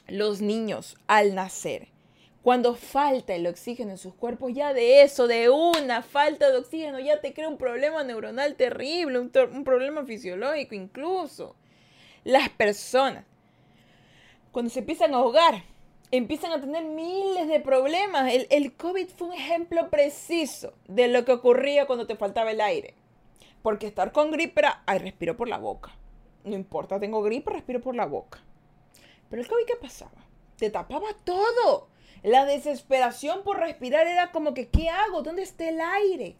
Los 0.08 0.40
niños 0.40 0.98
al 1.08 1.34
nacer 1.34 1.88
cuando 2.46 2.76
falta 2.76 3.34
el 3.34 3.48
oxígeno 3.48 3.90
en 3.90 3.98
sus 3.98 4.14
cuerpos, 4.14 4.54
ya 4.54 4.72
de 4.72 5.02
eso, 5.02 5.26
de 5.26 5.50
una 5.50 6.04
falta 6.04 6.52
de 6.52 6.58
oxígeno, 6.58 7.00
ya 7.00 7.20
te 7.20 7.34
crea 7.34 7.50
un 7.50 7.58
problema 7.58 8.04
neuronal 8.04 8.54
terrible, 8.54 9.18
un, 9.18 9.64
problema 9.64 10.06
fisiológico 10.06 10.76
incluso. 10.76 11.56
Las 12.24 12.50
personas, 12.50 13.26
cuando 14.52 14.70
se 14.70 14.82
empiezan 14.82 15.16
a 15.16 15.18
ahogar, 15.18 15.64
empiezan 16.12 16.52
a 16.52 16.62
tener 16.62 16.84
miles 16.84 17.48
de 17.48 17.62
problemas. 17.62 18.32
El, 18.32 18.46
el 18.52 18.76
COVID 18.78 19.08
fue 19.08 19.30
un 19.30 19.34
ejemplo 19.34 19.90
preciso 19.90 20.74
de 20.88 21.08
lo 21.08 21.26
que 21.26 21.32
ocurría 21.32 21.88
cuando 21.88 22.06
te 22.06 22.16
faltaba 22.16 22.52
el 22.52 22.62
aire. 22.62 22.94
Porque 23.64 23.88
estar 23.88 24.12
con 24.12 24.30
gripe 24.30 24.62
era, 24.62 24.84
ay, 24.86 25.00
respiro 25.00 25.36
por 25.36 25.48
la 25.48 25.58
boca. 25.58 25.98
No 26.44 26.54
importa, 26.54 27.00
tengo 27.00 27.24
gripe, 27.24 27.52
respiro 27.52 27.82
por 27.82 27.96
la 27.96 28.06
boca. 28.06 28.44
Pero 29.32 29.42
el 29.42 29.48
COVID, 29.48 29.66
¿qué 29.66 29.78
pasaba? 29.82 30.28
Te 30.58 30.70
tapaba 30.70 31.08
todo. 31.24 31.95
La 32.26 32.44
desesperación 32.44 33.44
por 33.44 33.60
respirar 33.60 34.08
era 34.08 34.32
como 34.32 34.56
que, 34.56 34.68
¿qué 34.68 34.90
hago? 34.90 35.22
¿Dónde 35.22 35.44
está 35.44 35.70
el 35.70 35.80
aire? 35.80 36.36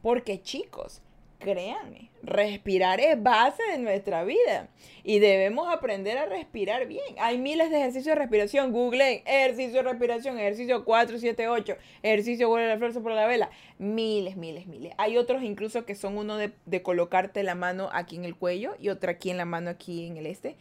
Porque 0.00 0.40
chicos, 0.40 1.02
créanme, 1.40 2.10
respirar 2.22 3.00
es 3.00 3.20
base 3.20 3.64
de 3.72 3.78
nuestra 3.78 4.22
vida 4.22 4.68
y 5.02 5.18
debemos 5.18 5.74
aprender 5.74 6.18
a 6.18 6.26
respirar 6.26 6.86
bien. 6.86 7.16
Hay 7.18 7.38
miles 7.38 7.70
de 7.70 7.78
ejercicios 7.78 8.14
de 8.14 8.20
respiración. 8.20 8.70
Google 8.70 9.24
ejercicio 9.26 9.82
de 9.82 9.90
respiración, 9.90 10.38
ejercicio 10.38 10.84
4, 10.84 11.18
7, 11.18 11.48
8, 11.48 11.76
ejercicio 12.04 12.48
huele 12.48 12.68
la 12.68 12.78
flor 12.78 13.02
por 13.02 13.10
la 13.10 13.26
vela. 13.26 13.50
Miles, 13.78 14.36
miles, 14.36 14.68
miles. 14.68 14.92
Hay 14.98 15.18
otros 15.18 15.42
incluso 15.42 15.84
que 15.84 15.96
son 15.96 16.16
uno 16.16 16.36
de, 16.36 16.52
de 16.66 16.82
colocarte 16.82 17.42
la 17.42 17.56
mano 17.56 17.90
aquí 17.92 18.14
en 18.14 18.24
el 18.24 18.36
cuello 18.36 18.76
y 18.78 18.88
otra 18.88 19.10
aquí 19.10 19.30
en 19.30 19.38
la 19.38 19.46
mano 19.46 19.68
aquí 19.68 20.06
en 20.06 20.16
el 20.16 20.26
este 20.26 20.54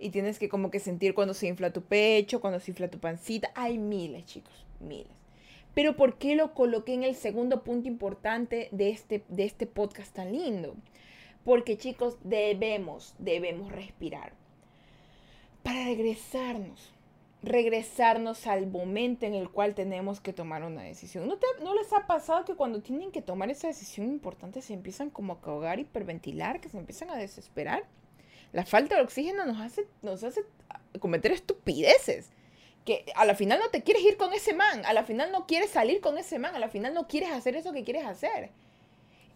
y 0.00 0.10
tienes 0.10 0.38
que 0.38 0.48
como 0.48 0.70
que 0.70 0.80
sentir 0.80 1.14
cuando 1.14 1.34
se 1.34 1.46
infla 1.46 1.72
tu 1.72 1.82
pecho, 1.82 2.40
cuando 2.40 2.60
se 2.60 2.70
infla 2.70 2.88
tu 2.88 2.98
pancita. 2.98 3.50
Hay 3.54 3.78
miles, 3.78 4.24
chicos, 4.26 4.66
miles. 4.80 5.12
Pero 5.74 5.96
¿por 5.96 6.18
qué 6.18 6.34
lo 6.34 6.54
coloqué 6.54 6.94
en 6.94 7.04
el 7.04 7.14
segundo 7.14 7.62
punto 7.62 7.88
importante 7.88 8.68
de 8.72 8.90
este, 8.90 9.24
de 9.28 9.44
este 9.44 9.66
podcast 9.66 10.14
tan 10.14 10.32
lindo? 10.32 10.74
Porque 11.44 11.78
chicos, 11.78 12.18
debemos, 12.22 13.14
debemos 13.18 13.70
respirar. 13.70 14.32
Para 15.62 15.84
regresarnos, 15.84 16.92
regresarnos 17.42 18.46
al 18.46 18.66
momento 18.66 19.26
en 19.26 19.34
el 19.34 19.50
cual 19.50 19.74
tenemos 19.74 20.20
que 20.20 20.32
tomar 20.32 20.64
una 20.64 20.82
decisión. 20.82 21.28
¿No, 21.28 21.38
¿No, 21.62 21.74
les 21.74 21.92
ha 21.92 22.06
pasado 22.06 22.44
que 22.44 22.56
cuando 22.56 22.82
tienen 22.82 23.12
que 23.12 23.22
tomar 23.22 23.50
esa 23.50 23.68
decisión 23.68 24.08
importante 24.08 24.62
se 24.62 24.74
empiezan 24.74 25.10
como 25.10 25.34
a 25.34 25.40
cagar, 25.40 25.78
hiperventilar, 25.78 26.60
que 26.60 26.68
se 26.68 26.78
empiezan 26.78 27.10
a 27.10 27.16
desesperar? 27.16 27.84
La 28.52 28.64
falta 28.64 28.96
de 28.96 29.02
oxígeno 29.02 29.46
nos 29.46 29.60
hace, 29.60 29.86
nos 30.02 30.24
hace 30.24 30.42
cometer 30.98 31.32
estupideces. 31.32 32.30
Que 32.84 33.04
a 33.14 33.24
la 33.24 33.34
final 33.34 33.60
no 33.60 33.68
te 33.68 33.82
quieres 33.82 34.02
ir 34.02 34.16
con 34.16 34.32
ese 34.32 34.54
man, 34.54 34.84
a 34.86 34.92
la 34.92 35.04
final 35.04 35.30
no 35.30 35.46
quieres 35.46 35.70
salir 35.70 36.00
con 36.00 36.16
ese 36.18 36.38
man, 36.38 36.54
a 36.54 36.58
la 36.58 36.68
final 36.68 36.94
no 36.94 37.06
quieres 37.06 37.30
hacer 37.30 37.54
eso 37.54 37.72
que 37.72 37.84
quieres 37.84 38.06
hacer. 38.06 38.50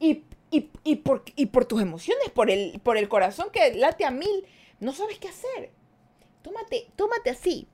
Y, 0.00 0.24
y, 0.50 0.96
por, 0.96 1.24
y 1.36 1.46
por 1.46 1.64
tus 1.66 1.80
emociones, 1.82 2.30
por 2.30 2.50
el, 2.50 2.80
por 2.82 2.96
el 2.96 3.08
corazón 3.08 3.48
que 3.52 3.74
late 3.74 4.04
a 4.04 4.10
mil, 4.10 4.46
no 4.80 4.92
sabes 4.92 5.18
qué 5.18 5.28
hacer. 5.28 5.70
Tómate, 6.42 6.88
tómate 6.96 7.30
así. 7.30 7.68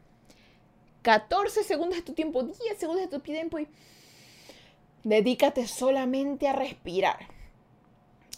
14 1.03 1.65
segundos 1.65 1.97
de 1.97 2.03
tu 2.03 2.13
tiempo, 2.13 2.43
10 2.43 2.79
segundos 2.79 3.03
de 3.03 3.17
tu 3.17 3.21
tiempo 3.21 3.59
y 3.59 3.69
dedícate 5.03 5.67
solamente 5.67 6.49
a 6.49 6.53
respirar. 6.53 7.40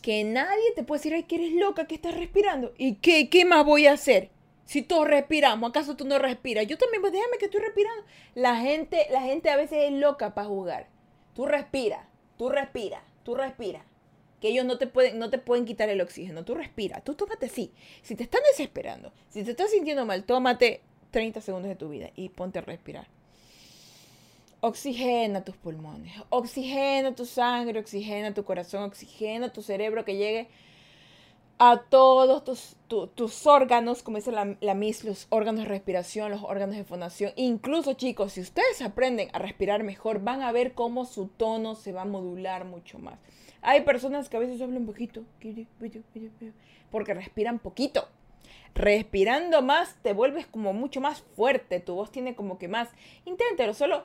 Que 0.03 0.25
nadie 0.25 0.73
te 0.75 0.83
puede 0.83 0.99
decir, 0.99 1.15
ay, 1.15 1.23
que 1.23 1.37
eres 1.37 1.53
loca, 1.53 1.87
que 1.87 1.95
estás 1.95 2.15
respirando. 2.15 2.75
¿Y 2.77 2.97
qué, 2.97 3.31
qué 3.31 3.45
más 3.45 3.65
voy 3.65 3.87
a 3.87 3.93
hacer? 3.93 4.31
Si 4.65 4.83
todos 4.83 5.07
respiramos, 5.07 5.71
¿acaso 5.71 5.97
tú 5.97 6.05
no 6.05 6.19
respiras? 6.19 6.67
Yo 6.67 6.79
también, 6.79 7.01
pues 7.01 7.13
déjame 7.13 7.39
que 7.39 7.47
estoy 7.47 7.61
respirando. 7.61 8.05
La 8.35 8.57
gente, 8.57 9.07
la 9.11 9.23
gente 9.23 9.51
a 9.51 9.57
veces 9.57 9.85
es 9.85 9.93
loca 9.93 10.35
para 10.35 10.49
jugar. 10.49 10.89
Tú 11.35 11.47
respira, 11.47 12.09
tú 12.37 12.49
respira, 12.49 13.05
tú 13.23 13.35
respira. 13.35 13.85
Que 14.41 14.49
ellos 14.49 14.65
no 14.65 14.79
te 14.79 14.87
pueden, 14.89 15.19
no 15.19 15.31
te 15.31 15.39
pueden 15.39 15.65
quitar 15.65 15.89
el 15.89 16.01
oxígeno. 16.01 16.45
Tú 16.45 16.55
respira, 16.55 17.01
tú 17.01 17.15
tómate 17.15 17.47
así. 17.47 17.73
Si 18.03 18.17
te 18.17 18.25
están 18.25 18.43
desesperando, 18.51 19.13
si 19.29 19.45
te 19.45 19.53
estás 19.53 19.71
sintiendo 19.71 20.05
mal, 20.05 20.25
tómate 20.25 20.83
30 21.13 21.41
segundos 21.41 21.69
de 21.69 21.77
tu 21.77 21.89
vida 21.89 22.11
y 22.17 22.31
ponte 22.31 22.59
a 22.59 22.63
respirar. 22.63 23.07
Oxigena 24.65 25.43
tus 25.43 25.57
pulmones, 25.57 26.13
oxigena 26.31 27.17
tu 27.17 27.27
sangre, 27.27 27.81
oxigena 27.81 28.33
tu 28.33 28.45
corazón, 28.45 28.85
oxigena 28.85 29.53
tu 29.53 29.61
cerebro 29.61 30.05
que 30.05 30.15
llegue 30.15 30.51
a 31.59 31.79
todos 31.79 32.45
tus, 32.45 32.77
tus 33.17 33.47
órganos, 33.49 34.05
como 34.05 34.19
dice 34.19 34.31
la, 34.31 34.57
la 34.61 34.75
MIS, 34.75 35.03
los 35.03 35.27
órganos 35.31 35.65
de 35.65 35.69
respiración, 35.69 36.31
los 36.31 36.45
órganos 36.45 36.77
de 36.77 36.85
fonación. 36.85 37.33
Incluso, 37.35 37.95
chicos, 37.95 38.35
si 38.35 38.41
ustedes 38.41 38.83
aprenden 38.83 39.31
a 39.33 39.41
respirar 39.41 39.83
mejor, 39.83 40.23
van 40.23 40.43
a 40.43 40.53
ver 40.53 40.75
cómo 40.75 41.07
su 41.07 41.27
tono 41.27 41.75
se 41.75 41.93
va 41.93 42.03
a 42.03 42.05
modular 42.05 42.65
mucho 42.65 43.01
más. 43.01 43.19
Hay 43.63 43.81
personas 43.81 44.29
que 44.29 44.37
a 44.37 44.41
veces 44.41 44.61
hablan 44.63 44.87
poquito, 44.87 45.25
porque 46.93 47.15
respiran 47.15 47.59
poquito. 47.59 48.07
Respirando 48.77 49.61
más, 49.61 49.97
te 50.03 50.13
vuelves 50.13 50.47
como 50.47 50.73
mucho 50.73 51.01
más 51.01 51.21
fuerte, 51.21 51.81
tu 51.81 51.97
voz 51.97 52.13
tiene 52.13 52.37
como 52.37 52.59
que 52.59 52.69
más. 52.69 52.91
Inténtelo, 53.25 53.75
solo 53.75 54.05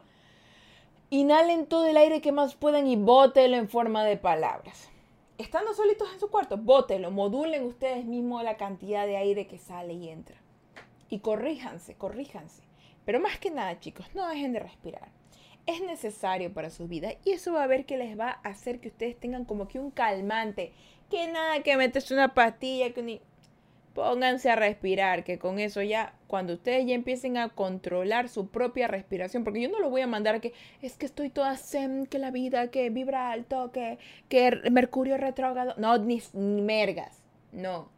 inhalen 1.10 1.66
todo 1.68 1.86
el 1.86 1.98
aire 1.98 2.22
que 2.22 2.32
más 2.32 2.56
puedan 2.56 2.88
y 2.88 2.96
bótelo 2.96 3.58
en 3.58 3.70
forma 3.70 4.04
de 4.04 4.18
palabras 4.18 4.90
estando 5.38 5.74
solitos 5.74 6.12
en 6.14 6.20
su 6.20 6.30
cuarto, 6.30 6.58
bótelo, 6.58 7.12
modulen 7.12 7.64
ustedes 7.64 8.06
mismos 8.06 8.44
la 8.44 8.58
cantidad 8.58 9.06
de 9.06 9.18
aire 9.18 9.48
que 9.48 9.58
sale 9.58 9.94
y 9.94 10.10
entra. 10.10 10.38
Y 11.10 11.20
corríjanse, 11.20 11.96
corríjanse. 11.96 12.64
Pero 13.06 13.20
más 13.20 13.38
que 13.40 13.52
nada, 13.52 13.80
chicos, 13.80 14.08
no 14.14 14.28
dejen 14.28 14.54
de 14.54 14.60
respirar. 14.60 15.10
Es 15.66 15.82
necesario 15.82 16.54
para 16.54 16.70
su 16.70 16.88
vida 16.88 17.14
y 17.24 17.32
eso 17.32 17.54
va 17.54 17.64
a 17.64 17.68
ver 17.68 17.86
que 17.86 17.98
les 17.98 18.18
va 18.18 18.40
a 18.44 18.50
hacer 18.50 18.80
que 18.80 18.88
ustedes 18.88 19.20
tengan 19.20 19.46
como 19.46 19.68
que 19.68 19.80
un 19.80 19.92
calmante. 19.92 20.74
Que 21.10 21.28
nada, 21.28 21.62
que 21.62 21.78
metes 21.78 22.12
una 22.12 22.34
pastilla, 22.34 22.94
que 22.94 23.04
ni 23.04 23.22
pónganse 23.98 24.52
a 24.52 24.56
respirar, 24.56 25.24
que 25.24 25.40
con 25.40 25.58
eso 25.58 25.82
ya, 25.82 26.14
cuando 26.28 26.54
ustedes 26.54 26.86
ya 26.86 26.94
empiecen 26.94 27.36
a 27.36 27.50
controlar 27.50 28.30
su 28.30 28.50
propia 28.50 28.88
respiración, 28.88 29.44
porque 29.44 29.60
yo 29.60 29.70
no 29.70 29.80
lo 29.80 29.90
voy 29.90 30.02
a 30.02 30.08
mandar 30.08 30.40
que 30.40 30.54
es 30.84 30.98
que 30.98 31.08
estoy 31.08 31.32
toda 31.32 31.58
zen, 31.58 32.06
que 32.06 32.20
la 32.20 32.30
vida, 32.30 32.70
que 32.70 32.92
vibra 32.92 33.32
alto, 33.32 33.72
que, 33.72 33.98
que 34.30 34.52
Mercurio 34.70 35.18
retrógrado, 35.18 35.74
no, 35.78 35.98
ni 35.98 36.22
mergas, 36.34 37.24
no. 37.52 37.90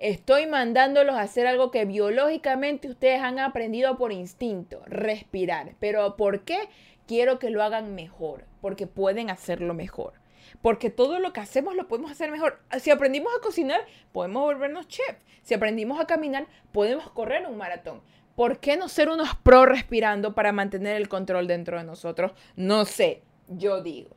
Estoy 0.00 0.46
mandándolos 0.46 1.14
a 1.14 1.20
hacer 1.20 1.46
algo 1.46 1.70
que 1.70 1.84
biológicamente 1.84 2.88
ustedes 2.88 3.22
han 3.22 3.38
aprendido 3.38 3.96
por 3.96 4.10
instinto, 4.10 4.82
respirar. 4.86 5.76
Pero 5.78 6.16
¿por 6.16 6.40
qué? 6.40 6.68
Quiero 7.06 7.38
que 7.38 7.50
lo 7.50 7.62
hagan 7.62 7.94
mejor, 7.94 8.44
porque 8.60 8.88
pueden 8.88 9.30
hacerlo 9.30 9.72
mejor 9.72 10.23
porque 10.62 10.90
todo 10.90 11.18
lo 11.20 11.32
que 11.32 11.40
hacemos 11.40 11.74
lo 11.74 11.88
podemos 11.88 12.10
hacer 12.10 12.30
mejor. 12.30 12.60
Si 12.80 12.90
aprendimos 12.90 13.32
a 13.36 13.40
cocinar, 13.40 13.80
podemos 14.12 14.42
volvernos 14.42 14.88
chef. 14.88 15.16
Si 15.42 15.54
aprendimos 15.54 16.00
a 16.00 16.06
caminar, 16.06 16.46
podemos 16.72 17.10
correr 17.10 17.46
un 17.46 17.56
maratón. 17.56 18.00
¿Por 18.34 18.58
qué 18.58 18.76
no 18.76 18.88
ser 18.88 19.08
unos 19.08 19.34
pro 19.36 19.66
respirando 19.66 20.34
para 20.34 20.52
mantener 20.52 20.96
el 20.96 21.08
control 21.08 21.46
dentro 21.46 21.78
de 21.78 21.84
nosotros? 21.84 22.32
No 22.56 22.84
sé, 22.84 23.22
yo 23.48 23.82
digo. 23.82 24.16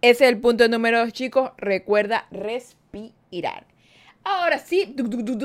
Ese 0.00 0.24
es 0.24 0.30
el 0.30 0.40
punto 0.40 0.68
número 0.68 1.00
dos, 1.00 1.12
chicos. 1.12 1.50
Recuerda 1.56 2.26
respirar. 2.30 3.66
Ahora 4.24 4.58
sí, 4.58 4.94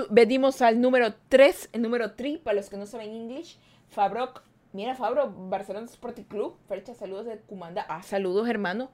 venimos 0.09 0.61
al 0.61 0.81
número 0.81 1.13
3, 1.29 1.69
el 1.73 1.81
número 1.81 2.13
3, 2.13 2.39
para 2.39 2.55
los 2.55 2.69
que 2.69 2.77
no 2.77 2.85
saben 2.85 3.13
inglés. 3.13 3.57
Fabroc, 3.89 4.43
mira 4.73 4.95
Fabro, 4.95 5.31
Barcelona 5.31 5.85
Sporting 5.85 6.23
Club. 6.23 6.57
Fecha, 6.67 6.93
saludos 6.93 7.25
de 7.25 7.37
Cumanda. 7.39 7.85
Ah, 7.87 8.03
saludos, 8.03 8.49
hermano. 8.49 8.91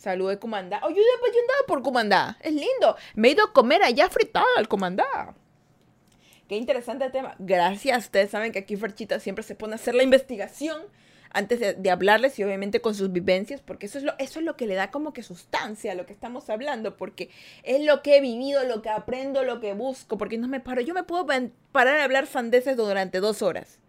Salud 0.00 0.30
de 0.30 0.38
comandá. 0.38 0.80
Oye, 0.84 0.96
yo 0.96 1.02
andaba 1.02 1.66
por 1.66 1.82
comandá. 1.82 2.38
Es 2.40 2.54
lindo. 2.54 2.96
Me 3.14 3.28
he 3.28 3.32
ido 3.32 3.44
a 3.44 3.52
comer 3.52 3.82
allá 3.82 4.08
fritado 4.08 4.46
al 4.56 4.66
comandá. 4.66 5.34
Qué 6.48 6.56
interesante 6.56 7.10
tema. 7.10 7.34
Gracias. 7.38 8.04
Ustedes 8.04 8.30
saben 8.30 8.50
que 8.50 8.60
aquí 8.60 8.76
Ferchita 8.76 9.20
siempre 9.20 9.44
se 9.44 9.54
pone 9.54 9.74
a 9.74 9.76
hacer 9.76 9.94
la 9.94 10.02
investigación 10.02 10.80
antes 11.32 11.60
de, 11.60 11.90
hablarles 11.90 12.38
y 12.38 12.44
obviamente 12.44 12.80
con 12.80 12.94
sus 12.94 13.12
vivencias, 13.12 13.60
porque 13.60 13.86
eso 13.86 13.98
es, 13.98 14.04
lo, 14.04 14.14
eso 14.18 14.38
es 14.38 14.46
lo 14.46 14.56
que 14.56 14.66
le 14.66 14.74
da 14.74 14.90
como 14.90 15.12
que 15.12 15.22
sustancia 15.22 15.92
a 15.92 15.94
lo 15.94 16.06
que 16.06 16.14
estamos 16.14 16.48
hablando, 16.48 16.96
porque 16.96 17.28
es 17.62 17.84
lo 17.84 18.00
que 18.00 18.16
he 18.16 18.20
vivido, 18.22 18.64
lo 18.64 18.80
que 18.80 18.88
aprendo, 18.88 19.44
lo 19.44 19.60
que 19.60 19.74
busco, 19.74 20.16
porque 20.16 20.38
no 20.38 20.48
me 20.48 20.60
paro. 20.60 20.80
Yo 20.80 20.94
me 20.94 21.04
puedo 21.04 21.26
parar 21.72 21.98
a 21.98 22.04
hablar 22.04 22.26
sandeces 22.26 22.74
durante 22.74 23.20
dos 23.20 23.42
horas. 23.42 23.80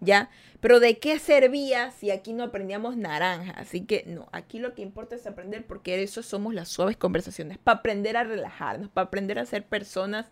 ¿Ya? 0.00 0.30
Pero 0.60 0.80
¿de 0.80 0.98
qué 0.98 1.18
servía 1.18 1.90
si 1.90 2.10
aquí 2.10 2.32
no 2.32 2.44
aprendíamos 2.44 2.96
naranja? 2.96 3.52
Así 3.52 3.82
que 3.82 4.04
no, 4.06 4.28
aquí 4.32 4.58
lo 4.58 4.74
que 4.74 4.82
importa 4.82 5.14
es 5.14 5.26
aprender 5.26 5.66
porque 5.66 6.02
eso 6.02 6.22
somos 6.22 6.54
las 6.54 6.68
suaves 6.68 6.96
conversaciones, 6.96 7.58
para 7.58 7.78
aprender 7.78 8.16
a 8.16 8.24
relajarnos, 8.24 8.88
para 8.88 9.06
aprender 9.06 9.38
a 9.38 9.46
ser 9.46 9.64
personas 9.64 10.26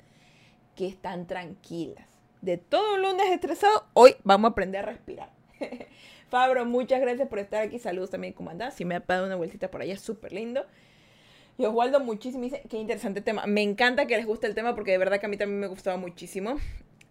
que 0.74 0.86
están 0.86 1.26
tranquilas. 1.26 2.06
De 2.40 2.58
todo 2.58 2.94
un 2.94 3.02
lunes 3.02 3.30
estresado, 3.30 3.86
hoy 3.94 4.16
vamos 4.24 4.50
a 4.50 4.52
aprender 4.52 4.84
a 4.84 4.90
respirar. 4.90 5.30
Fabro, 6.28 6.64
muchas 6.64 7.00
gracias 7.00 7.28
por 7.28 7.38
estar 7.38 7.62
aquí. 7.62 7.78
Saludos 7.78 8.10
también, 8.10 8.32
comandante. 8.32 8.76
Si 8.76 8.84
me 8.84 8.96
ha 8.96 9.00
dado 9.00 9.26
una 9.26 9.36
vueltita 9.36 9.70
por 9.70 9.82
allá, 9.82 9.96
súper 9.96 10.32
lindo. 10.32 10.66
Y 11.56 11.64
Oswaldo 11.64 12.00
muchísimo 12.00 12.48
qué 12.68 12.76
interesante 12.76 13.20
tema. 13.20 13.46
Me 13.46 13.62
encanta 13.62 14.06
que 14.06 14.16
les 14.16 14.26
guste 14.26 14.46
el 14.46 14.54
tema 14.54 14.74
porque 14.74 14.90
de 14.90 14.98
verdad 14.98 15.20
que 15.20 15.26
a 15.26 15.28
mí 15.28 15.36
también 15.36 15.60
me 15.60 15.68
gustaba 15.68 15.96
muchísimo. 15.96 16.56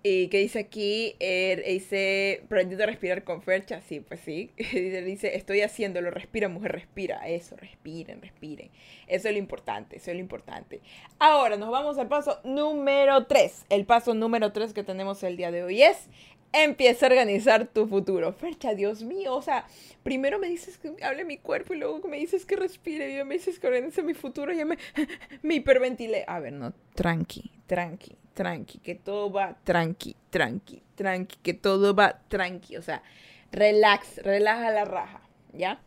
Y 0.05 0.27
que 0.27 0.39
dice 0.39 0.59
aquí, 0.59 1.15
eh, 1.21 1.63
dice, 1.65 2.41
aprendiendo 2.43 2.83
a 2.83 2.87
respirar 2.87 3.23
con 3.23 3.41
Fercha, 3.41 3.79
sí, 3.79 4.01
pues 4.01 4.19
sí. 4.19 4.51
dice, 4.57 5.37
estoy 5.37 5.61
haciéndolo, 5.61 6.11
respira, 6.11 6.49
mujer, 6.49 6.73
respira. 6.73 7.25
Eso, 7.25 7.55
respiren, 7.55 8.21
respiren. 8.21 8.69
Eso 9.07 9.29
es 9.29 9.33
lo 9.33 9.39
importante, 9.39 9.95
eso 9.95 10.11
es 10.11 10.17
lo 10.17 10.19
importante. 10.19 10.81
Ahora 11.19 11.55
nos 11.55 11.71
vamos 11.71 11.97
al 11.97 12.09
paso 12.09 12.41
número 12.43 13.27
3. 13.27 13.67
El 13.69 13.85
paso 13.85 14.13
número 14.13 14.51
3 14.51 14.73
que 14.73 14.83
tenemos 14.83 15.23
el 15.23 15.37
día 15.37 15.51
de 15.51 15.63
hoy 15.63 15.83
es, 15.83 16.09
empieza 16.51 17.05
a 17.05 17.09
organizar 17.09 17.67
tu 17.67 17.87
futuro. 17.87 18.33
Fercha, 18.33 18.75
Dios 18.75 19.03
mío, 19.03 19.33
o 19.33 19.41
sea, 19.41 19.65
primero 20.03 20.37
me 20.37 20.49
dices 20.49 20.77
que 20.77 21.01
hable 21.01 21.23
mi 21.23 21.37
cuerpo 21.37 21.75
y 21.75 21.77
luego 21.77 22.05
me 22.09 22.17
dices 22.17 22.45
que 22.45 22.57
respire 22.57 23.21
y 23.21 23.23
me 23.23 23.35
dices 23.35 23.57
que 23.57 23.67
organice 23.67 24.03
mi 24.03 24.15
futuro 24.15 24.51
y 24.51 24.65
me, 24.65 24.77
me 25.43 25.55
hiperventilé. 25.55 26.25
A 26.27 26.41
ver, 26.41 26.51
no, 26.51 26.73
tranqui, 26.93 27.53
tranqui 27.67 28.17
tranqui, 28.33 28.79
que 28.79 28.95
todo 28.95 29.31
va 29.31 29.57
tranqui, 29.63 30.15
tranqui, 30.29 30.81
tranqui, 30.95 31.37
que 31.41 31.53
todo 31.53 31.95
va 31.95 32.19
tranqui. 32.27 32.77
O 32.77 32.81
sea, 32.81 33.03
relax, 33.51 34.17
relaja 34.23 34.71
la 34.71 34.85
raja, 34.85 35.21
¿ya? 35.53 35.79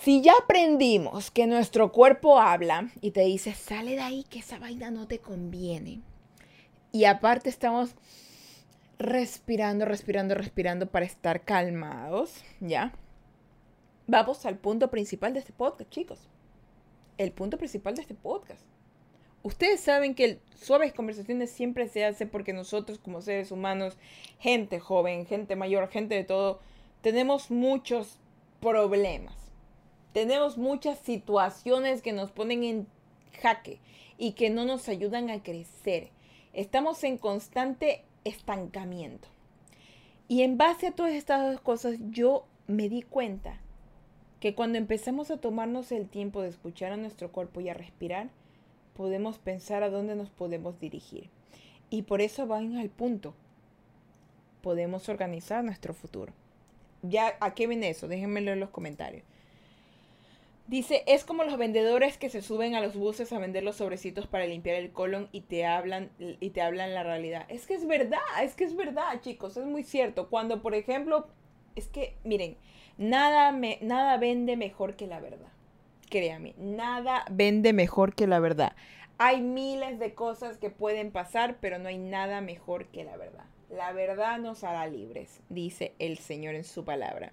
Si 0.00 0.20
ya 0.20 0.32
aprendimos 0.42 1.30
que 1.30 1.46
nuestro 1.46 1.92
cuerpo 1.92 2.40
habla 2.40 2.90
y 3.00 3.12
te 3.12 3.20
dice, 3.20 3.54
sale 3.54 3.92
de 3.92 4.00
ahí 4.00 4.24
que 4.28 4.40
esa 4.40 4.58
vaina 4.58 4.90
no 4.90 5.06
te 5.06 5.20
conviene. 5.20 6.00
Y 6.90 7.04
aparte 7.04 7.48
estamos 7.48 7.94
respirando, 8.98 9.84
respirando, 9.84 10.34
respirando 10.34 10.86
para 10.90 11.06
estar 11.06 11.44
calmados, 11.44 12.42
¿ya? 12.60 12.92
Vamos 14.06 14.44
al 14.44 14.58
punto 14.58 14.90
principal 14.90 15.32
de 15.32 15.38
este 15.38 15.52
podcast, 15.52 15.90
chicos. 15.90 16.18
El 17.16 17.30
punto 17.30 17.56
principal 17.56 17.94
de 17.94 18.02
este 18.02 18.14
podcast. 18.14 18.71
Ustedes 19.42 19.80
saben 19.80 20.14
que 20.14 20.38
suaves 20.54 20.92
conversaciones 20.92 21.50
siempre 21.50 21.88
se 21.88 22.04
hace 22.04 22.26
porque 22.26 22.52
nosotros 22.52 22.98
como 22.98 23.22
seres 23.22 23.50
humanos, 23.50 23.96
gente 24.38 24.78
joven, 24.78 25.26
gente 25.26 25.56
mayor, 25.56 25.88
gente 25.88 26.14
de 26.14 26.24
todo, 26.24 26.60
tenemos 27.00 27.50
muchos 27.50 28.18
problemas. 28.60 29.34
Tenemos 30.12 30.58
muchas 30.58 30.98
situaciones 30.98 32.02
que 32.02 32.12
nos 32.12 32.30
ponen 32.30 32.62
en 32.62 32.86
jaque 33.40 33.80
y 34.16 34.32
que 34.32 34.50
no 34.50 34.64
nos 34.64 34.88
ayudan 34.88 35.30
a 35.30 35.42
crecer. 35.42 36.10
Estamos 36.52 37.02
en 37.02 37.18
constante 37.18 38.04
estancamiento. 38.24 39.28
Y 40.28 40.42
en 40.42 40.56
base 40.56 40.88
a 40.88 40.92
todas 40.92 41.14
estas 41.14 41.60
cosas, 41.60 41.96
yo 42.10 42.46
me 42.68 42.88
di 42.88 43.02
cuenta 43.02 43.58
que 44.38 44.54
cuando 44.54 44.78
empezamos 44.78 45.30
a 45.30 45.38
tomarnos 45.38 45.90
el 45.92 46.08
tiempo 46.08 46.42
de 46.42 46.48
escuchar 46.48 46.92
a 46.92 46.96
nuestro 46.96 47.32
cuerpo 47.32 47.60
y 47.60 47.68
a 47.68 47.74
respirar, 47.74 48.30
podemos 48.94 49.38
pensar 49.38 49.82
a 49.82 49.90
dónde 49.90 50.14
nos 50.14 50.30
podemos 50.30 50.78
dirigir. 50.80 51.28
Y 51.90 52.02
por 52.02 52.20
eso 52.20 52.46
van 52.46 52.76
al 52.76 52.88
punto. 52.88 53.34
Podemos 54.62 55.08
organizar 55.08 55.64
nuestro 55.64 55.94
futuro. 55.94 56.32
Ya, 57.02 57.36
¿a 57.40 57.54
qué 57.54 57.66
viene 57.66 57.90
eso? 57.90 58.08
Déjenmelo 58.08 58.52
en 58.52 58.60
los 58.60 58.70
comentarios. 58.70 59.24
Dice, 60.68 61.02
es 61.06 61.24
como 61.24 61.44
los 61.44 61.58
vendedores 61.58 62.16
que 62.16 62.30
se 62.30 62.40
suben 62.40 62.74
a 62.74 62.80
los 62.80 62.94
buses 62.94 63.32
a 63.32 63.38
vender 63.38 63.62
los 63.62 63.76
sobrecitos 63.76 64.26
para 64.26 64.46
limpiar 64.46 64.76
el 64.76 64.92
colon 64.92 65.28
y 65.32 65.42
te 65.42 65.66
hablan 65.66 66.10
y 66.18 66.50
te 66.50 66.62
hablan 66.62 66.94
la 66.94 67.02
realidad. 67.02 67.44
Es 67.48 67.66
que 67.66 67.74
es 67.74 67.86
verdad, 67.86 68.20
es 68.42 68.54
que 68.54 68.64
es 68.64 68.74
verdad, 68.74 69.20
chicos, 69.20 69.56
es 69.56 69.66
muy 69.66 69.82
cierto. 69.82 70.30
Cuando, 70.30 70.62
por 70.62 70.74
ejemplo, 70.74 71.26
es 71.74 71.88
que, 71.88 72.16
miren, 72.24 72.56
nada, 72.96 73.52
me, 73.52 73.78
nada 73.82 74.16
vende 74.16 74.56
mejor 74.56 74.96
que 74.96 75.06
la 75.06 75.20
verdad. 75.20 75.51
Créame, 76.12 76.52
nada 76.58 77.24
vende 77.30 77.72
mejor 77.72 78.14
que 78.14 78.26
la 78.26 78.38
verdad. 78.38 78.76
Hay 79.16 79.40
miles 79.40 79.98
de 79.98 80.12
cosas 80.12 80.58
que 80.58 80.68
pueden 80.68 81.10
pasar, 81.10 81.56
pero 81.58 81.78
no 81.78 81.88
hay 81.88 81.96
nada 81.96 82.42
mejor 82.42 82.88
que 82.88 83.02
la 83.02 83.16
verdad. 83.16 83.46
La 83.70 83.94
verdad 83.94 84.38
nos 84.38 84.62
hará 84.62 84.86
libres, 84.86 85.40
dice 85.48 85.94
el 85.98 86.18
Señor 86.18 86.54
en 86.54 86.64
su 86.64 86.84
palabra. 86.84 87.32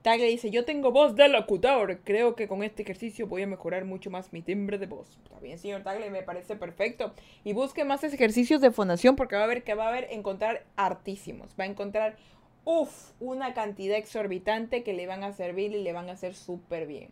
Tagle 0.00 0.24
dice, 0.24 0.50
yo 0.50 0.64
tengo 0.64 0.90
voz 0.90 1.14
de 1.16 1.28
locutor. 1.28 2.00
Creo 2.02 2.34
que 2.34 2.48
con 2.48 2.62
este 2.62 2.80
ejercicio 2.80 3.26
voy 3.26 3.42
a 3.42 3.46
mejorar 3.46 3.84
mucho 3.84 4.08
más 4.08 4.32
mi 4.32 4.40
timbre 4.40 4.78
de 4.78 4.86
voz. 4.86 5.18
Está 5.22 5.38
bien, 5.40 5.58
señor 5.58 5.82
Tagle, 5.82 6.08
me 6.08 6.22
parece 6.22 6.56
perfecto. 6.56 7.12
Y 7.44 7.52
busque 7.52 7.84
más 7.84 8.04
ejercicios 8.04 8.62
de 8.62 8.70
fonación 8.70 9.16
porque 9.16 9.36
va 9.36 9.44
a 9.44 9.48
ver 9.48 9.64
que 9.64 9.74
va 9.74 9.84
a 9.84 9.88
haber 9.88 10.08
encontrar 10.10 10.64
artísimos. 10.76 11.54
Va 11.60 11.64
a 11.64 11.66
encontrar, 11.66 12.16
uff, 12.64 13.10
una 13.20 13.52
cantidad 13.52 13.98
exorbitante 13.98 14.82
que 14.82 14.94
le 14.94 15.06
van 15.06 15.24
a 15.24 15.34
servir 15.34 15.72
y 15.72 15.82
le 15.82 15.92
van 15.92 16.08
a 16.08 16.12
hacer 16.12 16.34
súper 16.34 16.86
bien. 16.86 17.10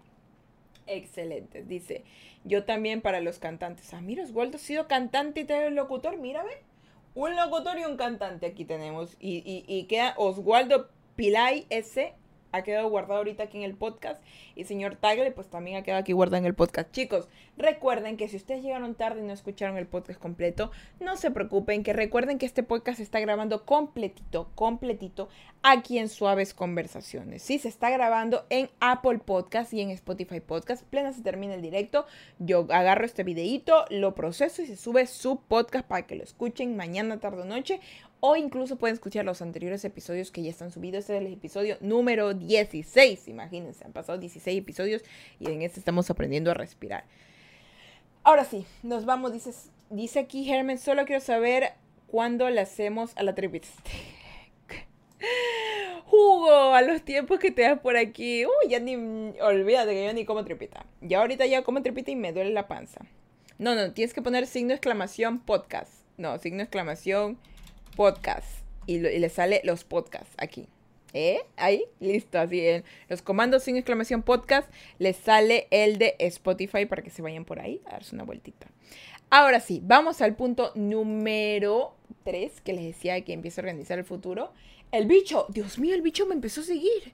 Excelente. 0.97 1.63
Dice, 1.63 2.05
yo 2.45 2.65
también 2.65 3.01
para 3.01 3.21
los 3.21 3.39
cantantes. 3.39 3.93
Ah, 3.95 4.01
mira, 4.01 4.25
Oswaldo 4.25 4.57
ha 4.57 4.61
sido 4.61 4.89
cantante 4.89 5.41
y 5.41 5.45
también 5.45 5.75
locutor. 5.75 6.19
Mira, 6.19 6.43
ve. 6.43 6.59
Un 7.15 7.37
locutor 7.37 7.79
y 7.79 7.85
un 7.85 7.97
cantante 7.97 8.47
aquí 8.47 8.65
tenemos. 8.65 9.17
Y, 9.21 9.39
y, 9.39 9.65
y 9.67 9.85
queda 9.85 10.15
Oswaldo 10.17 10.89
Pilay 11.17 11.67
S 11.71 12.15
ha 12.53 12.63
quedado 12.63 12.89
guardado 12.89 13.19
ahorita 13.19 13.45
aquí 13.45 13.59
en 13.59 13.65
el 13.65 13.75
podcast. 13.75 14.23
Y 14.55 14.65
señor 14.65 14.97
Tagle, 14.97 15.33
pues 15.33 15.49
también 15.49 15.77
ha 15.79 15.83
quedado 15.83 16.01
aquí 16.01 16.13
guardado 16.13 16.39
en 16.39 16.47
el 16.47 16.55
podcast. 16.55 16.93
Chicos, 16.93 17.29
recuerden 17.57 18.17
que 18.17 18.29
si 18.29 18.37
ustedes 18.37 18.63
llegaron 18.63 18.95
tarde 18.95 19.21
y 19.21 19.25
no 19.25 19.33
escucharon 19.33 19.77
el 19.77 19.87
podcast 19.87 20.21
completo, 20.21 20.71
no 21.01 21.17
se 21.17 21.31
preocupen, 21.31 21.83
que 21.83 21.93
recuerden 21.93 22.39
que 22.39 22.47
este 22.47 22.63
podcast 22.63 22.99
se 22.99 23.03
está 23.03 23.21
grabando 23.21 23.65
completito, 23.65 24.51
completito, 24.55 25.29
aquí 25.63 25.99
en 25.99 26.09
Suaves 26.09 26.55
Conversaciones. 26.55 27.43
Sí, 27.43 27.59
se 27.59 27.69
está 27.69 27.91
grabando 27.91 28.45
en 28.51 28.71
Apple 28.81 29.19
Podcast 29.19 29.73
y 29.73 29.81
en 29.81 29.91
Spotify 29.91 30.41
Podcast. 30.41 30.85
Plena 30.85 31.13
se 31.13 31.23
termina 31.23 31.55
el 31.55 31.63
directo, 31.63 32.07
yo 32.39 32.67
agarro 32.71 33.05
este 33.05 33.25
videito, 33.25 33.85
lo 33.91 34.15
proceso 34.15 34.63
y 34.63 34.67
se 34.67 34.77
sube 34.77 35.07
su 35.07 35.41
podcast 35.41 35.87
para 35.87 36.07
que 36.07 36.17
lo 36.17 36.25
escuchen 36.25 36.77
mañana, 36.77 37.21
tarde 37.21 37.43
o 37.43 37.45
noche 37.45 37.81
o 38.25 38.37
incluso 38.37 38.77
pueden 38.77 38.95
escuchar 38.95 39.25
los 39.25 39.43
anteriores 39.43 39.85
episodios 39.85 40.31
que 40.31 40.45
ya 40.45 40.51
están 40.51 40.71
subidos. 40.71 41.01
Este 41.01 41.17
es 41.17 41.23
el 41.23 41.33
episodio 41.33 41.77
número 41.81 42.35
16. 42.35 43.27
Imagínense, 43.27 43.85
han 43.85 43.91
pasado 43.91 44.17
16 44.17 44.61
episodios 44.61 45.03
y 45.41 45.51
en 45.51 45.63
este 45.63 45.81
estamos 45.81 46.09
aprendiendo 46.09 46.53
a 46.53 46.55
respirar. 46.55 47.03
Ahora 48.23 48.45
sí, 48.45 48.65
nos 48.85 49.07
vamos. 49.07 49.33
Dice, 49.33 49.51
dice 49.91 50.21
aquí 50.21 50.49
Herman, 50.49 50.79
solo 50.79 51.05
quiero 51.05 51.21
saber 51.21 51.73
cuándo 52.07 52.49
le 52.49 52.61
hacemos 52.61 53.11
a 53.17 53.25
la 53.25 53.35
tripita. 53.35 53.67
Jugo, 56.07 56.75
a 56.75 56.83
los 56.83 57.03
tiempos 57.03 57.41
que 57.41 57.51
te 57.51 57.63
das 57.63 57.81
por 57.81 57.97
aquí. 57.97 58.47
Uy, 58.47 58.71
ya 58.71 58.79
ni. 58.79 58.95
Olvídate 59.41 59.95
que 59.95 60.07
yo 60.07 60.13
ni 60.13 60.25
como 60.25 60.45
tripita. 60.45 60.87
Ya 61.01 61.19
ahorita 61.19 61.45
ya 61.47 61.65
como 61.65 61.83
tripita 61.83 62.13
y 62.13 62.17
me 62.17 62.33
duele 62.33 62.53
la 62.53 62.69
panza. 62.69 63.01
No, 63.59 63.75
no, 63.75 63.93
tienes 63.93 64.15
que 64.15 64.23
poner 64.23 64.47
signo 64.47 64.75
exclamación 64.75 65.41
podcast. 65.41 65.93
No, 66.19 66.39
signo 66.39 66.63
exclamación 66.63 67.37
podcast. 67.97 68.47
Y, 68.87 68.99
le 68.99 69.29
sale 69.29 69.61
los 69.65 69.85
podcasts 69.85 70.35
aquí. 70.39 70.69
¿Eh? 71.15 71.41
Ahí, 71.57 71.85
listo, 72.01 72.39
así 72.39 72.67
en 72.67 72.85
los 73.09 73.21
comandos 73.21 73.65
sin 73.65 73.77
exclamación 73.77 74.23
podcast, 74.23 74.73
les 74.99 75.17
sale 75.17 75.69
el 75.71 75.99
de 75.99 76.17
Spotify 76.19 76.87
para 76.87 77.03
que 77.03 77.11
se 77.11 77.21
vayan 77.21 77.45
por 77.45 77.61
ahí 77.61 77.83
a 77.87 77.93
darse 77.93 78.15
una 78.15 78.25
vueltita. 78.25 78.67
Ahora 79.29 79.61
sí, 79.61 79.81
vamos 79.85 80.23
al 80.23 80.37
punto 80.37 80.73
número 80.75 81.95
3 82.25 82.63
que 82.63 82.73
les 82.73 82.85
decía 82.85 83.21
que 83.23 83.35
empieza 83.35 83.61
a 83.61 83.65
organizar 83.65 83.99
el 83.99 84.05
futuro. 84.05 84.53
El 84.91 85.07
bicho, 85.07 85.47
Dios 85.51 85.79
mío, 85.79 85.95
el 85.95 86.03
bicho 86.03 86.27
me 86.27 86.35
empezó 86.35 86.63
a 86.63 86.65
seguir. 86.65 87.13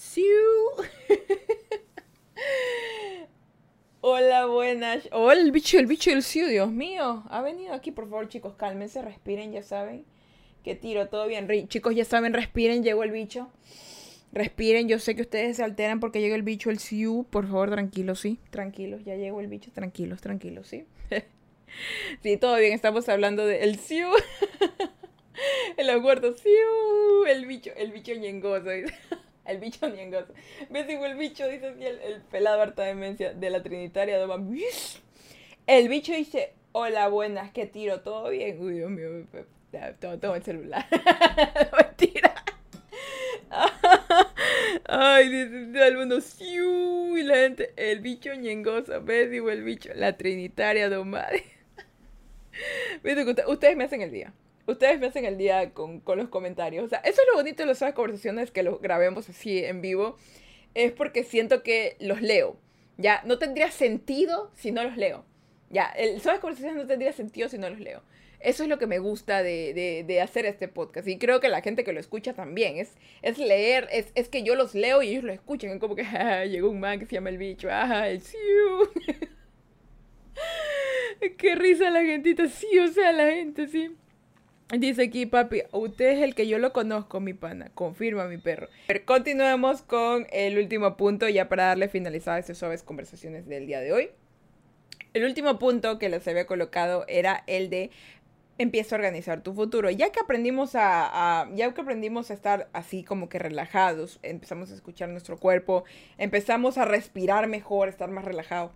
Hola, 4.02 4.46
buenas. 4.46 5.06
Hola, 5.12 5.38
el 5.42 5.52
bicho, 5.52 5.78
el 5.78 5.86
bicho 5.86 6.08
del 6.08 6.22
cielo, 6.22 6.48
Dios 6.48 6.72
mío. 6.72 7.22
Ha 7.28 7.42
venido 7.42 7.74
aquí, 7.74 7.90
por 7.90 8.08
favor, 8.08 8.30
chicos, 8.30 8.54
cálmense, 8.54 9.02
respiren, 9.02 9.52
ya 9.52 9.62
saben. 9.62 10.06
Que 10.64 10.74
tiro, 10.74 11.08
todo 11.08 11.26
bien. 11.26 11.46
chicos, 11.68 11.94
ya 11.94 12.06
saben, 12.06 12.32
respiren, 12.32 12.82
llegó 12.82 13.04
el 13.04 13.10
bicho. 13.10 13.50
Respiren, 14.32 14.88
yo 14.88 14.98
sé 14.98 15.14
que 15.14 15.20
ustedes 15.20 15.58
se 15.58 15.64
alteran 15.64 16.00
porque 16.00 16.22
llega 16.22 16.34
el 16.34 16.42
bicho, 16.42 16.70
el 16.70 16.78
Siu. 16.78 17.26
Por 17.28 17.46
favor, 17.46 17.70
tranquilos, 17.70 18.20
sí. 18.20 18.38
Tranquilos, 18.48 19.04
ya 19.04 19.16
llegó 19.16 19.40
el 19.40 19.48
bicho, 19.48 19.70
tranquilos, 19.70 20.22
tranquilos, 20.22 20.66
sí. 20.66 20.86
sí, 22.22 22.38
todo 22.38 22.56
bien, 22.56 22.72
estamos 22.72 23.06
hablando 23.10 23.44
del 23.44 23.62
el 23.62 23.78
Siu. 23.78 24.08
el 25.76 25.90
acuerdo, 25.90 26.34
Siu. 26.34 27.26
El 27.28 27.44
bicho, 27.44 27.70
el 27.76 27.92
bicho 27.92 28.14
ñengoso. 28.14 28.70
El 29.50 29.58
bicho 29.58 29.88
niengoso. 29.88 30.32
¿Ves? 30.70 30.86
Digo, 30.86 31.04
el 31.06 31.16
bicho, 31.16 31.48
dice 31.48 31.66
así 31.66 31.84
el, 31.84 32.00
el 32.02 32.20
pelado 32.22 32.62
harta 32.62 32.84
demencia 32.84 33.32
de 33.32 33.50
la 33.50 33.62
Trinitaria. 33.62 34.18
De 34.18 34.26
el 35.66 35.88
bicho 35.88 36.12
dice, 36.12 36.54
hola, 36.72 37.08
buenas, 37.08 37.50
¿qué 37.50 37.66
tiro? 37.66 38.00
¿Todo 38.00 38.30
bien? 38.30 38.60
Uy, 38.60 38.74
Dios 38.74 38.90
mío, 38.90 39.26
toma, 40.20 40.36
el 40.36 40.42
celular. 40.44 40.86
Mentira. 41.76 42.34
Ay, 44.88 45.28
dice 45.28 45.86
el 45.86 45.96
mundo, 45.96 46.18
y 47.18 47.22
la 47.24 47.34
gente, 47.34 47.72
el 47.76 48.00
bicho 48.00 48.32
ñengoso, 48.34 49.02
¿ves? 49.02 49.30
Digo, 49.30 49.50
el 49.50 49.64
bicho, 49.64 49.90
la 49.94 50.16
Trinitaria 50.16 50.88
de 50.88 51.04
madre. 51.04 51.44
Ustedes 53.48 53.76
me 53.76 53.84
hacen 53.84 54.02
el 54.02 54.12
día 54.12 54.32
ustedes 54.70 55.00
me 55.00 55.06
hacen 55.06 55.24
el 55.24 55.38
día 55.38 55.72
con, 55.72 56.02
los 56.06 56.28
comentarios. 56.28 56.84
O 56.84 56.88
sea, 56.88 56.98
eso 57.00 57.20
es 57.20 57.28
lo 57.30 57.36
bonito 57.36 57.62
de 57.62 57.66
las 57.66 57.94
conversaciones 57.94 58.50
que 58.50 58.62
los 58.62 58.80
grabemos 58.80 59.28
así 59.28 59.64
en 59.64 59.80
vivo. 59.80 60.16
Es 60.74 60.92
porque 60.92 61.24
siento 61.24 61.62
que 61.62 61.96
los 62.00 62.22
leo. 62.22 62.56
Ya, 62.96 63.22
no 63.24 63.38
tendría 63.38 63.70
sentido 63.70 64.50
si 64.54 64.72
no 64.72 64.84
los 64.84 64.96
leo. 64.96 65.24
Ya, 65.70 65.86
el 65.86 66.20
Suaves 66.20 66.40
Conversaciones 66.40 66.82
no 66.82 66.86
tendría 66.86 67.12
sentido 67.12 67.48
si 67.48 67.58
no 67.58 67.70
los 67.70 67.80
leo. 67.80 68.02
Eso 68.40 68.62
es 68.62 68.68
lo 68.70 68.78
que 68.78 68.86
me 68.86 68.98
gusta 68.98 69.42
de, 69.42 70.20
hacer 70.22 70.46
este 70.46 70.66
podcast. 70.66 71.06
Y 71.06 71.18
creo 71.18 71.40
que 71.40 71.48
la 71.48 71.60
gente 71.60 71.84
que 71.84 71.92
lo 71.92 72.00
escucha 72.00 72.32
también. 72.32 72.78
Es, 72.78 72.96
es 73.22 73.38
leer, 73.38 73.88
es, 73.92 74.28
que 74.28 74.42
yo 74.42 74.54
los 74.54 74.74
leo 74.74 75.02
y 75.02 75.10
ellos 75.10 75.24
lo 75.24 75.32
escuchan. 75.32 75.70
Es 75.70 75.78
como 75.78 75.94
que 75.94 76.02
ah, 76.06 76.44
llegó 76.46 76.70
un 76.70 76.80
man 76.80 76.98
que 76.98 77.06
se 77.06 77.14
llama 77.14 77.28
el 77.28 77.38
bicho. 77.38 77.68
Ah, 77.70 78.08
el 78.08 78.20
siu. 78.22 78.38
Qué 81.38 81.54
risa 81.54 81.90
la 81.90 82.02
gentita. 82.02 82.48
Sí, 82.48 82.78
o 82.78 82.88
sea, 82.88 83.12
la 83.12 83.30
gente, 83.30 83.68
sí. 83.68 83.94
Dice 84.78 85.02
aquí, 85.02 85.26
papi, 85.26 85.62
usted 85.72 86.10
es 86.10 86.22
el 86.22 86.36
que 86.36 86.46
yo 86.46 86.58
lo 86.58 86.72
conozco, 86.72 87.18
mi 87.18 87.34
pana. 87.34 87.70
Confirma, 87.74 88.26
mi 88.26 88.38
perro. 88.38 88.68
Pero 88.86 89.04
continuemos 89.04 89.82
con 89.82 90.28
el 90.30 90.58
último 90.58 90.96
punto, 90.96 91.28
ya 91.28 91.48
para 91.48 91.64
darle 91.64 91.88
finalizada 91.88 92.36
a 92.36 92.40
estas 92.40 92.58
suaves 92.58 92.84
conversaciones 92.84 93.48
del 93.48 93.66
día 93.66 93.80
de 93.80 93.92
hoy. 93.92 94.10
El 95.12 95.24
último 95.24 95.58
punto 95.58 95.98
que 95.98 96.08
les 96.08 96.26
había 96.28 96.46
colocado 96.46 97.04
era 97.08 97.42
el 97.48 97.68
de 97.68 97.90
empieza 98.58 98.94
a 98.94 98.98
organizar 98.98 99.42
tu 99.42 99.54
futuro. 99.54 99.90
Ya 99.90 100.12
que 100.12 100.20
aprendimos 100.20 100.72
a, 100.74 101.48
ya 101.54 101.72
que 101.72 101.80
aprendimos 101.80 102.30
a 102.30 102.34
estar 102.34 102.68
así 102.72 103.02
como 103.02 103.28
que 103.28 103.40
relajados, 103.40 104.20
empezamos 104.22 104.70
a 104.70 104.74
escuchar 104.74 105.08
nuestro 105.08 105.38
cuerpo, 105.38 105.84
empezamos 106.16 106.78
a 106.78 106.84
respirar 106.84 107.48
mejor, 107.48 107.88
estar 107.88 108.10
más 108.10 108.24
relajado, 108.24 108.72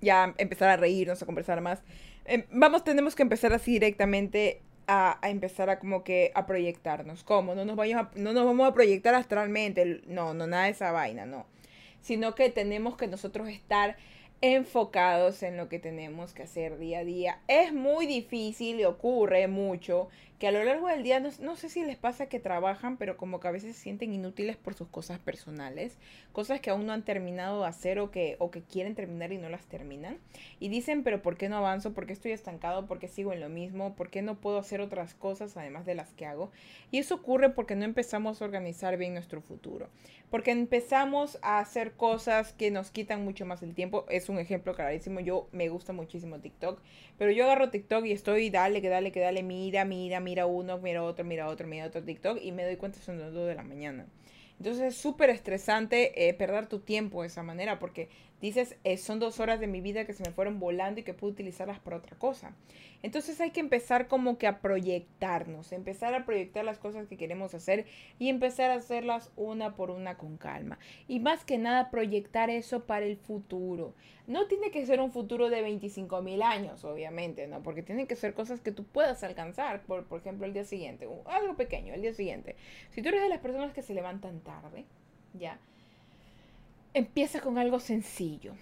ya 0.00 0.34
empezar 0.38 0.70
a 0.70 0.76
reírnos, 0.76 1.22
a 1.22 1.26
conversar 1.26 1.60
más. 1.60 1.82
Em, 2.24 2.44
vamos, 2.50 2.82
tenemos 2.82 3.14
que 3.14 3.22
empezar 3.22 3.52
así 3.52 3.72
directamente 3.72 4.62
a, 4.92 5.18
empezar 5.28 5.70
a 5.70 5.78
como 5.78 6.04
que 6.04 6.32
a 6.34 6.46
proyectarnos. 6.46 7.24
¿Cómo? 7.24 7.54
No 7.54 7.64
nos, 7.64 7.76
vayamos 7.76 8.14
no 8.14 8.32
nos 8.32 8.44
vamos 8.44 8.68
a 8.68 8.74
proyectar 8.74 9.14
astralmente. 9.14 10.02
No, 10.06 10.34
no, 10.34 10.46
nada 10.46 10.64
de 10.64 10.70
esa 10.70 10.92
vaina, 10.92 11.24
no. 11.24 11.46
Sino 12.00 12.34
que 12.34 12.50
tenemos 12.50 12.96
que 12.96 13.06
nosotros 13.06 13.48
estar 13.48 13.96
enfocados 14.42 15.42
en 15.44 15.56
lo 15.56 15.68
que 15.68 15.78
tenemos 15.78 16.34
que 16.34 16.42
hacer 16.42 16.78
día 16.78 16.98
a 16.98 17.04
día. 17.04 17.40
Es 17.48 17.72
muy 17.72 18.06
difícil 18.06 18.80
y 18.80 18.84
ocurre 18.84 19.46
mucho 19.48 20.08
que 20.42 20.48
a 20.48 20.50
lo 20.50 20.64
largo 20.64 20.88
del 20.88 21.04
día, 21.04 21.20
no, 21.20 21.54
sé 21.54 21.68
si 21.68 21.84
les 21.84 21.96
pasa 21.96 22.26
que 22.26 22.40
trabajan, 22.40 22.96
pero 22.96 23.16
como 23.16 23.38
que 23.38 23.46
a 23.46 23.52
veces 23.52 23.76
se 23.76 23.82
sienten 23.82 24.12
inútiles 24.12 24.56
por 24.56 24.74
sus 24.74 24.88
cosas 24.88 25.20
personales, 25.20 25.98
cosas 26.32 26.60
que 26.60 26.70
aún 26.70 26.84
no 26.84 26.92
han 26.92 27.04
terminado 27.04 27.60
de 27.60 27.68
hacer 27.68 28.00
o 28.00 28.10
que, 28.10 28.34
o 28.40 28.50
que 28.50 28.60
quieren 28.64 28.96
terminar 28.96 29.32
y 29.32 29.38
no 29.38 29.48
las 29.48 29.66
terminan. 29.66 30.18
Y 30.58 30.68
dicen, 30.68 31.04
pero 31.04 31.22
¿por 31.22 31.36
qué 31.36 31.48
no 31.48 31.58
avanzo? 31.58 31.94
¿Por 31.94 32.06
qué 32.06 32.12
estoy 32.12 32.32
estancado? 32.32 32.86
¿Por 32.86 32.98
qué 32.98 33.06
sigo 33.06 33.32
en 33.32 33.38
lo 33.38 33.48
mismo? 33.48 33.94
¿Por 33.94 34.10
qué 34.10 34.20
no 34.20 34.40
puedo 34.40 34.58
hacer 34.58 34.80
otras 34.80 35.14
cosas 35.14 35.56
además 35.56 35.86
de 35.86 35.94
las 35.94 36.12
que 36.12 36.26
hago? 36.26 36.50
Y 36.90 36.98
eso 36.98 37.14
ocurre 37.14 37.50
porque 37.50 37.76
no 37.76 37.84
empezamos 37.84 38.42
a 38.42 38.44
organizar 38.44 38.96
bien 38.96 39.14
nuestro 39.14 39.42
futuro. 39.42 39.90
Porque 40.28 40.50
empezamos 40.50 41.38
a 41.42 41.60
hacer 41.60 41.92
cosas 41.92 42.52
que 42.52 42.72
nos 42.72 42.90
quitan 42.90 43.22
mucho 43.22 43.46
más 43.46 43.62
el 43.62 43.76
tiempo. 43.76 44.06
Es 44.08 44.28
un 44.28 44.40
ejemplo 44.40 44.74
clarísimo. 44.74 45.20
Yo 45.20 45.48
me 45.52 45.68
gusta 45.68 45.92
muchísimo 45.92 46.40
TikTok, 46.40 46.80
pero 47.16 47.30
yo 47.30 47.44
agarro 47.44 47.70
TikTok 47.70 48.06
y 48.06 48.12
estoy, 48.12 48.50
dale, 48.50 48.82
que 48.82 48.88
dale, 48.88 49.12
que 49.12 49.20
dale, 49.20 49.44
mira, 49.44 49.84
mira, 49.84 50.18
mira 50.18 50.31
mira 50.32 50.46
uno, 50.46 50.78
mira 50.78 51.02
otro, 51.02 51.26
mira 51.26 51.46
otro, 51.46 51.66
mira 51.66 51.86
otro 51.86 52.02
TikTok 52.02 52.38
y 52.40 52.52
me 52.52 52.64
doy 52.64 52.76
cuenta 52.76 52.98
son 53.00 53.20
las 53.20 53.34
2 53.34 53.46
de 53.48 53.54
la 53.54 53.62
mañana. 53.62 54.06
Entonces 54.58 54.94
es 54.94 54.96
súper 54.96 55.28
estresante 55.28 56.26
eh, 56.26 56.32
perder 56.32 56.68
tu 56.68 56.78
tiempo 56.78 57.20
de 57.20 57.28
esa 57.28 57.42
manera 57.42 57.78
porque 57.78 58.08
dices, 58.42 58.76
eh, 58.84 58.98
son 58.98 59.20
dos 59.20 59.40
horas 59.40 59.60
de 59.60 59.68
mi 59.68 59.80
vida 59.80 60.04
que 60.04 60.12
se 60.12 60.24
me 60.24 60.32
fueron 60.32 60.58
volando 60.58 61.00
y 61.00 61.04
que 61.04 61.14
puedo 61.14 61.32
utilizarlas 61.32 61.78
para 61.78 61.96
otra 61.96 62.18
cosa. 62.18 62.54
Entonces 63.02 63.40
hay 63.40 63.50
que 63.50 63.60
empezar 63.60 64.08
como 64.08 64.36
que 64.36 64.46
a 64.46 64.60
proyectarnos, 64.60 65.72
empezar 65.72 66.14
a 66.14 66.26
proyectar 66.26 66.64
las 66.64 66.78
cosas 66.78 67.06
que 67.06 67.16
queremos 67.16 67.54
hacer 67.54 67.86
y 68.18 68.28
empezar 68.28 68.70
a 68.70 68.74
hacerlas 68.74 69.30
una 69.36 69.74
por 69.76 69.90
una 69.90 70.18
con 70.18 70.36
calma. 70.36 70.78
Y 71.08 71.20
más 71.20 71.44
que 71.44 71.56
nada 71.56 71.90
proyectar 71.90 72.50
eso 72.50 72.84
para 72.84 73.06
el 73.06 73.16
futuro. 73.16 73.94
No 74.26 74.46
tiene 74.46 74.70
que 74.70 74.86
ser 74.86 75.00
un 75.00 75.12
futuro 75.12 75.48
de 75.48 75.62
25 75.62 76.22
mil 76.22 76.42
años, 76.42 76.84
obviamente, 76.84 77.46
¿no? 77.46 77.62
Porque 77.62 77.82
tienen 77.82 78.06
que 78.06 78.16
ser 78.16 78.34
cosas 78.34 78.60
que 78.60 78.72
tú 78.72 78.84
puedas 78.84 79.22
alcanzar, 79.22 79.82
por, 79.82 80.04
por 80.06 80.20
ejemplo, 80.20 80.46
el 80.46 80.52
día 80.52 80.64
siguiente, 80.64 81.08
algo 81.26 81.56
pequeño, 81.56 81.94
el 81.94 82.02
día 82.02 82.14
siguiente. 82.14 82.56
Si 82.90 83.02
tú 83.02 83.08
eres 83.08 83.22
de 83.22 83.28
las 83.28 83.40
personas 83.40 83.72
que 83.72 83.82
se 83.82 83.94
levantan 83.94 84.40
tarde, 84.40 84.84
ya, 85.34 85.58
empieza 86.94 87.40
con 87.40 87.58
algo 87.58 87.80
sencillo 87.80 88.54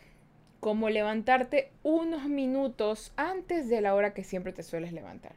como 0.60 0.90
levantarte 0.90 1.72
unos 1.82 2.28
minutos 2.28 3.12
antes 3.16 3.68
de 3.68 3.80
la 3.80 3.94
hora 3.94 4.12
que 4.12 4.24
siempre 4.24 4.52
te 4.52 4.62
sueles 4.62 4.92
levantar, 4.92 5.32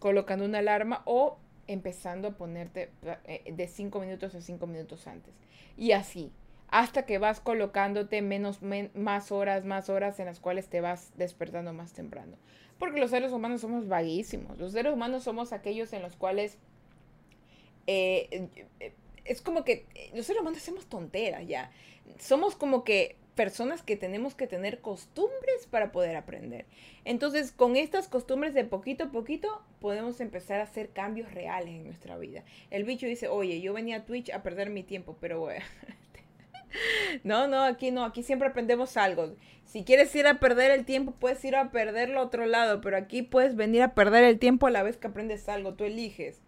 colocando 0.00 0.44
una 0.44 0.58
alarma 0.58 1.02
o 1.04 1.38
empezando 1.68 2.28
a 2.28 2.32
ponerte 2.32 2.90
eh, 3.24 3.52
de 3.52 3.68
5 3.68 4.00
minutos 4.00 4.34
a 4.34 4.40
5 4.40 4.66
minutos 4.66 5.06
antes. 5.06 5.32
Y 5.76 5.92
así, 5.92 6.32
hasta 6.68 7.06
que 7.06 7.18
vas 7.18 7.38
colocándote 7.38 8.20
menos, 8.20 8.60
más 8.94 9.30
horas, 9.30 9.64
más 9.64 9.88
horas 9.88 10.18
en 10.18 10.26
las 10.26 10.40
cuales 10.40 10.68
te 10.68 10.80
vas 10.80 11.12
despertando 11.16 11.72
más 11.72 11.92
temprano. 11.92 12.36
Porque 12.78 12.98
los 12.98 13.10
seres 13.10 13.32
humanos 13.32 13.60
somos 13.60 13.86
vaguísimos. 13.86 14.58
Los 14.58 14.72
seres 14.72 14.92
humanos 14.92 15.22
somos 15.22 15.52
aquellos 15.52 15.92
en 15.92 16.02
los 16.02 16.16
cuales 16.16 16.58
eh, 17.86 18.48
es 19.24 19.42
como 19.42 19.64
que 19.64 19.86
los 20.14 20.26
seres 20.26 20.42
hacemos 20.56 20.86
tonteras 20.86 21.46
ya. 21.46 21.70
Somos 22.18 22.56
como 22.56 22.84
que 22.84 23.16
personas 23.34 23.82
que 23.82 23.96
tenemos 23.96 24.34
que 24.34 24.46
tener 24.46 24.80
costumbres 24.80 25.66
para 25.70 25.92
poder 25.92 26.16
aprender. 26.16 26.66
Entonces, 27.04 27.52
con 27.52 27.76
estas 27.76 28.08
costumbres 28.08 28.54
de 28.54 28.64
poquito 28.64 29.04
a 29.04 29.10
poquito, 29.10 29.62
podemos 29.80 30.20
empezar 30.20 30.60
a 30.60 30.64
hacer 30.64 30.90
cambios 30.90 31.32
reales 31.32 31.74
en 31.74 31.84
nuestra 31.84 32.18
vida. 32.18 32.44
El 32.70 32.84
bicho 32.84 33.06
dice, 33.06 33.28
oye, 33.28 33.60
yo 33.60 33.72
venía 33.72 33.98
a 33.98 34.04
Twitch 34.04 34.30
a 34.30 34.42
perder 34.42 34.70
mi 34.70 34.82
tiempo, 34.82 35.16
pero 35.20 35.40
bueno. 35.40 35.64
no, 37.24 37.48
no, 37.48 37.62
aquí 37.62 37.90
no, 37.90 38.04
aquí 38.04 38.22
siempre 38.22 38.48
aprendemos 38.48 38.96
algo. 38.96 39.34
Si 39.64 39.84
quieres 39.84 40.14
ir 40.14 40.26
a 40.26 40.38
perder 40.38 40.70
el 40.70 40.84
tiempo, 40.84 41.14
puedes 41.18 41.42
ir 41.44 41.56
a 41.56 41.70
perderlo 41.70 42.20
a 42.20 42.24
otro 42.24 42.44
lado, 42.44 42.82
pero 42.82 42.98
aquí 42.98 43.22
puedes 43.22 43.56
venir 43.56 43.82
a 43.82 43.94
perder 43.94 44.24
el 44.24 44.38
tiempo 44.38 44.66
a 44.66 44.70
la 44.70 44.82
vez 44.82 44.98
que 44.98 45.06
aprendes 45.06 45.48
algo, 45.48 45.74
tú 45.74 45.84
eliges. 45.84 46.42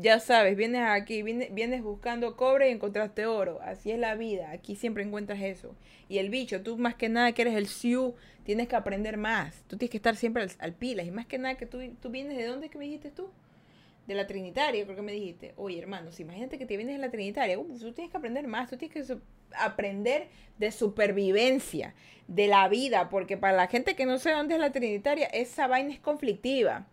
Ya 0.00 0.18
sabes, 0.18 0.56
vienes 0.56 0.82
aquí, 0.82 1.22
vienes, 1.22 1.52
vienes 1.52 1.82
buscando 1.82 2.36
cobre 2.36 2.70
y 2.70 2.72
encontraste 2.72 3.26
oro. 3.26 3.60
Así 3.62 3.90
es 3.90 3.98
la 3.98 4.14
vida. 4.14 4.50
Aquí 4.50 4.76
siempre 4.76 5.02
encuentras 5.02 5.42
eso. 5.42 5.74
Y 6.08 6.18
el 6.18 6.30
bicho, 6.30 6.62
tú 6.62 6.78
más 6.78 6.94
que 6.94 7.10
nada 7.10 7.32
que 7.32 7.42
eres 7.42 7.54
el 7.54 7.66
Siu, 7.66 8.14
tienes 8.44 8.66
que 8.66 8.76
aprender 8.76 9.18
más. 9.18 9.62
Tú 9.66 9.76
tienes 9.76 9.90
que 9.90 9.98
estar 9.98 10.16
siempre 10.16 10.42
al, 10.42 10.50
al 10.58 10.72
pilas. 10.72 11.06
Y 11.06 11.10
más 11.10 11.26
que 11.26 11.36
nada 11.36 11.56
que 11.56 11.66
tú, 11.66 11.80
tú 12.00 12.08
vienes 12.08 12.38
de 12.38 12.46
dónde 12.46 12.70
que 12.70 12.78
me 12.78 12.86
dijiste 12.86 13.10
tú? 13.10 13.28
De 14.06 14.14
la 14.14 14.26
Trinitaria, 14.26 14.84
creo 14.84 14.96
que 14.96 15.02
me 15.02 15.12
dijiste. 15.12 15.52
Oye, 15.58 15.78
hermanos, 15.78 16.18
imagínate 16.18 16.56
que 16.56 16.64
te 16.64 16.78
vienes 16.78 16.96
de 16.96 17.02
la 17.02 17.10
Trinitaria. 17.10 17.58
Uh, 17.58 17.78
tú 17.78 17.92
tienes 17.92 18.10
que 18.10 18.16
aprender 18.16 18.46
más. 18.46 18.70
Tú 18.70 18.78
tienes 18.78 19.06
que 19.06 19.18
aprender 19.52 20.28
de 20.56 20.72
supervivencia, 20.72 21.94
de 22.26 22.46
la 22.46 22.66
vida. 22.68 23.10
Porque 23.10 23.36
para 23.36 23.54
la 23.54 23.66
gente 23.66 23.96
que 23.96 24.06
no 24.06 24.18
sabe 24.18 24.36
dónde 24.36 24.54
es 24.54 24.60
la 24.60 24.72
Trinitaria, 24.72 25.26
esa 25.26 25.66
vaina 25.66 25.92
es 25.92 26.00
conflictiva 26.00 26.86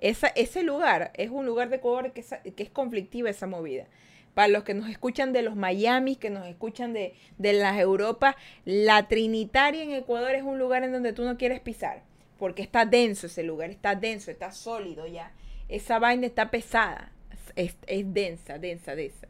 ese 0.00 0.62
lugar 0.62 1.12
es 1.14 1.30
un 1.30 1.46
lugar 1.46 1.68
de 1.68 1.76
Ecuador 1.76 2.12
que 2.12 2.20
es, 2.20 2.34
que 2.56 2.62
es 2.62 2.70
conflictiva 2.70 3.30
esa 3.30 3.46
movida. 3.46 3.86
Para 4.34 4.48
los 4.48 4.62
que 4.62 4.74
nos 4.74 4.88
escuchan 4.88 5.32
de 5.32 5.42
los 5.42 5.56
Miami, 5.56 6.16
que 6.16 6.30
nos 6.30 6.46
escuchan 6.46 6.92
de, 6.92 7.14
de 7.38 7.52
las 7.52 7.78
Europas, 7.78 8.36
la 8.64 9.08
Trinitaria 9.08 9.82
en 9.82 9.92
Ecuador 9.92 10.34
es 10.34 10.42
un 10.42 10.58
lugar 10.58 10.84
en 10.84 10.92
donde 10.92 11.12
tú 11.12 11.24
no 11.24 11.36
quieres 11.36 11.60
pisar, 11.60 12.02
porque 12.38 12.62
está 12.62 12.86
denso 12.86 13.26
ese 13.26 13.42
lugar, 13.42 13.70
está 13.70 13.94
denso, 13.94 14.30
está 14.30 14.52
sólido 14.52 15.06
ya. 15.06 15.32
Esa 15.68 15.98
vaina 15.98 16.26
está 16.26 16.50
pesada, 16.50 17.12
es, 17.56 17.76
es 17.86 18.14
densa, 18.14 18.58
densa, 18.58 18.94
densa. 18.94 19.28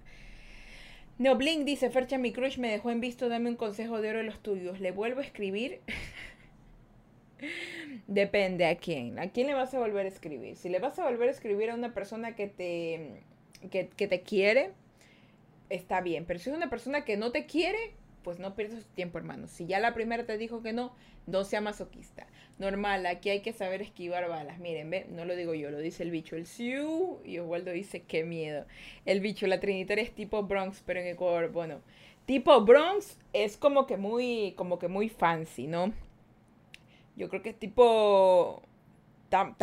No, 1.20 1.36
Blink 1.36 1.66
dice, 1.66 1.90
Fercha, 1.90 2.16
mi 2.16 2.32
crush 2.32 2.56
me 2.56 2.70
dejó 2.70 2.90
en 2.90 3.00
visto, 3.00 3.28
dame 3.28 3.50
un 3.50 3.56
consejo 3.56 4.00
de 4.00 4.08
oro 4.08 4.18
de 4.20 4.24
los 4.24 4.42
tuyos. 4.42 4.80
¿Le 4.80 4.90
vuelvo 4.90 5.20
a 5.20 5.22
escribir? 5.22 5.80
Depende 8.06 8.66
a 8.66 8.76
quién. 8.76 9.18
¿A 9.18 9.30
quién 9.30 9.46
le 9.46 9.54
vas 9.54 9.74
a 9.74 9.78
volver 9.78 10.06
a 10.06 10.08
escribir? 10.08 10.56
Si 10.56 10.68
le 10.68 10.78
vas 10.78 10.98
a 10.98 11.04
volver 11.04 11.28
a 11.28 11.32
escribir 11.32 11.70
a 11.70 11.74
una 11.74 11.94
persona 11.94 12.34
que 12.34 12.46
te, 12.46 13.22
que, 13.70 13.84
te 13.84 14.20
quiere, 14.22 14.72
está 15.68 16.00
bien. 16.00 16.24
Pero 16.26 16.38
si 16.38 16.50
es 16.50 16.56
una 16.56 16.70
persona 16.70 17.04
que 17.04 17.16
no 17.16 17.32
te 17.32 17.46
quiere, 17.46 17.78
pues 18.22 18.38
no 18.38 18.54
pierdas 18.54 18.84
tu 18.84 18.94
tiempo, 18.94 19.18
hermano. 19.18 19.48
Si 19.48 19.66
ya 19.66 19.80
la 19.80 19.94
primera 19.94 20.24
te 20.24 20.38
dijo 20.38 20.62
que 20.62 20.72
no, 20.72 20.92
no 21.26 21.44
sea 21.44 21.60
masoquista. 21.60 22.26
Normal, 22.58 23.06
aquí 23.06 23.30
hay 23.30 23.40
que 23.40 23.52
saber 23.52 23.80
esquivar 23.80 24.28
balas. 24.28 24.58
Miren, 24.58 24.90
ve, 24.90 25.06
no 25.10 25.24
lo 25.24 25.34
digo 25.36 25.54
yo, 25.54 25.70
lo 25.70 25.78
dice 25.78 26.02
el 26.02 26.10
bicho. 26.10 26.36
El 26.36 26.46
Siu 26.46 27.20
y 27.24 27.38
Oswaldo 27.38 27.70
dice, 27.70 28.02
qué 28.02 28.24
miedo. 28.24 28.66
El 29.06 29.20
bicho, 29.20 29.46
la 29.46 29.60
Trinitaria 29.60 30.04
es 30.04 30.12
tipo 30.12 30.42
Bronx, 30.42 30.82
pero 30.84 31.00
en 31.00 31.06
Ecuador, 31.06 31.50
bueno. 31.50 31.80
Tipo 32.26 32.60
Bronx 32.60 33.18
es 33.32 33.56
como 33.56 33.86
que 33.86 33.96
muy, 33.96 34.54
como 34.56 34.78
que 34.78 34.88
muy 34.88 35.08
fancy, 35.08 35.66
¿no? 35.66 35.92
Yo 37.16 37.28
creo 37.28 37.42
que 37.42 37.50
es 37.50 37.58
tipo. 37.58 38.62
Tam, 39.28 39.54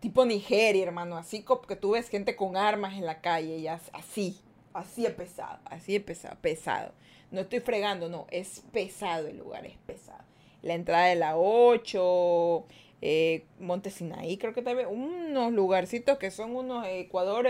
tipo 0.00 0.24
Nigeria, 0.24 0.84
hermano. 0.84 1.16
Así 1.16 1.42
como 1.42 1.62
que 1.62 1.76
tú 1.76 1.92
ves 1.92 2.08
gente 2.08 2.36
con 2.36 2.56
armas 2.56 2.94
en 2.94 3.06
la 3.06 3.20
calle 3.20 3.58
y 3.58 3.66
así. 3.68 4.40
Así 4.72 5.06
es 5.06 5.12
pesado. 5.12 5.58
Así 5.64 5.96
es 5.96 6.02
pesado. 6.02 6.36
Pesado. 6.40 6.92
No 7.30 7.40
estoy 7.40 7.60
fregando, 7.60 8.08
no. 8.08 8.26
Es 8.30 8.62
pesado 8.72 9.28
el 9.28 9.38
lugar, 9.38 9.66
es 9.66 9.76
pesado. 9.86 10.22
La 10.62 10.74
entrada 10.74 11.06
de 11.06 11.16
la 11.16 11.36
8. 11.36 12.64
Eh, 13.00 13.44
Monte 13.60 13.90
Sinaí, 13.90 14.38
creo 14.38 14.54
que 14.54 14.62
también. 14.62 14.88
Unos 14.88 15.52
lugarcitos 15.52 16.18
que 16.18 16.30
son 16.30 16.56
unos 16.56 16.86
Ecuador. 16.86 17.46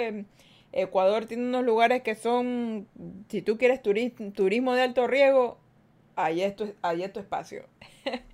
Ecuador 0.72 1.26
tiene 1.26 1.44
unos 1.44 1.64
lugares 1.64 2.02
que 2.02 2.14
son. 2.14 2.88
Si 3.28 3.42
tú 3.42 3.58
quieres 3.58 3.82
turismo 3.82 4.74
de 4.74 4.82
alto 4.82 5.06
riesgo, 5.06 5.58
ahí 6.16 6.42
es 6.42 6.56
tu, 6.56 6.74
ahí 6.82 7.02
es 7.02 7.12
tu 7.12 7.20
espacio. 7.20 7.64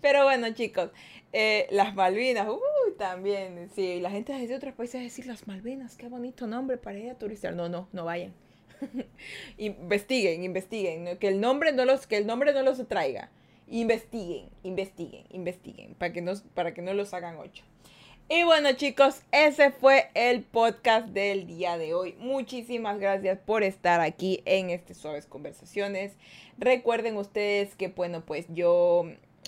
Pero 0.00 0.24
bueno, 0.24 0.50
chicos, 0.54 0.90
eh, 1.32 1.66
las 1.70 1.94
Malvinas, 1.94 2.48
uy, 2.48 2.94
también, 2.96 3.68
sí, 3.74 4.00
la 4.00 4.10
gente 4.10 4.32
de 4.32 4.54
otros 4.54 4.74
países 4.74 5.02
decir 5.02 5.26
las 5.26 5.46
Malvinas, 5.46 5.96
qué 5.96 6.08
bonito 6.08 6.46
nombre 6.46 6.76
para 6.76 6.98
ir 6.98 7.10
a 7.10 7.18
turistear. 7.18 7.54
No, 7.54 7.68
no, 7.68 7.88
no 7.92 8.04
vayan. 8.04 8.32
investiguen, 9.58 10.44
investiguen, 10.44 11.18
que 11.18 11.28
el 11.28 11.40
nombre 11.40 11.72
no 11.72 11.84
los, 11.84 12.06
que 12.06 12.16
el 12.16 12.26
nombre 12.26 12.52
no 12.52 12.62
los 12.62 12.86
traiga. 12.86 13.30
Investiguen, 13.66 14.48
investiguen, 14.62 15.26
investiguen, 15.30 15.94
para 15.94 16.12
que 16.12 16.22
no, 16.22 16.32
para 16.54 16.72
que 16.72 16.80
no 16.80 16.94
los 16.94 17.12
hagan 17.12 17.36
ocho. 17.36 17.64
Y 18.30 18.42
bueno 18.44 18.72
chicos, 18.72 19.22
ese 19.32 19.70
fue 19.70 20.10
el 20.14 20.42
podcast 20.42 21.08
del 21.08 21.46
día 21.46 21.78
de 21.78 21.94
hoy. 21.94 22.14
Muchísimas 22.18 22.98
gracias 22.98 23.38
por 23.38 23.62
estar 23.62 24.00
aquí 24.00 24.42
en 24.44 24.68
este 24.68 24.94
Suaves 24.94 25.24
Conversaciones. 25.24 26.12
Recuerden 26.58 27.16
ustedes 27.16 27.74
que 27.74 27.88
bueno, 27.88 28.24
pues 28.24 28.44
yo 28.50 29.06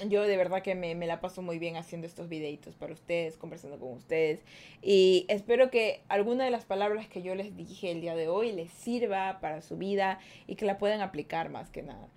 yo 0.09 0.23
de 0.23 0.37
verdad 0.37 0.63
que 0.63 0.75
me, 0.75 0.95
la 1.07 1.21
paso 1.21 1.43
muy 1.43 1.59
bien 1.59 1.77
haciendo 1.77 2.07
estos 2.07 2.29
videitos 2.29 2.75
para 2.75 2.93
ustedes, 2.93 3.37
conversando 3.37 3.79
con 3.79 3.93
ustedes. 3.93 4.41
Y 4.83 5.27
espero 5.29 5.71
que 5.71 6.01
alguna 6.09 6.45
de 6.45 6.51
las 6.51 6.65
palabras 6.65 7.09
que 7.09 7.23
yo 7.23 7.35
les 7.35 7.57
dije 7.57 7.91
el 7.91 8.01
día 8.01 8.15
de 8.15 8.29
hoy 8.29 8.53
les 8.53 8.71
sirva 8.71 9.39
para 9.41 9.63
su 9.63 9.77
vida 9.77 10.19
y 10.47 10.57
que 10.57 10.65
la 10.65 10.79
puedan 10.79 11.01
aplicar 11.01 11.51
más 11.51 11.71
que 11.71 11.83
nada. 11.83 12.09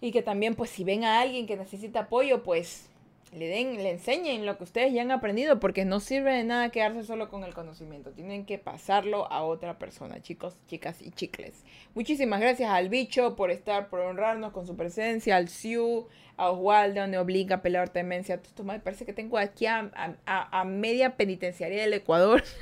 Y 0.00 0.10
que 0.10 0.22
también, 0.22 0.54
pues, 0.54 0.70
si 0.70 0.84
ven 0.84 1.04
a 1.04 1.20
alguien 1.20 1.46
que 1.46 1.56
necesita 1.56 2.00
apoyo, 2.00 2.42
pues 2.42 2.90
le 3.32 3.48
den, 3.48 3.76
le 3.76 3.90
enseñen 3.90 4.44
lo 4.44 4.58
que 4.58 4.64
ustedes 4.64 4.92
ya 4.92 5.02
han 5.02 5.10
aprendido, 5.10 5.58
porque 5.58 5.84
no 5.84 6.00
sirve 6.00 6.34
de 6.34 6.44
nada 6.44 6.68
quedarse 6.68 7.02
solo 7.02 7.30
con 7.30 7.44
el 7.44 7.54
conocimiento. 7.54 8.12
Tienen 8.12 8.44
que 8.44 8.58
pasarlo 8.58 9.30
a 9.32 9.42
otra 9.42 9.78
persona, 9.78 10.20
chicos, 10.20 10.56
chicas 10.66 11.00
y 11.00 11.10
chicles. 11.12 11.64
Muchísimas 11.94 12.40
gracias 12.40 12.70
al 12.70 12.90
bicho 12.90 13.34
por 13.34 13.50
estar, 13.50 13.88
por 13.88 14.00
honrarnos 14.00 14.52
con 14.52 14.66
su 14.66 14.76
presencia, 14.76 15.36
al 15.36 15.48
Siu, 15.48 16.08
a 16.36 16.50
Oswaldo, 16.50 17.06
me 17.08 17.18
obliga 17.18 17.56
a 17.56 17.62
pelear 17.62 17.88
temencia. 17.88 18.34
Esto 18.34 18.64
me 18.64 18.78
parece 18.80 19.06
que 19.06 19.14
tengo 19.14 19.38
aquí 19.38 19.64
a, 19.64 19.90
a, 20.26 20.64
media 20.64 21.16
penitenciaria 21.16 21.82
del 21.82 21.94
Ecuador. 21.94 22.42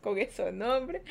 con 0.00 0.16
esos 0.16 0.52
nombres. 0.54 1.02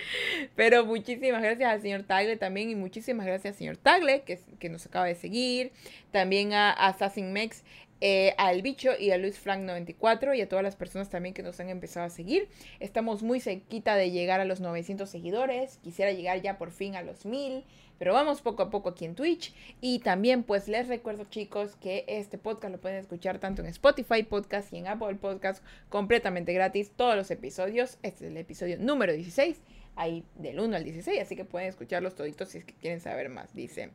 Pero 0.55 0.83
muchísimas 0.83 1.43
gracias 1.43 1.71
al 1.71 1.81
señor 1.81 2.03
Tagle 2.03 2.37
también 2.37 2.71
y 2.71 2.75
muchísimas 2.75 3.27
gracias 3.27 3.53
al 3.53 3.57
señor 3.57 3.77
Tagle 3.77 4.23
que, 4.23 4.39
que 4.57 4.67
nos 4.67 4.85
acaba 4.87 5.05
de 5.05 5.13
seguir. 5.13 5.71
También 6.11 6.53
a 6.53 6.71
Assassin 6.71 7.31
Mex 7.31 7.63
eh, 8.01 8.33
al 8.37 8.61
bicho 8.61 8.91
y 8.97 9.11
a 9.11 9.17
Luis 9.17 9.37
Frank 9.37 9.61
94 9.61 10.33
y 10.33 10.41
a 10.41 10.47
todas 10.47 10.63
las 10.63 10.75
personas 10.75 11.09
también 11.09 11.33
que 11.33 11.43
nos 11.43 11.59
han 11.59 11.69
empezado 11.69 12.05
a 12.05 12.09
seguir. 12.09 12.47
Estamos 12.79 13.23
muy 13.23 13.39
cerquita 13.39 13.95
de 13.95 14.11
llegar 14.11 14.39
a 14.39 14.45
los 14.45 14.61
900 14.61 15.09
seguidores. 15.09 15.77
Quisiera 15.83 16.11
llegar 16.11 16.41
ya 16.41 16.57
por 16.57 16.71
fin 16.71 16.95
a 16.95 17.01
los 17.01 17.25
1000. 17.25 17.63
Pero 17.97 18.13
vamos 18.13 18.41
poco 18.41 18.63
a 18.63 18.69
poco 18.69 18.89
aquí 18.89 19.03
en 19.03 19.15
Twitch. 19.15 19.53
Y 19.81 19.99
también 19.99 20.43
pues 20.43 20.69
les 20.69 20.87
recuerdo 20.87 21.25
chicos 21.25 21.75
que 21.75 22.05
este 22.07 22.37
podcast 22.37 22.71
lo 22.71 22.79
pueden 22.79 22.97
escuchar 22.97 23.39
tanto 23.39 23.61
en 23.61 23.67
Spotify 23.67 24.23
Podcast 24.23 24.71
y 24.71 24.77
en 24.77 24.87
Apple 24.87 25.15
Podcast 25.15 25.63
completamente 25.89 26.53
gratis. 26.53 26.91
Todos 26.95 27.17
los 27.17 27.29
episodios. 27.29 27.97
Este 28.01 28.25
es 28.25 28.31
el 28.31 28.37
episodio 28.37 28.77
número 28.79 29.11
16. 29.11 29.61
ahí 29.95 30.23
del 30.35 30.61
1 30.61 30.77
al 30.77 30.85
16, 30.85 31.21
así 31.21 31.35
que 31.35 31.43
pueden 31.43 31.67
escucharlos 31.67 32.15
toditos 32.15 32.47
si 32.47 32.59
es 32.59 32.63
que 32.63 32.73
quieren 32.73 33.01
saber 33.01 33.27
más, 33.27 33.53
dice. 33.53 33.89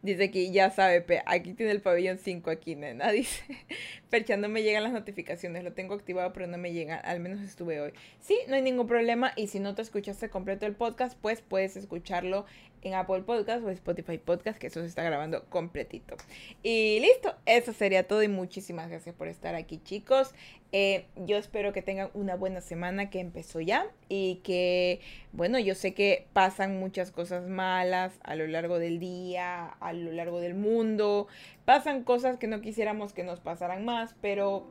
Dice 0.00 0.24
aquí, 0.24 0.52
ya 0.52 0.70
sabe, 0.70 1.04
aquí 1.26 1.54
tiene 1.54 1.72
el 1.72 1.80
pabellón 1.80 2.18
5 2.18 2.50
aquí, 2.50 2.76
nena. 2.76 3.10
Dice, 3.12 3.42
Percha, 4.10 4.36
no 4.36 4.48
me 4.48 4.62
llegan 4.62 4.84
las 4.84 4.92
notificaciones, 4.92 5.64
lo 5.64 5.72
tengo 5.72 5.94
activado, 5.94 6.32
pero 6.32 6.46
no 6.46 6.56
me 6.56 6.72
llegan, 6.72 7.00
al 7.04 7.18
menos 7.18 7.40
estuve 7.40 7.80
hoy. 7.80 7.92
Sí, 8.20 8.38
no 8.46 8.54
hay 8.54 8.62
ningún 8.62 8.86
problema 8.86 9.32
y 9.34 9.48
si 9.48 9.58
no 9.58 9.74
te 9.74 9.82
escuchaste 9.82 10.30
completo 10.30 10.66
el 10.66 10.76
podcast, 10.76 11.18
pues 11.20 11.42
puedes 11.42 11.76
escucharlo 11.76 12.46
en 12.82 12.94
Apple 12.94 13.22
Podcast 13.22 13.64
o 13.64 13.70
Spotify 13.70 14.18
Podcast, 14.18 14.58
que 14.58 14.68
eso 14.68 14.80
se 14.80 14.86
está 14.86 15.02
grabando 15.02 15.44
completito. 15.48 16.16
Y 16.62 17.00
listo, 17.00 17.34
eso 17.46 17.72
sería 17.72 18.06
todo 18.06 18.22
y 18.22 18.28
muchísimas 18.28 18.88
gracias 18.88 19.14
por 19.14 19.28
estar 19.28 19.54
aquí 19.54 19.78
chicos. 19.82 20.34
Eh, 20.70 21.06
yo 21.16 21.38
espero 21.38 21.72
que 21.72 21.80
tengan 21.80 22.10
una 22.12 22.34
buena 22.34 22.60
semana 22.60 23.08
que 23.08 23.20
empezó 23.20 23.60
ya 23.60 23.86
y 24.08 24.36
que, 24.44 25.00
bueno, 25.32 25.58
yo 25.58 25.74
sé 25.74 25.94
que 25.94 26.26
pasan 26.34 26.78
muchas 26.78 27.10
cosas 27.10 27.48
malas 27.48 28.18
a 28.22 28.34
lo 28.34 28.46
largo 28.46 28.78
del 28.78 28.98
día, 28.98 29.66
a 29.66 29.92
lo 29.94 30.12
largo 30.12 30.40
del 30.40 30.54
mundo, 30.54 31.26
pasan 31.64 32.04
cosas 32.04 32.36
que 32.36 32.48
no 32.48 32.60
quisiéramos 32.60 33.14
que 33.14 33.24
nos 33.24 33.40
pasaran 33.40 33.84
más, 33.84 34.14
pero 34.20 34.66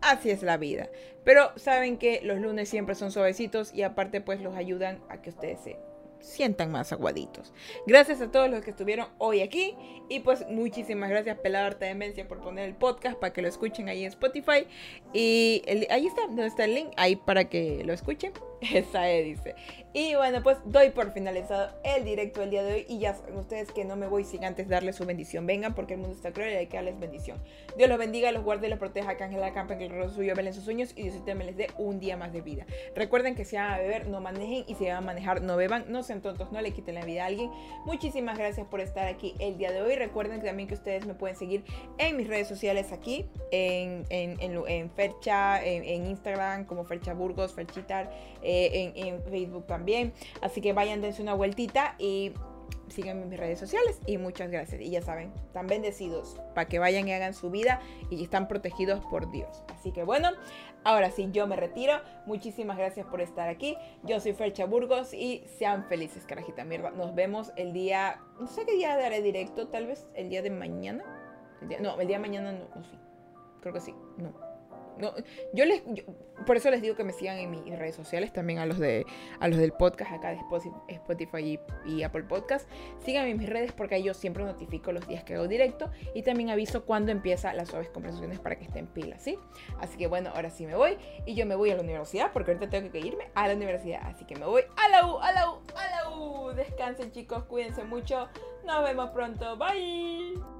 así 0.00 0.30
es 0.30 0.42
la 0.42 0.56
vida. 0.56 0.88
Pero 1.24 1.52
saben 1.56 1.98
que 1.98 2.20
los 2.22 2.40
lunes 2.40 2.68
siempre 2.68 2.94
son 2.94 3.12
suavecitos 3.12 3.72
y 3.72 3.82
aparte 3.82 4.20
pues 4.20 4.40
los 4.40 4.56
ayudan 4.56 5.00
a 5.08 5.22
que 5.22 5.30
ustedes 5.30 5.60
se 5.60 5.76
sientan 6.20 6.70
más 6.70 6.92
aguaditos. 6.92 7.52
Gracias 7.86 8.20
a 8.20 8.30
todos 8.30 8.50
los 8.50 8.62
que 8.62 8.70
estuvieron 8.70 9.08
hoy 9.18 9.40
aquí. 9.40 9.76
Y 10.08 10.20
pues 10.20 10.46
muchísimas 10.48 11.10
gracias, 11.10 11.38
Pelado 11.38 11.66
Arte 11.66 11.86
Demencia, 11.86 12.26
por 12.26 12.40
poner 12.40 12.68
el 12.68 12.74
podcast 12.74 13.18
para 13.18 13.32
que 13.32 13.42
lo 13.42 13.48
escuchen 13.48 13.88
ahí 13.88 14.04
en 14.04 14.08
Spotify. 14.08 14.66
Y 15.12 15.62
ahí 15.90 16.06
está, 16.06 16.22
donde 16.26 16.46
está 16.46 16.64
el 16.64 16.74
link, 16.74 16.90
ahí 16.96 17.16
para 17.16 17.44
que 17.48 17.82
lo 17.84 17.92
escuchen. 17.92 18.32
Esa 18.74 19.04
dice. 19.04 19.54
Y 19.92 20.14
bueno, 20.14 20.42
pues 20.42 20.58
doy 20.64 20.90
por 20.90 21.12
finalizado 21.12 21.70
el 21.82 22.04
directo 22.04 22.40
del 22.40 22.50
día 22.50 22.62
de 22.62 22.74
hoy. 22.74 22.86
Y 22.88 22.98
ya 22.98 23.14
saben 23.14 23.36
ustedes 23.36 23.72
que 23.72 23.84
no 23.84 23.96
me 23.96 24.06
voy 24.06 24.24
sin 24.24 24.44
antes 24.44 24.68
darles 24.68 24.96
su 24.96 25.06
bendición. 25.06 25.46
Vengan 25.46 25.74
porque 25.74 25.94
el 25.94 26.00
mundo 26.00 26.14
está 26.14 26.32
cruel 26.32 26.52
y 26.52 26.56
hay 26.56 26.66
que 26.66 26.76
darles 26.76 26.98
bendición. 27.00 27.38
Dios 27.76 27.88
los 27.88 27.98
bendiga, 27.98 28.30
los 28.32 28.44
guarde 28.44 28.66
y 28.66 28.70
los 28.70 28.78
proteja. 28.78 29.16
Que 29.16 29.24
Ángel 29.24 29.42
acampe, 29.42 29.78
que 29.78 29.86
el 29.86 29.92
rostro 29.92 30.16
suyo 30.16 30.34
velen 30.34 30.52
sus 30.52 30.64
sueños. 30.64 30.92
Y 30.94 31.04
Dios 31.04 31.16
me 31.24 31.44
les 31.44 31.56
dé 31.56 31.68
un 31.78 32.00
día 32.00 32.16
más 32.16 32.32
de 32.32 32.42
vida. 32.42 32.66
Recuerden 32.94 33.34
que 33.34 33.44
si 33.44 33.56
van 33.56 33.72
a 33.72 33.78
beber, 33.78 34.08
no 34.08 34.20
manejen. 34.20 34.64
Y 34.66 34.74
si 34.74 34.84
van 34.84 34.96
a 34.96 35.00
manejar, 35.00 35.42
no 35.42 35.56
beban. 35.56 35.86
No 35.88 36.02
sean 36.02 36.20
tontos, 36.20 36.52
no 36.52 36.60
le 36.60 36.72
quiten 36.72 36.94
la 36.94 37.04
vida 37.04 37.24
a 37.24 37.26
alguien. 37.26 37.50
Muchísimas 37.84 38.36
gracias 38.36 38.66
por 38.66 38.80
estar 38.80 39.06
aquí 39.06 39.34
el 39.38 39.56
día 39.56 39.72
de 39.72 39.80
hoy. 39.80 39.96
Recuerden 39.96 40.42
también 40.42 40.68
que 40.68 40.74
ustedes 40.74 41.06
me 41.06 41.14
pueden 41.14 41.36
seguir 41.36 41.64
en 41.98 42.16
mis 42.16 42.28
redes 42.28 42.46
sociales 42.46 42.92
aquí. 42.92 43.26
En, 43.52 44.04
en, 44.10 44.38
en, 44.40 44.90
Fercha, 44.90 45.64
en, 45.64 46.06
Instagram 46.06 46.66
como 46.66 46.84
Fercha 46.84 47.14
Burgos, 47.14 47.54
Ferchitar. 47.54 48.10
En, 48.48 49.22
Facebook 49.24 49.66
también. 49.66 50.12
Así 50.40 50.60
que 50.60 50.72
vayan, 50.72 51.00
dense 51.00 51.22
una 51.22 51.34
vueltita 51.34 51.94
y 51.98 52.32
síganme 52.88 53.22
en 53.22 53.28
mis 53.28 53.38
redes 53.38 53.58
sociales 53.58 54.00
y 54.06 54.18
muchas 54.18 54.50
gracias. 54.50 54.80
Y 54.80 54.90
ya 54.90 55.02
saben, 55.02 55.32
están 55.46 55.66
bendecidos 55.66 56.40
para 56.54 56.66
que 56.66 56.78
vayan 56.78 57.06
y 57.08 57.12
hagan 57.12 57.34
su 57.34 57.50
vida 57.50 57.80
y 58.10 58.22
están 58.22 58.48
protegidos 58.48 59.04
por 59.06 59.30
Dios. 59.30 59.62
Así 59.68 59.92
que 59.92 60.04
bueno, 60.04 60.30
ahora 60.84 61.10
sí, 61.10 61.28
yo 61.32 61.46
me 61.46 61.56
retiro. 61.56 61.94
Muchísimas 62.26 62.78
gracias 62.78 63.06
por 63.06 63.20
estar 63.20 63.48
aquí. 63.48 63.76
Yo 64.04 64.20
soy 64.20 64.32
Fercha 64.32 64.64
Burgos 64.64 65.12
y 65.12 65.44
sean 65.58 65.84
felices, 65.84 66.24
carajita 66.24 66.64
mierda. 66.64 66.90
Nos 66.90 67.14
vemos 67.14 67.52
el 67.56 67.72
día, 67.72 68.20
no 68.40 68.46
sé 68.46 68.64
qué 68.64 68.72
día 68.72 68.96
daré 68.96 69.22
directo, 69.22 69.68
tal 69.68 69.86
vez 69.86 70.06
el 70.14 70.28
día 70.30 70.42
de 70.42 70.50
mañana. 70.50 71.04
no, 71.80 72.00
el 72.00 72.06
día 72.06 72.16
de 72.16 72.22
mañana 72.22 72.52
no, 72.52 72.68
no, 72.74 72.84
sí. 72.84 72.98
Creo 73.60 73.74
que 73.74 73.80
sí, 73.80 73.94
no. 74.16 74.47
No, 74.98 75.12
yo 75.52 75.64
les, 75.64 75.82
por 76.46 76.56
eso 76.56 76.70
les 76.70 76.82
digo 76.82 76.96
que 76.96 77.04
me 77.04 77.12
sigan 77.12 77.38
en 77.38 77.50
mis 77.50 77.78
redes 77.78 77.94
sociales, 77.94 78.32
también 78.32 78.58
a 78.58 78.66
los 78.66 78.78
de 78.78 79.06
a 79.40 79.48
los 79.48 79.58
del 79.58 79.72
podcast 79.72 80.12
acá 80.12 80.30
de 80.30 80.38
Spotify 80.88 81.58
y, 81.86 82.02
Apple 82.02 82.24
Podcast. 82.24 82.68
Síganme 83.04 83.30
en 83.30 83.38
mis 83.38 83.48
redes 83.48 83.72
porque 83.72 83.96
ahí 83.96 84.02
yo 84.02 84.14
siempre 84.14 84.44
notifico 84.44 84.92
los 84.92 85.06
días 85.06 85.24
que 85.24 85.34
hago 85.34 85.48
directo 85.48 85.90
y 86.14 86.22
también 86.22 86.50
aviso 86.50 86.84
cuando 86.84 87.12
empieza 87.12 87.52
las 87.54 87.68
suaves 87.68 87.88
conversaciones 87.90 88.38
para 88.38 88.56
que 88.56 88.64
estén 88.64 88.86
pilas, 88.86 89.22
¿sí? 89.22 89.38
Así 89.80 89.96
que 89.96 90.06
bueno, 90.06 90.30
ahora 90.34 90.50
sí 90.50 90.66
me 90.66 90.74
voy 90.74 90.96
y 91.26 91.34
yo 91.34 91.46
me 91.46 91.54
voy 91.54 91.70
a 91.70 91.76
la 91.76 91.82
universidad 91.82 92.32
porque 92.32 92.52
ahorita 92.52 92.70
tengo 92.70 92.90
que 92.90 93.00
irme 93.00 93.30
a 93.34 93.48
la 93.48 93.54
universidad, 93.54 94.00
así 94.04 94.24
que 94.24 94.36
me 94.36 94.46
voy 94.46 94.62
a 94.76 94.88
la 94.88 95.06
U, 95.06 95.18
a 95.18 95.32
la 95.32 95.50
U, 95.50 95.60
a 95.74 95.90
la 95.90 96.16
U. 96.16 96.48
Descansen 96.54 97.12
chicos, 97.12 97.44
cuídense 97.44 97.84
mucho. 97.84 98.28
Nos 98.64 98.84
vemos 98.84 99.10
pronto. 99.10 99.56
Bye. 99.56 100.57